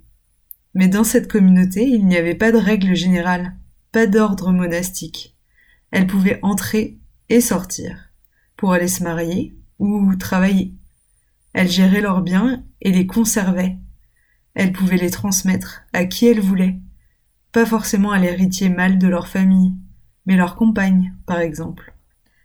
Mais 0.74 0.88
dans 0.88 1.04
cette 1.04 1.32
communauté, 1.32 1.88
il 1.88 2.08
n'y 2.08 2.18
avait 2.18 2.34
pas 2.34 2.52
de 2.52 2.58
règle 2.58 2.96
générale, 2.96 3.56
pas 3.92 4.08
d'ordre 4.08 4.52
monastique. 4.52 5.36
Elles 5.92 6.08
pouvaient 6.08 6.40
entrer 6.42 6.98
et 7.30 7.40
sortir, 7.40 8.10
pour 8.58 8.74
aller 8.74 8.88
se 8.88 9.04
marier 9.04 9.56
ou 9.78 10.16
travailler. 10.16 10.74
Elles 11.54 11.70
géraient 11.70 12.02
leurs 12.02 12.24
biens 12.24 12.66
et 12.82 12.92
les 12.92 13.06
conservaient 13.06 13.78
elle 14.56 14.72
pouvait 14.72 14.98
les 14.98 15.12
transmettre 15.12 15.84
à 15.94 16.06
qui 16.06 16.26
elle 16.26 16.40
voulait, 16.40 16.80
pas 17.52 17.66
forcément 17.66 18.12
à 18.12 18.20
l'héritier 18.20 18.70
mâle 18.70 18.98
de 18.98 19.08
leur 19.08 19.28
famille, 19.28 19.74
mais 20.26 20.36
leur 20.36 20.56
compagne, 20.56 21.14
par 21.26 21.40
exemple. 21.40 21.94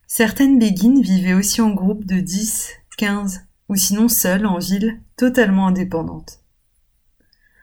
Certaines 0.06 0.58
béguines 0.58 1.02
vivaient 1.02 1.34
aussi 1.34 1.60
en 1.60 1.70
groupe 1.70 2.04
de 2.04 2.20
10, 2.20 2.70
15, 2.98 3.46
ou 3.68 3.76
sinon 3.76 4.08
seules 4.08 4.46
en 4.46 4.58
ville, 4.58 5.00
totalement 5.16 5.68
indépendantes. 5.68 6.40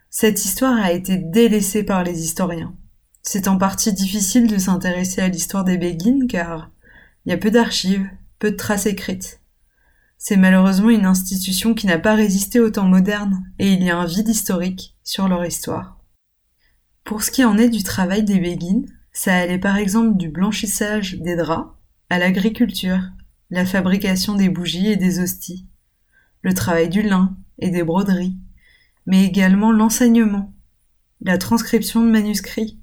Cette 0.10 0.46
histoire 0.46 0.82
a 0.82 0.94
été 0.94 1.18
délaissée 1.18 1.84
par 1.84 2.04
les 2.04 2.24
historiens. 2.24 2.74
C'est 3.22 3.50
en 3.50 3.58
partie 3.58 3.92
difficile 3.92 4.48
de 4.48 4.58
s'intéresser 4.58 5.22
à 5.22 5.28
l'histoire 5.28 5.66
des 5.66 5.78
béguines 5.78 6.28
car 6.28 6.72
il 7.26 7.32
y 7.32 7.34
a 7.34 7.38
peu 7.38 7.52
d'archives, 7.52 8.10
peu 8.40 8.52
de 8.52 8.56
traces 8.56 8.86
écrites. 8.86 9.42
C'est 10.18 10.38
malheureusement 10.38 10.90
une 10.90 11.06
institution 11.06 11.74
qui 11.74 11.88
n'a 11.88 12.00
pas 12.00 12.16
résisté 12.16 12.60
au 12.60 12.70
temps 12.70 12.88
moderne, 12.88 13.52
et 13.60 13.72
il 13.72 13.84
y 13.84 13.90
a 13.90 13.98
un 13.98 14.06
vide 14.06 14.30
historique 14.30 14.96
sur 15.04 15.28
leur 15.28 15.46
histoire. 15.46 16.00
Pour 17.04 17.24
ce 17.24 17.32
qui 17.32 17.46
en 17.46 17.58
est 17.58 17.70
du 17.70 17.84
travail 17.84 18.24
des 18.24 18.40
béguines, 18.40 18.92
ça 19.14 19.36
allait 19.36 19.60
par 19.60 19.78
exemple 19.78 20.18
du 20.18 20.30
blanchissage 20.30 21.18
des 21.20 21.36
draps 21.36 21.72
à 22.10 22.20
l'agriculture, 22.20 23.02
la 23.50 23.66
fabrication 23.66 24.36
des 24.36 24.50
bougies 24.50 24.88
et 24.88 24.98
des 24.98 25.20
hosties, 25.20 25.68
le 26.42 26.54
travail 26.54 26.90
du 26.90 27.02
lin 27.02 27.38
et 27.60 27.70
des 27.70 27.84
broderies, 27.84 28.36
mais 29.06 29.24
également 29.24 29.72
l'enseignement, 29.72 30.54
la 31.22 31.38
transcription 31.38 32.02
de 32.02 32.12
manuscrits 32.12 32.80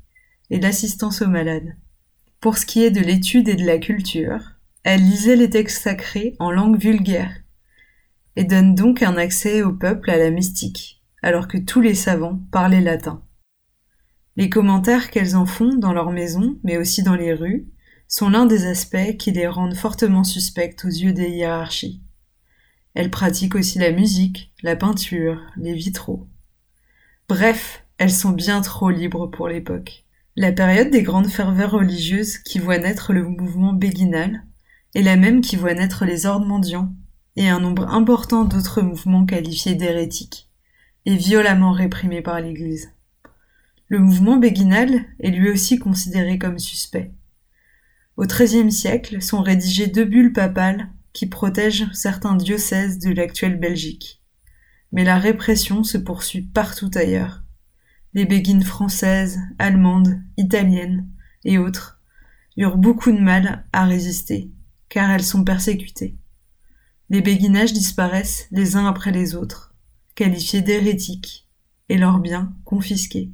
et 0.51 0.59
l'assistance 0.59 1.22
aux 1.22 1.28
malades. 1.28 1.76
Pour 2.41 2.59
ce 2.59 2.66
qui 2.66 2.82
est 2.82 2.91
de 2.91 3.01
l'étude 3.01 3.49
et 3.49 3.57
de 3.57 3.64
la 3.64 3.78
culture, 3.78 4.53
elle 4.85 5.01
lisait 5.01 5.37
les 5.37 5.49
textes 5.49 5.82
sacrés 5.82 6.37
en 6.39 6.51
langue 6.51 6.78
vulgaire 6.78 7.32
et 8.37 8.45
donne 8.45 8.74
donc 8.74 9.03
un 9.03 9.16
accès 9.16 9.62
au 9.62 9.72
peuple 9.72 10.11
à 10.11 10.18
la 10.18 10.30
mystique, 10.30 11.03
alors 11.22 11.49
que 11.49 11.57
tous 11.57 11.80
les 11.80 11.95
savants 11.95 12.41
parlaient 12.53 12.82
latin. 12.82 13.22
Les 14.37 14.51
commentaires 14.51 15.11
qu'elles 15.11 15.37
en 15.37 15.47
font 15.47 15.74
dans 15.74 15.95
leur 15.95 16.11
maison, 16.11 16.59
mais 16.64 16.76
aussi 16.76 17.03
dans 17.03 17.14
les 17.14 17.32
rues, 17.32 17.66
sont 18.09 18.28
l'un 18.28 18.45
des 18.45 18.66
aspects 18.66 19.16
qui 19.18 19.32
les 19.32 19.47
rendent 19.47 19.76
fortement 19.76 20.24
suspectes 20.24 20.85
aux 20.85 20.89
yeux 20.89 21.14
des 21.14 21.30
hiérarchies. 21.30 22.03
Elles 22.93 23.11
pratiquent 23.11 23.55
aussi 23.55 23.78
la 23.78 23.91
musique, 23.91 24.53
la 24.62 24.76
peinture, 24.76 25.41
les 25.57 25.72
vitraux. 25.72 26.28
Bref, 27.28 27.85
elles 27.97 28.12
sont 28.12 28.32
bien 28.32 28.61
trop 28.61 28.91
libres 28.91 29.28
pour 29.28 29.49
l'époque. 29.49 30.05
La 30.37 30.53
période 30.53 30.91
des 30.91 31.03
grandes 31.03 31.28
ferveurs 31.28 31.70
religieuses 31.70 32.39
qui 32.39 32.59
voit 32.59 32.78
naître 32.78 33.12
le 33.12 33.24
mouvement 33.24 33.72
béguinal 33.72 34.45
est 34.95 35.03
la 35.03 35.16
même 35.16 35.40
qui 35.40 35.57
voit 35.57 35.74
naître 35.74 36.05
les 36.05 36.26
ordres 36.26 36.47
mendiants 36.47 36.95
et 37.36 37.49
un 37.49 37.61
nombre 37.61 37.88
important 37.88 38.45
d'autres 38.45 38.82
mouvements 38.82 39.26
qualifiés 39.26 39.74
d'hérétiques 39.74 40.49
et 41.07 41.16
violemment 41.16 41.72
réprimés 41.72 42.22
par 42.22 42.40
l'Église. 42.40 42.92
Le 43.88 43.99
mouvement 43.99 44.36
béguinal 44.36 45.05
est 45.20 45.30
lui 45.30 45.51
aussi 45.51 45.78
considéré 45.78 46.38
comme 46.38 46.59
suspect. 46.59 47.12
Au 48.16 48.24
XIIIe 48.24 48.72
siècle 48.72 49.20
sont 49.20 49.42
rédigées 49.42 49.88
deux 49.88 50.05
bulles 50.05 50.32
papales 50.32 50.88
qui 51.12 51.26
protègent 51.26 51.90
certains 51.92 52.36
diocèses 52.36 52.99
de 52.99 53.12
l'actuelle 53.12 53.59
Belgique. 53.59 54.22
Mais 54.92 55.05
la 55.05 55.18
répression 55.18 55.82
se 55.84 55.99
poursuit 55.99 56.42
partout 56.42 56.90
ailleurs. 56.95 57.42
Les 58.14 58.24
béguines 58.24 58.62
françaises, 58.62 59.40
allemandes, 59.59 60.20
italiennes 60.36 61.09
et 61.45 61.59
autres 61.59 62.01
eurent 62.57 62.78
beaucoup 62.78 63.11
de 63.11 63.18
mal 63.18 63.64
à 63.72 63.84
résister, 63.84 64.53
car 64.95 65.11
elles 65.11 65.24
sont 65.24 65.42
persécutées. 65.42 66.16
Les 67.11 67.20
béguinages 67.20 67.72
disparaissent 67.72 68.47
les 68.53 68.76
uns 68.76 68.86
après 68.86 69.11
les 69.11 69.34
autres, 69.34 69.74
qualifiés 70.14 70.62
d'hérétiques, 70.62 71.49
et 71.88 71.99
leurs 71.99 72.20
biens 72.20 72.55
confisqués. 72.64 73.32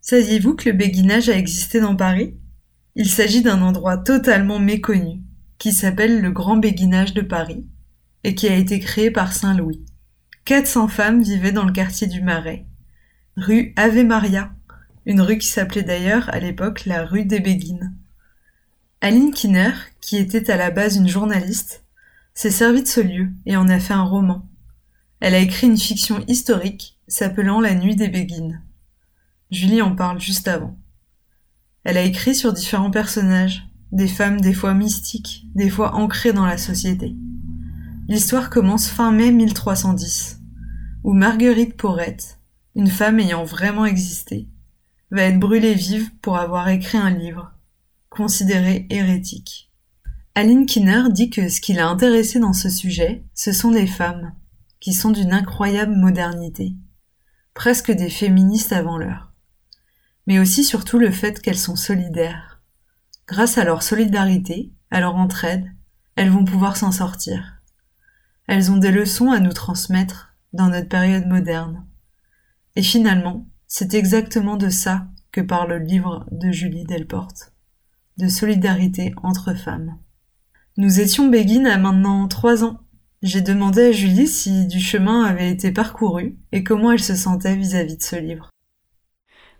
Saviez-vous 0.00 0.54
que 0.54 0.70
le 0.70 0.76
béguinage 0.76 1.28
a 1.28 1.36
existé 1.36 1.80
dans 1.80 1.96
Paris? 1.96 2.36
Il 2.94 3.10
s'agit 3.10 3.42
d'un 3.42 3.62
endroit 3.62 3.98
totalement 3.98 4.60
méconnu, 4.60 5.24
qui 5.58 5.72
s'appelle 5.72 6.20
le 6.20 6.30
Grand 6.30 6.56
Béguinage 6.56 7.12
de 7.12 7.22
Paris, 7.22 7.66
et 8.22 8.36
qui 8.36 8.46
a 8.46 8.54
été 8.54 8.78
créé 8.78 9.10
par 9.10 9.32
Saint 9.32 9.56
Louis. 9.56 9.84
400 10.44 10.86
femmes 10.86 11.20
vivaient 11.20 11.50
dans 11.50 11.64
le 11.64 11.72
quartier 11.72 12.06
du 12.06 12.22
Marais, 12.22 12.68
rue 13.36 13.72
Ave 13.74 14.04
Maria, 14.04 14.54
une 15.04 15.20
rue 15.20 15.38
qui 15.38 15.48
s'appelait 15.48 15.82
d'ailleurs 15.82 16.32
à 16.32 16.38
l'époque 16.38 16.86
la 16.86 17.04
rue 17.04 17.24
des 17.24 17.40
Béguines. 17.40 17.92
Aline 19.04 19.34
Kinner, 19.34 19.72
qui 20.00 20.16
était 20.16 20.50
à 20.50 20.56
la 20.56 20.70
base 20.70 20.96
une 20.96 21.10
journaliste, 21.10 21.84
s'est 22.32 22.50
servie 22.50 22.82
de 22.82 22.88
ce 22.88 23.00
lieu 23.00 23.28
et 23.44 23.54
en 23.54 23.68
a 23.68 23.78
fait 23.78 23.92
un 23.92 24.02
roman. 24.02 24.48
Elle 25.20 25.34
a 25.34 25.40
écrit 25.40 25.66
une 25.66 25.76
fiction 25.76 26.24
historique 26.26 26.98
s'appelant 27.06 27.60
La 27.60 27.74
nuit 27.74 27.96
des 27.96 28.08
Béguines. 28.08 28.62
Julie 29.50 29.82
en 29.82 29.94
parle 29.94 30.22
juste 30.22 30.48
avant. 30.48 30.78
Elle 31.84 31.98
a 31.98 32.02
écrit 32.02 32.34
sur 32.34 32.54
différents 32.54 32.90
personnages, 32.90 33.68
des 33.92 34.08
femmes 34.08 34.40
des 34.40 34.54
fois 34.54 34.72
mystiques, 34.72 35.48
des 35.54 35.68
fois 35.68 35.96
ancrées 35.96 36.32
dans 36.32 36.46
la 36.46 36.56
société. 36.56 37.14
L'histoire 38.08 38.48
commence 38.48 38.88
fin 38.88 39.12
mai 39.12 39.32
1310, 39.32 40.40
où 41.02 41.12
Marguerite 41.12 41.76
Porrette, 41.76 42.38
une 42.74 42.88
femme 42.88 43.20
ayant 43.20 43.44
vraiment 43.44 43.84
existé, 43.84 44.48
va 45.10 45.24
être 45.24 45.38
brûlée 45.38 45.74
vive 45.74 46.10
pour 46.22 46.38
avoir 46.38 46.70
écrit 46.70 46.96
un 46.96 47.10
livre, 47.10 47.53
considéré 48.14 48.86
hérétique. 48.90 49.70
Aline 50.34 50.66
Kinner 50.66 51.04
dit 51.10 51.30
que 51.30 51.48
ce 51.48 51.60
qui 51.60 51.74
l'a 51.74 51.88
intéressé 51.88 52.38
dans 52.38 52.52
ce 52.52 52.68
sujet, 52.68 53.24
ce 53.34 53.52
sont 53.52 53.70
les 53.70 53.86
femmes, 53.86 54.32
qui 54.80 54.92
sont 54.92 55.10
d'une 55.10 55.32
incroyable 55.32 55.96
modernité, 55.96 56.74
presque 57.54 57.90
des 57.92 58.10
féministes 58.10 58.72
avant 58.72 58.98
l'heure 58.98 59.34
mais 60.26 60.38
aussi 60.38 60.64
surtout 60.64 60.98
le 60.98 61.10
fait 61.10 61.40
qu'elles 61.40 61.58
sont 61.58 61.76
solidaires. 61.76 62.62
Grâce 63.26 63.58
à 63.58 63.64
leur 63.64 63.82
solidarité, 63.82 64.72
à 64.90 65.00
leur 65.00 65.16
entraide, 65.16 65.70
elles 66.16 66.30
vont 66.30 66.44
pouvoir 66.44 66.76
s'en 66.76 66.92
sortir. 66.92 67.62
Elles 68.46 68.70
ont 68.70 68.76
des 68.76 68.92
leçons 68.92 69.30
à 69.30 69.40
nous 69.40 69.52
transmettre 69.52 70.34
dans 70.52 70.68
notre 70.68 70.88
période 70.88 71.26
moderne. 71.26 71.86
Et 72.76 72.82
finalement, 72.82 73.48
c'est 73.66 73.94
exactement 73.94 74.56
de 74.56 74.68
ça 74.68 75.06
que 75.32 75.40
parle 75.40 75.70
le 75.70 75.78
livre 75.78 76.26
de 76.30 76.50
Julie 76.52 76.84
Delporte, 76.84 77.52
de 78.18 78.28
solidarité 78.28 79.14
entre 79.22 79.54
femmes. 79.54 79.98
Nous 80.76 81.00
étions 81.00 81.28
béguines 81.28 81.66
à 81.66 81.78
maintenant 81.78 82.26
trois 82.28 82.64
ans. 82.64 82.80
J'ai 83.22 83.40
demandé 83.40 83.84
à 83.84 83.92
Julie 83.92 84.26
si 84.26 84.66
du 84.66 84.80
chemin 84.80 85.24
avait 85.24 85.50
été 85.50 85.70
parcouru 85.70 86.36
et 86.52 86.62
comment 86.62 86.92
elle 86.92 87.02
se 87.02 87.14
sentait 87.14 87.56
vis-à-vis 87.56 87.96
de 87.96 88.02
ce 88.02 88.16
livre. 88.16 88.50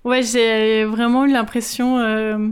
Ouais, 0.04 0.22
j'ai 0.22 0.84
vraiment 0.84 1.24
eu 1.24 1.32
l'impression. 1.32 1.98
Euh, 1.98 2.48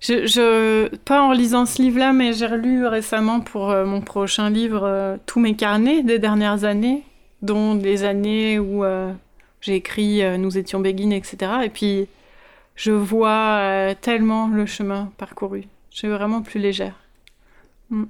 je, 0.00 0.26
je, 0.26 0.94
pas 0.96 1.22
en 1.22 1.32
lisant 1.32 1.66
ce 1.66 1.82
livre-là, 1.82 2.14
mais 2.14 2.32
j'ai 2.32 2.46
relu 2.46 2.86
récemment 2.86 3.40
pour 3.40 3.70
euh, 3.70 3.84
mon 3.84 4.00
prochain 4.00 4.48
livre 4.48 4.84
euh, 4.84 5.16
tous 5.26 5.38
mes 5.38 5.54
carnets 5.54 6.02
des 6.02 6.18
dernières 6.18 6.64
années, 6.64 7.02
dont 7.42 7.74
des 7.74 8.04
années 8.04 8.58
où 8.58 8.84
j'ai 9.60 9.74
écrit 9.74 10.22
Nous 10.38 10.56
étions 10.56 10.80
béguines, 10.80 11.12
etc. 11.12 11.52
Et 11.64 11.68
puis, 11.68 12.06
je 12.78 12.92
vois 12.92 13.94
tellement 14.00 14.46
le 14.46 14.64
chemin 14.64 15.12
parcouru. 15.18 15.64
Je 15.90 15.98
suis 15.98 16.08
vraiment 16.08 16.42
plus 16.42 16.60
légère. 16.60 16.94
Mm. 17.90 18.04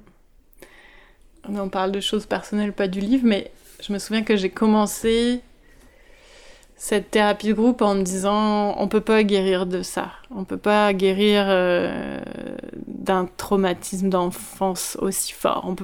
On 1.49 1.69
parle 1.69 1.91
de 1.91 1.99
choses 1.99 2.27
personnelles, 2.27 2.73
pas 2.73 2.87
du 2.87 2.99
livre, 2.99 3.23
mais 3.25 3.51
je 3.81 3.91
me 3.91 3.97
souviens 3.97 4.23
que 4.23 4.35
j'ai 4.35 4.51
commencé 4.51 5.41
cette 6.75 7.09
thérapie 7.09 7.47
de 7.47 7.53
groupe 7.53 7.81
en 7.81 7.95
me 7.95 8.03
disant 8.03 8.75
on 8.77 8.87
peut 8.87 9.01
pas 9.01 9.23
guérir 9.23 9.65
de 9.65 9.81
ça, 9.81 10.11
on 10.29 10.43
peut 10.43 10.57
pas 10.57 10.93
guérir 10.93 11.45
euh, 11.47 12.19
d'un 12.87 13.27
traumatisme 13.37 14.09
d'enfance 14.09 14.97
aussi 15.01 15.33
fort. 15.33 15.75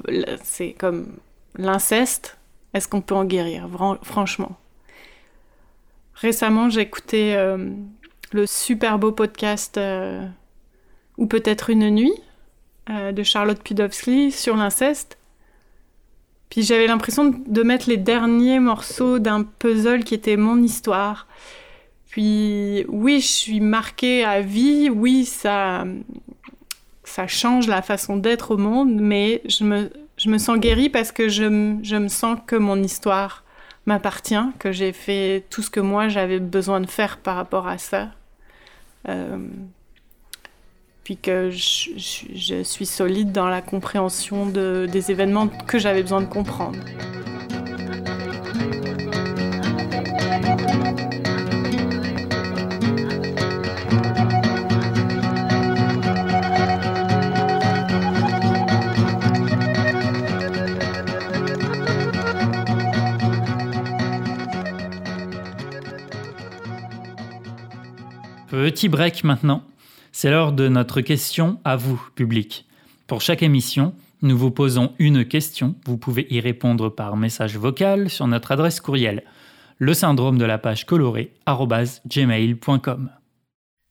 c'est 0.44 0.74
comme 0.74 1.18
l'inceste. 1.58 2.38
Est-ce 2.74 2.88
qu'on 2.88 3.02
peut 3.02 3.16
en 3.16 3.26
guérir, 3.26 3.68
franchement 4.04 4.58
Récemment, 6.14 6.70
j'ai 6.70 6.82
écouté 6.82 7.36
euh, 7.36 7.70
le 8.36 8.46
super 8.46 9.00
beau 9.00 9.12
podcast 9.12 9.78
euh, 9.78 10.26
ou 11.18 11.26
peut-être 11.26 11.70
une 11.70 11.90
nuit 11.90 12.14
de 12.88 13.24
Charlotte 13.24 13.64
Pudowski 13.64 14.32
sur 14.32 14.56
l'inceste. 14.56 15.18
Puis 16.52 16.62
j'avais 16.62 16.86
l'impression 16.86 17.34
de 17.48 17.64
mettre 17.64 17.90
les 17.90 17.98
derniers 17.98 18.60
morceaux 18.60 19.18
d'un 19.18 19.44
puzzle 19.44 20.04
qui 20.04 20.14
était 20.14 20.38
mon 20.38 20.62
histoire. 20.62 21.26
Puis 22.10 22.86
oui, 22.88 23.22
je 23.22 23.28
suis 23.28 23.60
marquée 23.60 24.24
à 24.24 24.42
vie, 24.42 24.90
oui, 24.90 25.26
ça, 25.26 25.86
ça 27.04 27.28
change 27.28 27.68
la 27.68 27.82
façon 27.82 28.18
d'être 28.18 28.52
au 28.52 28.58
monde, 28.58 28.94
mais 28.94 29.42
je 29.50 29.64
me, 29.64 29.90
je 30.18 30.30
me 30.30 30.38
sens 30.38 30.58
guérie 30.60 30.90
parce 30.90 31.12
que 31.12 31.28
je, 31.28 31.78
je 31.82 31.96
me 31.96 32.08
sens 32.08 32.38
que 32.46 32.56
mon 32.56 32.82
histoire 32.82 33.44
m'appartient, 33.86 34.36
que 34.60 34.72
j'ai 34.72 34.94
fait 34.94 35.44
tout 35.50 35.62
ce 35.62 35.70
que 35.70 35.80
moi 35.80 36.08
j'avais 36.08 36.40
besoin 36.40 36.82
de 36.82 36.88
faire 36.88 37.18
par 37.18 37.36
rapport 37.36 37.68
à 37.68 37.78
ça. 37.78 38.10
Euh, 39.08 39.38
puis 41.04 41.18
que 41.18 41.52
je, 41.52 42.64
suis 42.64 42.86
solide 42.88 43.32
dans 43.32 43.48
la 43.48 43.62
compréhension 43.62 44.48
de, 44.48 44.88
des 44.92 45.12
événements 45.12 45.48
que 45.48 45.78
j'avais 45.78 46.02
besoin 46.02 46.22
de 46.22 46.26
comprendre. 46.26 46.80
Petit 68.56 68.88
break 68.88 69.26
maintenant. 69.26 69.64
C'est 70.14 70.30
l'heure 70.30 70.54
de 70.54 70.70
notre 70.70 71.02
question 71.02 71.60
à 71.66 71.76
vous, 71.76 72.02
public. 72.16 72.66
Pour 73.06 73.20
chaque 73.20 73.44
émission, 73.44 73.94
Nous 74.22 74.38
vous 74.38 74.50
posons 74.50 74.94
une 74.98 75.26
question, 75.26 75.76
vous 75.86 75.98
pouvez 75.98 76.26
y 76.30 76.40
répondre 76.40 76.88
par 76.88 77.18
message 77.18 77.58
vocal 77.58 78.10
sur 78.10 78.28
notre 78.28 78.54
adresse 78.54 78.80
courriel 78.80 79.26
le 79.78 79.94
syndrome 79.94 80.38
de 80.38 80.46
la 80.46 80.58
page 80.58 80.86
colorée. 80.86 81.34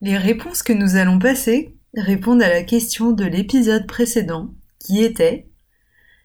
Les 0.01 0.17
réponses 0.17 0.63
que 0.63 0.73
nous 0.73 0.97
allons 0.97 1.19
passer 1.19 1.77
répondent 1.95 2.43
à 2.43 2.49
la 2.49 2.63
question 2.63 3.13
de 3.13 3.27
l'épisode 3.27 3.87
précédent 3.87 4.55
qui 4.79 5.03
était 5.03 5.51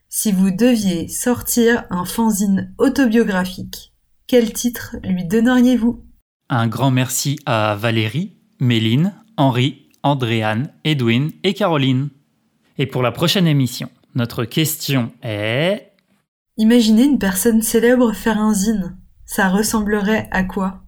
si 0.08 0.32
vous 0.32 0.50
deviez 0.50 1.08
sortir 1.08 1.84
un 1.90 2.06
fanzine 2.06 2.74
autobiographique, 2.78 3.92
quel 4.26 4.54
titre 4.54 4.96
lui 5.04 5.26
donneriez-vous? 5.26 6.06
Un 6.52 6.66
grand 6.66 6.90
merci 6.90 7.38
à 7.46 7.76
Valérie, 7.76 8.32
Méline, 8.58 9.14
Henri, 9.36 9.88
Andréane, 10.02 10.72
Edwin 10.82 11.30
et 11.44 11.54
Caroline. 11.54 12.08
Et 12.76 12.86
pour 12.86 13.02
la 13.02 13.12
prochaine 13.12 13.46
émission, 13.46 13.88
notre 14.16 14.44
question 14.44 15.12
est... 15.22 15.92
Imaginez 16.56 17.04
une 17.04 17.20
personne 17.20 17.62
célèbre 17.62 18.12
faire 18.14 18.40
un 18.40 18.52
zine. 18.52 18.96
Ça 19.26 19.48
ressemblerait 19.48 20.28
à 20.32 20.42
quoi? 20.42 20.82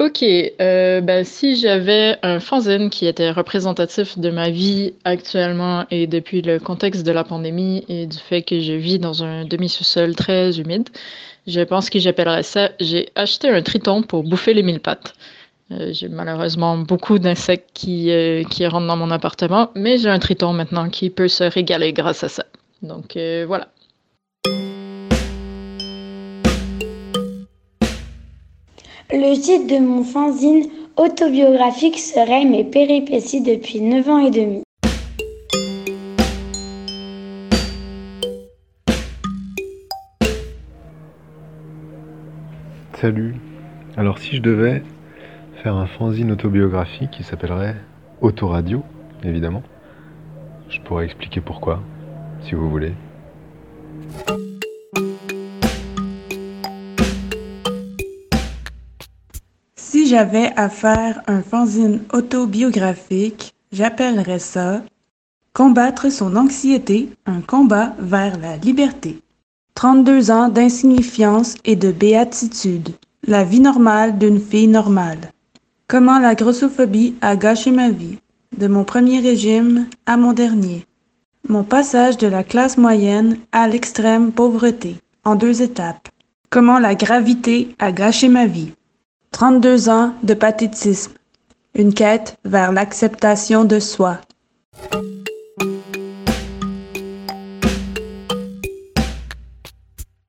Ok, 0.00 0.24
bah, 0.58 1.24
si 1.24 1.56
j'avais 1.56 2.16
un 2.22 2.40
fanzine 2.40 2.88
qui 2.88 3.06
était 3.06 3.30
représentatif 3.30 4.18
de 4.18 4.30
ma 4.30 4.48
vie 4.48 4.94
actuellement 5.04 5.84
et 5.90 6.06
depuis 6.06 6.40
le 6.40 6.58
contexte 6.58 7.04
de 7.04 7.12
la 7.12 7.22
pandémie 7.22 7.84
et 7.86 8.06
du 8.06 8.16
fait 8.16 8.40
que 8.40 8.60
je 8.60 8.72
vis 8.72 8.98
dans 8.98 9.22
un 9.22 9.44
demi-sous-sol 9.44 10.16
très 10.16 10.58
humide, 10.58 10.88
je 11.46 11.60
pense 11.60 11.90
que 11.90 11.98
j'appellerais 11.98 12.44
ça 12.44 12.70
J'ai 12.80 13.10
acheté 13.14 13.50
un 13.50 13.60
triton 13.60 14.02
pour 14.02 14.24
bouffer 14.24 14.54
les 14.54 14.62
mille 14.62 14.80
pattes. 14.80 15.12
Euh, 15.70 15.92
j'ai 15.92 16.08
malheureusement 16.08 16.78
beaucoup 16.78 17.18
d'insectes 17.18 17.68
qui, 17.74 18.10
euh, 18.10 18.42
qui 18.44 18.66
rentrent 18.66 18.86
dans 18.86 18.96
mon 18.96 19.10
appartement, 19.10 19.70
mais 19.74 19.98
j'ai 19.98 20.08
un 20.08 20.18
triton 20.18 20.54
maintenant 20.54 20.88
qui 20.88 21.10
peut 21.10 21.28
se 21.28 21.44
régaler 21.44 21.92
grâce 21.92 22.24
à 22.24 22.30
ça. 22.30 22.46
Donc 22.80 23.18
voilà. 23.46 23.68
Le 29.12 29.34
titre 29.34 29.66
de 29.66 29.84
mon 29.84 30.04
fanzine 30.04 30.66
autobiographique 30.96 31.98
serait 31.98 32.44
Mes 32.44 32.62
péripéties 32.62 33.40
depuis 33.40 33.80
9 33.80 34.08
ans 34.08 34.18
et 34.20 34.30
demi. 34.30 34.62
Salut. 43.00 43.34
Alors 43.96 44.18
si 44.18 44.36
je 44.36 44.42
devais 44.42 44.84
faire 45.64 45.74
un 45.74 45.86
fanzine 45.86 46.30
autobiographique 46.30 47.10
qui 47.10 47.24
s'appellerait 47.24 47.74
Autoradio, 48.20 48.84
évidemment, 49.24 49.64
je 50.68 50.80
pourrais 50.82 51.06
expliquer 51.06 51.40
pourquoi, 51.40 51.82
si 52.44 52.54
vous 52.54 52.70
voulez. 52.70 52.92
J'avais 60.10 60.50
à 60.56 60.68
faire 60.68 61.22
un 61.28 61.40
fanzine 61.40 62.00
autobiographique, 62.12 63.54
j'appellerais 63.70 64.40
ça 64.40 64.82
Combattre 65.52 66.10
son 66.10 66.34
anxiété, 66.34 67.10
un 67.26 67.40
combat 67.40 67.94
vers 68.00 68.36
la 68.40 68.56
liberté. 68.56 69.20
32 69.74 70.32
ans 70.32 70.48
d'insignifiance 70.48 71.54
et 71.64 71.76
de 71.76 71.92
béatitude. 71.92 72.88
La 73.24 73.44
vie 73.44 73.60
normale 73.60 74.18
d'une 74.18 74.40
fille 74.40 74.66
normale. 74.66 75.30
Comment 75.86 76.18
la 76.18 76.34
grossophobie 76.34 77.14
a 77.20 77.36
gâché 77.36 77.70
ma 77.70 77.90
vie, 77.90 78.18
de 78.58 78.66
mon 78.66 78.82
premier 78.82 79.20
régime 79.20 79.86
à 80.06 80.16
mon 80.16 80.32
dernier. 80.32 80.86
Mon 81.48 81.62
passage 81.62 82.16
de 82.16 82.26
la 82.26 82.42
classe 82.42 82.78
moyenne 82.78 83.36
à 83.52 83.68
l'extrême 83.68 84.32
pauvreté, 84.32 84.96
en 85.24 85.36
deux 85.36 85.62
étapes. 85.62 86.08
Comment 86.48 86.80
la 86.80 86.96
gravité 86.96 87.76
a 87.78 87.92
gâché 87.92 88.28
ma 88.28 88.46
vie. 88.46 88.72
32 89.32 89.88
ans 89.88 90.12
de 90.22 90.34
pathétisme. 90.34 91.12
Une 91.74 91.94
quête 91.94 92.36
vers 92.44 92.72
l'acceptation 92.72 93.64
de 93.64 93.78
soi. 93.78 94.20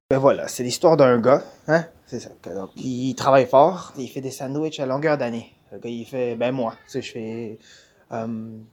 Ben 0.09 0.17
voilà, 0.19 0.47
c'est 0.47 0.63
l'histoire 0.63 0.97
d'un 0.97 1.19
gars, 1.19 1.43
hein? 1.67 1.85
C'est 2.05 2.19
ça. 2.19 2.29
Donc, 2.53 2.69
il 2.75 3.15
travaille 3.15 3.47
fort, 3.47 3.93
il 3.97 4.07
fait 4.07 4.21
des 4.21 4.31
sandwichs 4.31 4.79
à 4.79 4.85
longueur 4.85 5.17
d'année. 5.17 5.53
Il 5.83 6.05
fait, 6.05 6.35
ben 6.35 6.51
moi, 6.51 6.73
tu 6.85 6.91
sais, 6.91 7.01
je 7.01 7.11
fais 7.11 7.59
euh, 8.11 8.27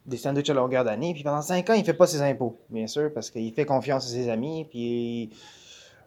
des 0.04 0.16
sandwichs 0.16 0.50
à 0.50 0.54
longueur 0.54 0.84
d'année, 0.84 1.14
puis 1.14 1.22
pendant 1.22 1.42
cinq 1.42 1.70
ans, 1.70 1.74
il 1.74 1.84
fait 1.84 1.94
pas 1.94 2.06
ses 2.06 2.22
impôts, 2.22 2.58
bien 2.70 2.86
sûr, 2.86 3.12
parce 3.14 3.30
qu'il 3.30 3.52
fait 3.54 3.64
confiance 3.64 4.04
à 4.06 4.08
ses 4.08 4.28
amis, 4.28 4.66
puis 4.68 5.30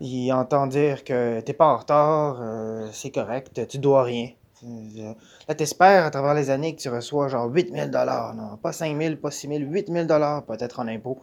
il, 0.01 0.31
entend 0.33 0.67
dire 0.67 1.03
que 1.03 1.39
t'es 1.41 1.53
pas 1.53 1.67
en 1.67 1.77
retard, 1.77 2.39
euh, 2.41 2.87
c'est 2.91 3.11
correct, 3.11 3.67
tu 3.67 3.77
dois 3.77 4.03
rien. 4.03 4.29
Là, 5.47 5.55
t'espères 5.55 6.05
à 6.05 6.11
travers 6.11 6.33
les 6.33 6.49
années 6.49 6.75
que 6.75 6.81
tu 6.81 6.89
reçois 6.89 7.27
genre 7.27 7.47
8000 7.47 7.89
dollars, 7.89 8.35
non, 8.35 8.57
pas 8.57 8.71
5000, 8.71 9.19
pas 9.19 9.31
6000, 9.31 9.67
8000 9.71 10.07
dollars 10.07 10.45
peut-être 10.45 10.79
en 10.79 10.87
impôts. 10.87 11.19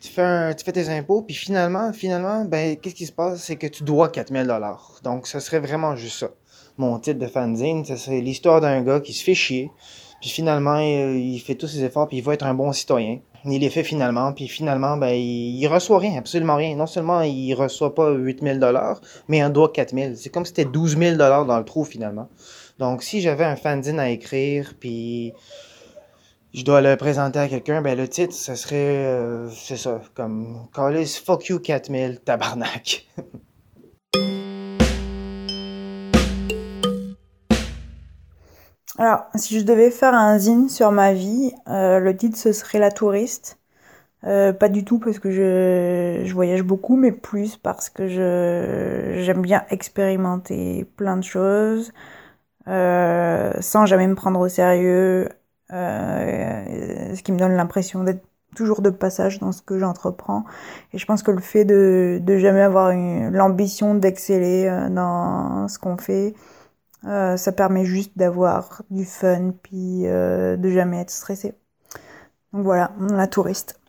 Tu 0.00 0.08
fais, 0.08 0.54
tes 0.54 0.88
impôts, 0.88 1.22
puis 1.22 1.34
finalement, 1.34 1.92
finalement, 1.92 2.44
ben, 2.44 2.76
qu'est-ce 2.76 2.94
qui 2.94 3.06
se 3.06 3.12
passe? 3.12 3.40
C'est 3.40 3.56
que 3.56 3.68
tu 3.68 3.84
dois 3.84 4.08
4000 4.08 4.48
dollars. 4.48 4.98
Donc, 5.04 5.28
ce 5.28 5.38
serait 5.38 5.60
vraiment 5.60 5.94
juste 5.94 6.18
ça. 6.18 6.30
Mon 6.76 6.98
titre 6.98 7.20
de 7.20 7.26
fanzine, 7.28 7.84
ce 7.84 7.94
serait 7.94 8.20
l'histoire 8.20 8.60
d'un 8.60 8.82
gars 8.82 9.00
qui 9.00 9.12
se 9.12 9.22
fait 9.22 9.34
chier, 9.34 9.70
puis 10.20 10.30
finalement, 10.30 10.78
il, 10.78 11.38
fait 11.40 11.54
tous 11.54 11.68
ses 11.68 11.84
efforts, 11.84 12.08
puis 12.08 12.18
il 12.18 12.22
va 12.24 12.34
être 12.34 12.46
un 12.46 12.54
bon 12.54 12.72
citoyen. 12.72 13.20
Il 13.44 13.60
les 13.60 13.70
fait 13.70 13.82
finalement, 13.82 14.32
puis 14.32 14.46
finalement, 14.46 14.96
ben, 14.96 15.14
il, 15.14 15.66
reçoit 15.66 15.98
rien, 15.98 16.16
absolument 16.16 16.56
rien. 16.56 16.76
Non 16.76 16.86
seulement 16.86 17.22
il 17.22 17.54
reçoit 17.54 17.94
pas 17.94 18.10
8000 18.12 18.60
dollars, 18.60 19.00
mais 19.28 19.38
il 19.38 19.44
en 19.44 19.50
doit 19.50 19.70
4000. 19.72 20.16
C'est 20.16 20.30
comme 20.30 20.44
si 20.44 20.50
c'était 20.50 20.64
12 20.64 20.96
000 20.96 21.16
dollars 21.16 21.44
dans 21.44 21.58
le 21.58 21.64
trou 21.64 21.84
finalement. 21.84 22.28
Donc, 22.78 23.02
si 23.02 23.20
j'avais 23.20 23.44
un 23.44 23.56
fanzine 23.56 23.98
à 23.98 24.10
écrire, 24.10 24.74
puis 24.78 25.32
je 26.54 26.64
dois 26.64 26.80
le 26.80 26.96
présenter 26.96 27.38
à 27.38 27.48
quelqu'un, 27.48 27.82
ben 27.82 27.96
le 27.96 28.08
titre, 28.08 28.34
ce 28.34 28.54
serait, 28.54 28.76
euh, 28.76 29.48
c'est 29.50 29.76
ça, 29.76 30.00
comme 30.14 30.68
Callis 30.74 31.20
Fuck 31.24 31.46
You 31.46 31.58
4000, 31.58 32.20
tabarnak. 32.24 33.06
Alors, 38.98 39.24
si 39.34 39.58
je 39.58 39.64
devais 39.64 39.90
faire 39.90 40.14
un 40.14 40.38
zine 40.38 40.68
sur 40.68 40.92
ma 40.92 41.14
vie, 41.14 41.52
euh, 41.68 41.98
le 41.98 42.16
titre 42.16 42.36
ce 42.36 42.52
serait 42.52 42.78
La 42.78 42.90
Touriste. 42.90 43.58
Euh, 44.24 44.52
pas 44.52 44.68
du 44.68 44.84
tout 44.84 44.98
parce 45.00 45.18
que 45.18 45.30
je, 45.30 46.22
je, 46.24 46.34
voyage 46.34 46.62
beaucoup, 46.62 46.96
mais 46.96 47.10
plus 47.12 47.56
parce 47.56 47.90
que 47.90 48.06
je 48.06 49.14
j'aime 49.22 49.42
bien 49.42 49.64
expérimenter 49.70 50.84
plein 50.96 51.16
de 51.16 51.24
choses 51.24 51.92
euh, 52.68 53.52
sans 53.60 53.86
jamais 53.86 54.06
me 54.06 54.14
prendre 54.14 54.40
au 54.40 54.48
sérieux, 54.48 55.28
ce 55.70 57.22
qui 57.22 57.32
me 57.32 57.38
donne 57.38 57.54
l'impression 57.56 58.04
d'être 58.04 58.24
toujours 58.54 58.82
de 58.82 58.90
passage 58.90 59.38
dans 59.40 59.52
ce 59.52 59.62
que 59.62 59.78
j'entreprends. 59.78 60.44
Et 60.92 60.98
je 60.98 61.06
pense 61.06 61.22
que 61.22 61.30
le 61.30 61.40
fait 61.40 61.64
de, 61.64 62.20
de 62.22 62.38
jamais 62.38 62.62
avoir 62.62 62.92
l'ambition 62.92 63.94
d'exceller 63.94 64.70
dans 64.90 65.68
ce 65.68 65.78
qu'on 65.78 65.96
fait, 65.96 66.34
euh, 67.04 67.36
ça 67.36 67.52
permet 67.52 67.84
juste 67.84 68.16
d'avoir 68.16 68.82
du 68.90 69.04
fun, 69.04 69.52
puis 69.62 70.06
euh, 70.06 70.56
de 70.56 70.70
jamais 70.70 71.00
être 71.00 71.10
stressé. 71.10 71.54
Donc 72.52 72.64
voilà, 72.64 72.92
la 73.10 73.26
touriste. 73.26 73.80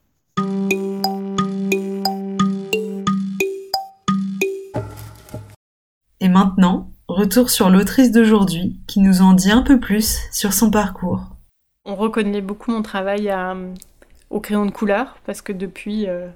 Et 6.19 6.29
maintenant, 6.29 6.89
retour 7.07 7.49
sur 7.49 7.69
l'autrice 7.69 8.11
d'aujourd'hui 8.11 8.79
qui 8.87 9.01
nous 9.01 9.21
en 9.21 9.33
dit 9.33 9.51
un 9.51 9.61
peu 9.61 9.79
plus 9.79 10.21
sur 10.31 10.53
son 10.53 10.71
parcours. 10.71 11.21
On 11.85 11.95
reconnaît 11.95 12.41
beaucoup 12.41 12.71
mon 12.71 12.81
travail 12.81 13.29
au 14.29 14.39
crayon 14.39 14.65
de 14.65 14.71
couleur 14.71 15.17
parce 15.25 15.41
que 15.41 15.51
depuis, 15.51 16.07
euh, 16.07 16.29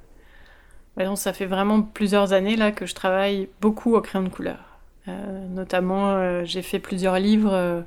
ça 1.16 1.32
fait 1.32 1.46
vraiment 1.46 1.82
plusieurs 1.82 2.34
années 2.34 2.58
là 2.58 2.72
que 2.72 2.86
je 2.86 2.94
travaille 2.94 3.48
beaucoup 3.62 3.96
au 3.96 4.02
crayon 4.02 4.26
de 4.26 4.30
couleur. 4.30 4.67
Euh, 5.08 5.48
notamment, 5.48 6.12
euh, 6.12 6.44
j'ai 6.44 6.62
fait 6.62 6.80
plusieurs 6.80 7.18
livres 7.20 7.54
euh, 7.54 7.82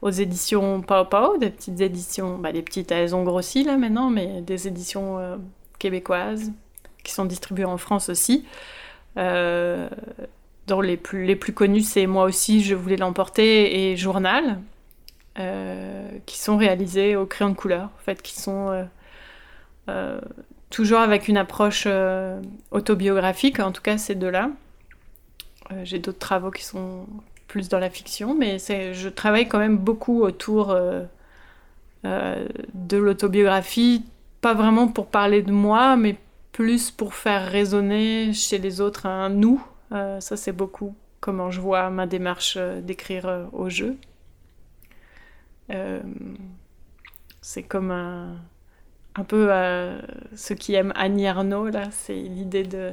aux 0.00 0.10
éditions 0.10 0.80
Pao 0.80 1.04
Pao, 1.04 1.36
des 1.36 1.50
petites 1.50 1.80
éditions, 1.80 2.38
bah, 2.38 2.52
des 2.52 2.62
petites, 2.62 2.90
elles 2.92 3.14
ont 3.14 3.24
grossi 3.24 3.62
là 3.64 3.76
maintenant, 3.76 4.10
mais 4.10 4.40
des 4.40 4.68
éditions 4.68 5.38
québécoises 5.78 6.52
qui 7.04 7.12
sont 7.12 7.24
distribuées 7.24 7.64
en 7.64 7.78
France 7.78 8.08
aussi. 8.08 8.46
dont 10.66 10.80
les 10.80 10.96
plus, 10.96 11.24
les 11.24 11.36
plus 11.36 11.52
connus, 11.52 11.82
c'est 11.82 12.06
Moi 12.06 12.24
aussi, 12.24 12.62
je 12.62 12.74
voulais 12.74 12.96
l'emporter 12.96 13.90
et 13.92 13.96
Journal, 13.96 14.60
qui 16.26 16.38
sont 16.38 16.56
réalisés 16.56 17.14
au 17.16 17.26
crayon 17.26 17.50
de 17.50 17.56
couleur, 17.56 17.84
en 17.84 18.02
fait, 18.04 18.22
qui 18.22 18.40
sont 18.40 18.88
toujours 20.70 20.98
avec 20.98 21.28
une 21.28 21.36
approche 21.36 21.86
autobiographique, 22.72 23.60
en 23.60 23.70
tout 23.70 23.82
cas 23.82 23.98
ces 23.98 24.16
deux-là. 24.16 24.50
Euh, 25.72 25.84
j'ai 25.84 25.98
d'autres 25.98 26.18
travaux 26.18 26.50
qui 26.50 26.64
sont 26.64 27.06
plus 27.48 27.68
dans 27.68 27.78
la 27.78 27.90
fiction, 27.90 28.34
mais 28.34 28.58
je 28.58 29.08
travaille 29.08 29.46
quand 29.48 29.58
même 29.58 29.76
beaucoup 29.76 30.22
autour, 30.22 30.70
euh, 30.70 31.04
de 32.04 32.96
l'autobiographie, 32.96 34.04
pas 34.40 34.54
vraiment 34.54 34.88
pour 34.88 35.06
parler 35.06 35.42
de 35.42 35.52
moi, 35.52 35.96
mais 35.96 36.16
plus 36.52 36.90
pour 36.90 37.14
faire 37.14 37.46
résonner 37.46 38.32
chez 38.32 38.58
les 38.58 38.80
autres 38.80 39.06
un 39.06 39.28
nous. 39.28 39.62
ça, 39.90 40.36
c'est 40.36 40.52
beaucoup 40.52 40.94
comment 41.20 41.50
je 41.50 41.60
vois 41.60 41.90
ma 41.90 42.06
démarche 42.06 42.56
d'écrire 42.56 43.48
au 43.52 43.68
jeu. 43.68 43.96
c'est 47.42 47.62
comme 47.62 47.90
un, 47.90 49.24
peu 49.28 49.50
ceux 50.34 50.54
qui 50.54 50.74
aiment 50.74 50.92
Annie 50.96 51.28
Arnaud, 51.28 51.68
là, 51.68 51.90
c'est 51.90 52.14
l'idée 52.14 52.64
de, 52.64 52.92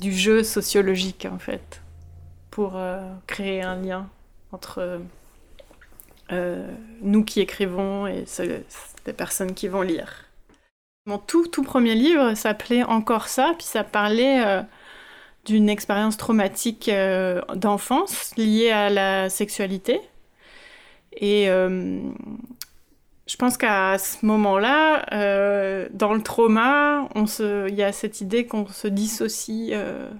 du 0.00 0.12
jeu 0.12 0.42
sociologique, 0.42 1.26
en 1.30 1.38
fait, 1.38 1.82
pour 2.50 2.76
euh, 2.76 3.00
créer 3.26 3.62
un 3.62 3.76
lien 3.76 4.08
entre 4.52 5.00
euh, 6.32 6.66
nous 7.00 7.24
qui 7.24 7.40
écrivons 7.40 8.06
et 8.06 8.24
les 9.06 9.12
personnes 9.12 9.54
qui 9.54 9.68
vont 9.68 9.82
lire. 9.82 10.26
Mon 11.06 11.18
tout, 11.18 11.48
tout 11.48 11.62
premier 11.62 11.94
livre 11.94 12.34
s'appelait 12.34 12.84
Encore 12.84 13.28
ça, 13.28 13.54
puis 13.58 13.66
ça 13.66 13.82
parlait 13.84 14.44
euh, 14.46 14.62
d'une 15.44 15.68
expérience 15.68 16.16
traumatique 16.16 16.90
d'enfance 17.56 18.36
liée 18.36 18.70
à 18.70 18.88
la 18.90 19.28
sexualité. 19.28 20.00
Et 21.14 21.48
je 23.26 23.36
pense 23.36 23.56
qu'à 23.56 23.98
ce 23.98 24.24
moment-là, 24.26 25.06
euh, 25.12 25.88
dans 25.92 26.12
le 26.12 26.22
trauma, 26.22 27.08
se, 27.26 27.68
il 27.68 27.74
y 27.74 27.82
a 27.82 27.92
cette 27.92 28.20
idée 28.20 28.46
qu'on 28.46 28.66
se 28.66 28.88
dissocie, 28.88 29.70
euh, 29.72 30.10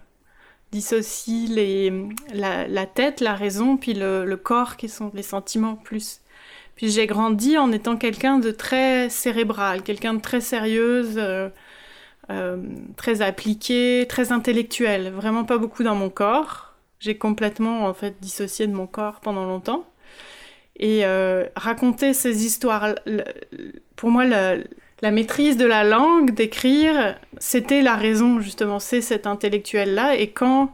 dissocie 0.70 1.48
les, 1.48 1.92
la, 2.32 2.86
tête, 2.86 3.20
la 3.20 3.34
raison, 3.34 3.76
puis 3.76 3.94
le, 3.94 4.34
corps, 4.36 4.76
qui 4.76 4.88
sont 4.88 5.10
les 5.14 5.22
sentiments 5.22 5.74
plus. 5.76 6.20
Puis 6.76 6.90
j'ai 6.90 7.06
grandi 7.06 7.58
en 7.58 7.72
étant 7.72 7.96
quelqu'un 7.96 8.38
de 8.38 8.50
très 8.50 9.10
cérébral, 9.10 9.82
quelqu'un 9.82 10.14
de 10.14 10.20
très 10.20 10.40
sérieuse, 10.40 11.18
euh, 11.18 12.56
très 12.96 13.20
appliqué, 13.20 14.06
très 14.08 14.32
intellectuel. 14.32 15.10
Vraiment 15.10 15.44
pas 15.44 15.58
beaucoup 15.58 15.82
dans 15.82 15.96
mon 15.96 16.08
corps. 16.08 16.74
J'ai 17.00 17.18
complètement 17.18 17.86
en 17.86 17.94
fait 17.94 18.16
dissocié 18.20 18.66
de 18.68 18.72
mon 18.72 18.86
corps 18.86 19.20
pendant 19.20 19.44
longtemps. 19.44 19.84
Et 20.76 21.04
euh, 21.04 21.46
raconter 21.56 22.14
ces 22.14 22.44
histoires, 22.44 22.94
pour 23.96 24.10
moi, 24.10 24.24
la, 24.24 25.10
maîtrise 25.10 25.56
de 25.56 25.66
la 25.66 25.84
langue, 25.84 26.32
d'écrire, 26.32 27.16
c'était 27.38 27.82
la 27.82 27.96
raison, 27.96 28.40
justement, 28.40 28.78
c'est 28.78 29.00
cet 29.00 29.26
intellectuel-là. 29.26 30.16
Et 30.16 30.30
quand 30.30 30.72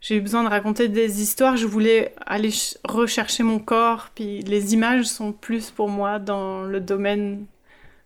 j'ai 0.00 0.16
eu 0.16 0.20
besoin 0.20 0.44
de 0.44 0.48
raconter 0.48 0.88
des 0.88 1.22
histoires, 1.22 1.56
je 1.56 1.66
voulais 1.66 2.14
aller 2.26 2.50
rechercher 2.84 3.42
mon 3.42 3.58
corps, 3.58 4.10
puis 4.14 4.42
les 4.42 4.74
images 4.74 5.04
sont 5.04 5.32
plus 5.32 5.70
pour 5.70 5.88
moi 5.88 6.18
dans 6.18 6.62
le 6.62 6.80
domaine 6.80 7.46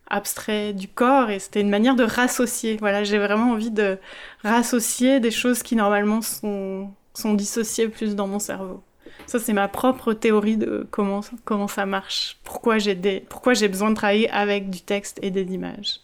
abstrait 0.07 0.73
du 0.73 0.87
corps 0.87 1.29
et 1.29 1.39
c'était 1.39 1.61
une 1.61 1.69
manière 1.69 1.95
de 1.95 2.03
rassocier. 2.03 2.77
Voilà, 2.79 3.03
j'ai 3.03 3.17
vraiment 3.17 3.51
envie 3.51 3.71
de 3.71 3.97
rassocier 4.43 5.19
des 5.19 5.31
choses 5.31 5.63
qui 5.63 5.75
normalement 5.75 6.21
sont, 6.21 6.91
sont 7.13 7.33
dissociées 7.33 7.87
plus 7.89 8.15
dans 8.15 8.27
mon 8.27 8.39
cerveau. 8.39 8.83
Ça, 9.27 9.39
c'est 9.39 9.53
ma 9.53 9.67
propre 9.67 10.13
théorie 10.13 10.57
de 10.57 10.87
comment, 10.91 11.21
comment 11.45 11.67
ça 11.67 11.85
marche, 11.85 12.37
pourquoi 12.43 12.77
j'ai, 12.77 12.95
des, 12.95 13.19
pourquoi 13.29 13.53
j'ai 13.53 13.67
besoin 13.67 13.89
de 13.89 13.95
travailler 13.95 14.29
avec 14.29 14.69
du 14.69 14.81
texte 14.81 15.19
et 15.21 15.31
des 15.31 15.43
images. 15.53 16.01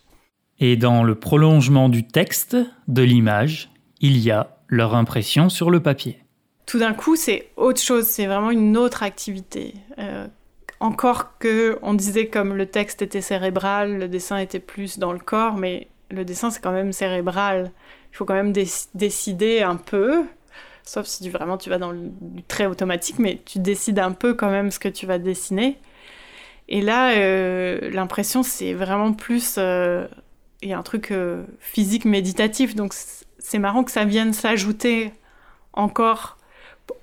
Et 0.59 0.75
dans 0.75 1.03
le 1.03 1.15
prolongement 1.15 1.89
du 1.89 2.05
texte, 2.05 2.57
de 2.87 3.01
l'image, 3.01 3.69
il 4.01 4.17
y 4.17 4.31
a 4.31 4.57
leur 4.67 4.95
impression 4.95 5.49
sur 5.49 5.69
le 5.71 5.79
papier. 5.79 6.19
Tout 6.65 6.79
d'un 6.79 6.93
coup, 6.93 7.15
c'est 7.15 7.49
autre 7.55 7.81
chose, 7.81 8.05
c'est 8.05 8.27
vraiment 8.27 8.51
une 8.51 8.77
autre 8.77 9.03
activité. 9.03 9.73
Euh, 9.97 10.27
encore 10.79 11.37
que 11.39 11.79
on 11.81 11.93
disait 11.93 12.27
comme 12.27 12.55
le 12.55 12.65
texte 12.65 13.01
était 13.01 13.21
cérébral, 13.21 13.97
le 13.97 14.07
dessin 14.07 14.37
était 14.37 14.59
plus 14.59 14.99
dans 14.99 15.11
le 15.11 15.19
corps, 15.19 15.55
mais 15.55 15.87
le 16.11 16.23
dessin 16.23 16.51
c'est 16.51 16.61
quand 16.61 16.71
même 16.71 16.93
cérébral. 16.93 17.71
Il 18.11 18.15
faut 18.15 18.25
quand 18.25 18.33
même 18.33 18.53
décider 18.53 19.61
un 19.61 19.75
peu 19.75 20.25
sauf 20.89 21.05
si 21.05 21.29
vraiment 21.29 21.57
tu 21.57 21.69
vas 21.69 21.77
dans 21.77 21.91
le, 21.91 22.09
trait 22.47 22.65
automatique, 22.65 23.19
mais 23.19 23.39
tu 23.45 23.59
décides 23.59 23.99
un 23.99 24.11
peu 24.11 24.33
quand 24.33 24.49
même 24.49 24.71
ce 24.71 24.79
que 24.79 24.89
tu 24.89 25.05
vas 25.05 25.19
dessiner. 25.19 25.77
Et 26.67 26.81
là, 26.81 27.11
euh, 27.11 27.91
l'impression, 27.91 28.41
c'est 28.41 28.73
vraiment 28.73 29.13
plus... 29.13 29.55
Euh, 29.57 30.07
il 30.61 30.69
y 30.69 30.73
a 30.73 30.79
un 30.79 30.83
truc 30.83 31.11
euh, 31.11 31.43
physique 31.59 32.05
méditatif, 32.05 32.75
donc 32.75 32.93
c'est 33.37 33.59
marrant 33.59 33.83
que 33.83 33.91
ça 33.91 34.03
vienne 34.03 34.33
s'ajouter 34.33 35.13
encore. 35.73 36.37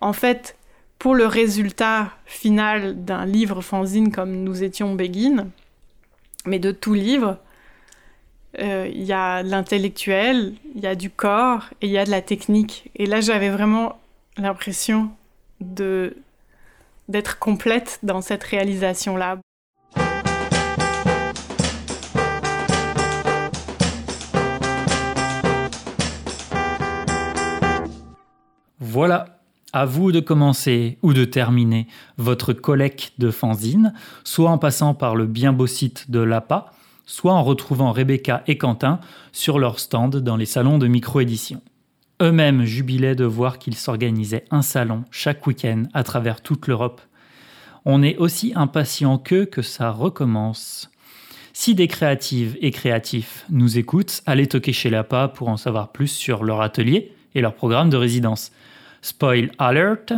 En 0.00 0.12
fait, 0.12 0.56
pour 0.98 1.14
le 1.14 1.26
résultat 1.26 2.10
final 2.26 3.04
d'un 3.04 3.24
livre 3.24 3.60
fanzine 3.60 4.10
comme 4.10 4.32
Nous 4.32 4.64
étions 4.64 4.94
Begin, 4.94 5.46
mais 6.44 6.58
de 6.58 6.72
tout 6.72 6.94
livre, 6.94 7.38
il 8.58 9.02
y 9.02 9.12
a 9.12 9.42
l'intellectuel, 9.42 10.54
il 10.74 10.82
y 10.82 10.86
a 10.86 10.94
du 10.94 11.10
corps 11.10 11.64
et 11.82 11.86
il 11.86 11.92
y 11.92 11.98
a 11.98 12.04
de 12.04 12.10
la 12.10 12.22
technique. 12.22 12.90
Et 12.96 13.06
là, 13.06 13.20
j'avais 13.20 13.50
vraiment 13.50 13.98
l'impression 14.36 15.10
de 15.60 16.16
d'être 17.08 17.38
complète 17.38 18.00
dans 18.02 18.20
cette 18.20 18.42
réalisation-là. 18.42 19.38
Voilà, 28.80 29.40
à 29.72 29.84
vous 29.84 30.10
de 30.10 30.20
commencer 30.20 30.98
ou 31.02 31.12
de 31.12 31.24
terminer 31.24 31.86
votre 32.16 32.52
collecte 32.52 33.12
de 33.18 33.30
fanzines, 33.30 33.92
soit 34.24 34.50
en 34.50 34.58
passant 34.58 34.94
par 34.94 35.14
le 35.14 35.26
bien 35.26 35.52
beau 35.52 35.66
site 35.66 36.10
de 36.10 36.20
l'APA, 36.20 36.72
soit 37.06 37.32
en 37.32 37.42
retrouvant 37.42 37.92
Rebecca 37.92 38.42
et 38.46 38.58
Quentin 38.58 39.00
sur 39.32 39.58
leur 39.58 39.78
stand 39.78 40.16
dans 40.16 40.36
les 40.36 40.44
salons 40.44 40.78
de 40.78 40.88
micro-édition. 40.88 41.62
Eux-mêmes 42.20 42.64
jubilaient 42.64 43.14
de 43.14 43.24
voir 43.24 43.58
qu'ils 43.58 43.76
s'organisaient 43.76 44.44
un 44.50 44.62
salon 44.62 45.04
chaque 45.10 45.46
week-end 45.46 45.84
à 45.94 46.02
travers 46.02 46.40
toute 46.40 46.66
l'Europe. 46.66 47.00
On 47.84 48.02
est 48.02 48.16
aussi 48.16 48.52
impatient 48.56 49.18
qu'eux 49.18 49.44
que 49.44 49.62
ça 49.62 49.90
recommence. 49.90 50.90
Si 51.52 51.74
des 51.74 51.88
créatives 51.88 52.58
et 52.60 52.70
créatifs 52.70 53.46
nous 53.48 53.78
écoutent, 53.78 54.22
allez 54.26 54.46
toquer 54.46 54.72
chez 54.72 54.90
l'APA 54.90 55.28
pour 55.28 55.48
en 55.48 55.56
savoir 55.56 55.92
plus 55.92 56.08
sur 56.08 56.42
leur 56.42 56.60
atelier 56.60 57.12
et 57.34 57.40
leur 57.40 57.54
programme 57.54 57.90
de 57.90 57.96
résidence. 57.96 58.50
Spoil 59.00 59.50
alert, 59.58 60.12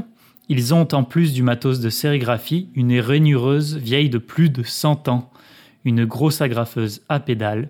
ils 0.48 0.72
ont 0.72 0.88
en 0.92 1.04
plus 1.04 1.32
du 1.32 1.42
matos 1.42 1.80
de 1.80 1.90
sérigraphie 1.90 2.70
une 2.74 2.98
rainureuse 2.98 3.76
vieille 3.76 4.08
de 4.08 4.18
plus 4.18 4.50
de 4.50 4.62
100 4.62 5.08
ans 5.08 5.30
une 5.84 6.04
grosse 6.04 6.40
agrafeuse 6.40 7.02
à 7.08 7.20
pédales 7.20 7.68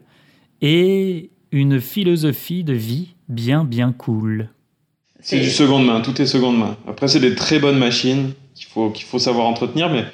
et 0.61 1.30
une 1.52 1.80
philosophie 1.80 2.64
de 2.64 2.74
vie 2.74 3.14
bien 3.28 3.64
bien 3.64 3.92
cool. 3.92 4.48
C'est 5.20 5.40
du 5.40 5.50
seconde 5.50 5.86
main, 5.86 6.00
tout 6.00 6.20
est 6.22 6.26
seconde 6.26 6.59
main. 6.59 6.76
Après, 6.86 7.09
c'est 7.09 7.20
des 7.20 7.34
très 7.34 7.59
bonnes 7.59 7.78
machines 7.78 8.32
qu'il 8.54 8.66
faut, 8.66 8.90
qu'il 8.90 9.04
faut 9.04 9.18
savoir 9.18 9.46
entretenir, 9.46 9.90
mais 9.90 10.04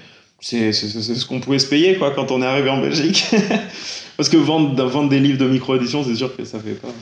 c'est, 0.40 0.72
ce 0.72 1.26
qu'on 1.26 1.40
pouvait 1.40 1.58
se 1.58 1.68
payer 1.68 1.98
quoi, 1.98 2.10
quand 2.10 2.30
on 2.30 2.42
est 2.42 2.46
arrivé 2.46 2.70
en 2.70 2.80
Belgique. 2.80 3.26
Parce 4.16 4.28
que 4.28 4.36
vendre, 4.36 4.82
vendre 4.84 5.08
des 5.08 5.20
livres 5.20 5.38
de 5.38 5.48
micro-édition, 5.48 6.04
c'est 6.04 6.14
sûr 6.14 6.34
que 6.36 6.44
ça 6.44 6.58
fait 6.58 6.74
pas. 6.74 6.92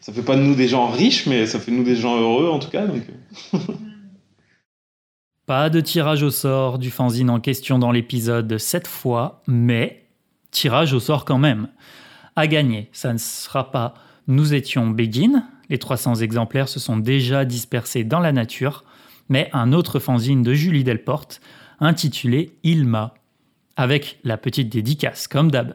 Ça 0.00 0.12
fait 0.12 0.22
pas 0.22 0.36
de 0.36 0.42
nous 0.42 0.54
des 0.54 0.68
gens 0.68 0.88
riches, 0.88 1.26
mais 1.26 1.46
ça 1.46 1.58
fait 1.60 1.70
de 1.70 1.76
nous 1.76 1.84
des 1.84 1.96
gens 1.96 2.18
heureux 2.18 2.48
en 2.48 2.58
tout 2.58 2.70
cas. 2.70 2.86
Donc... 2.86 3.02
pas 5.46 5.70
de 5.70 5.80
tirage 5.80 6.22
au 6.22 6.30
sort 6.30 6.78
du 6.78 6.90
fanzine 6.90 7.30
en 7.30 7.40
question 7.40 7.78
dans 7.78 7.90
l'épisode 7.90 8.58
cette 8.58 8.86
fois, 8.86 9.42
mais 9.46 10.07
tirage 10.58 10.92
au 10.92 11.00
sort 11.00 11.24
quand 11.24 11.38
même. 11.38 11.68
À 12.36 12.46
gagner, 12.46 12.88
ça 12.92 13.12
ne 13.12 13.18
sera 13.18 13.70
pas 13.70 13.94
Nous 14.26 14.54
étions 14.54 14.90
Begin, 14.90 15.44
les 15.70 15.78
300 15.78 16.16
exemplaires 16.16 16.68
se 16.68 16.80
sont 16.80 16.96
déjà 16.96 17.44
dispersés 17.44 18.04
dans 18.04 18.20
la 18.20 18.32
nature, 18.32 18.84
mais 19.28 19.50
un 19.52 19.72
autre 19.72 19.98
fanzine 20.00 20.42
de 20.42 20.54
Julie 20.54 20.84
Delporte, 20.84 21.40
intitulé 21.80 22.56
Ilma, 22.64 23.14
avec 23.76 24.18
la 24.24 24.36
petite 24.36 24.70
dédicace, 24.70 25.28
comme 25.28 25.50
d'hab. 25.50 25.74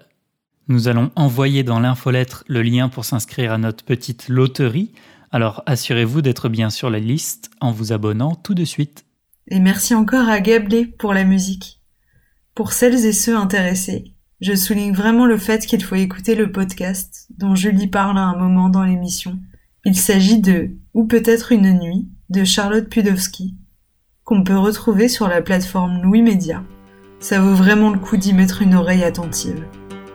Nous 0.68 0.88
allons 0.88 1.12
envoyer 1.16 1.64
dans 1.64 1.80
l'infolettre 1.80 2.44
le 2.48 2.62
lien 2.62 2.90
pour 2.90 3.06
s'inscrire 3.06 3.54
à 3.54 3.58
notre 3.58 3.86
petite 3.86 4.28
loterie, 4.28 4.92
alors 5.32 5.64
assurez-vous 5.66 6.22
d'être 6.22 6.50
bien 6.50 6.70
sur 6.70 6.90
la 6.90 7.00
liste 7.00 7.52
en 7.62 7.72
vous 7.72 7.94
abonnant 7.94 8.36
tout 8.36 8.54
de 8.54 8.66
suite. 8.66 9.06
Et 9.48 9.60
merci 9.60 9.96
encore 9.96 10.30
à 10.30 10.40
Gablé 10.40 10.86
pour 10.86 11.14
la 11.14 11.24
musique. 11.24 11.80
Pour 12.56 12.72
celles 12.72 13.06
et 13.06 13.14
ceux 13.14 13.36
intéressés, 13.36 14.13
je 14.44 14.56
souligne 14.56 14.94
vraiment 14.94 15.26
le 15.26 15.38
fait 15.38 15.66
qu'il 15.66 15.82
faut 15.82 15.96
écouter 15.96 16.36
le 16.36 16.52
podcast 16.52 17.28
dont 17.38 17.56
Julie 17.56 17.88
parle 17.88 18.18
à 18.18 18.24
un 18.24 18.36
moment 18.36 18.68
dans 18.68 18.84
l'émission. 18.84 19.40
Il 19.86 19.96
s'agit 19.96 20.42
de 20.42 20.72
Ou 20.94 21.06
peut-être 21.06 21.54
une 21.54 21.80
nuit 21.80 22.10
de 22.30 22.44
Charlotte 22.44 22.90
Pudowski, 22.90 23.56
qu'on 24.26 24.44
peut 24.44 24.58
retrouver 24.58 25.08
sur 25.08 25.30
la 25.30 25.42
plateforme 25.42 26.02
Louis 26.04 26.22
Média. 26.22 26.62
Ça 27.22 27.40
vaut 27.40 27.56
vraiment 27.56 27.90
le 27.90 28.00
coup 28.00 28.18
d'y 28.18 28.34
mettre 28.34 28.62
une 28.62 28.76
oreille 28.76 29.06
attentive. 29.06 29.66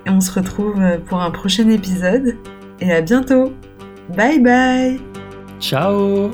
Et 0.04 0.10
on 0.10 0.20
se 0.20 0.32
retrouve 0.32 0.82
pour 1.06 1.22
un 1.22 1.30
prochain 1.30 1.70
épisode. 1.70 2.36
Et 2.80 2.92
à 2.92 3.00
bientôt 3.00 3.54
Bye 4.14 4.40
bye 4.40 5.00
Ciao 5.58 6.30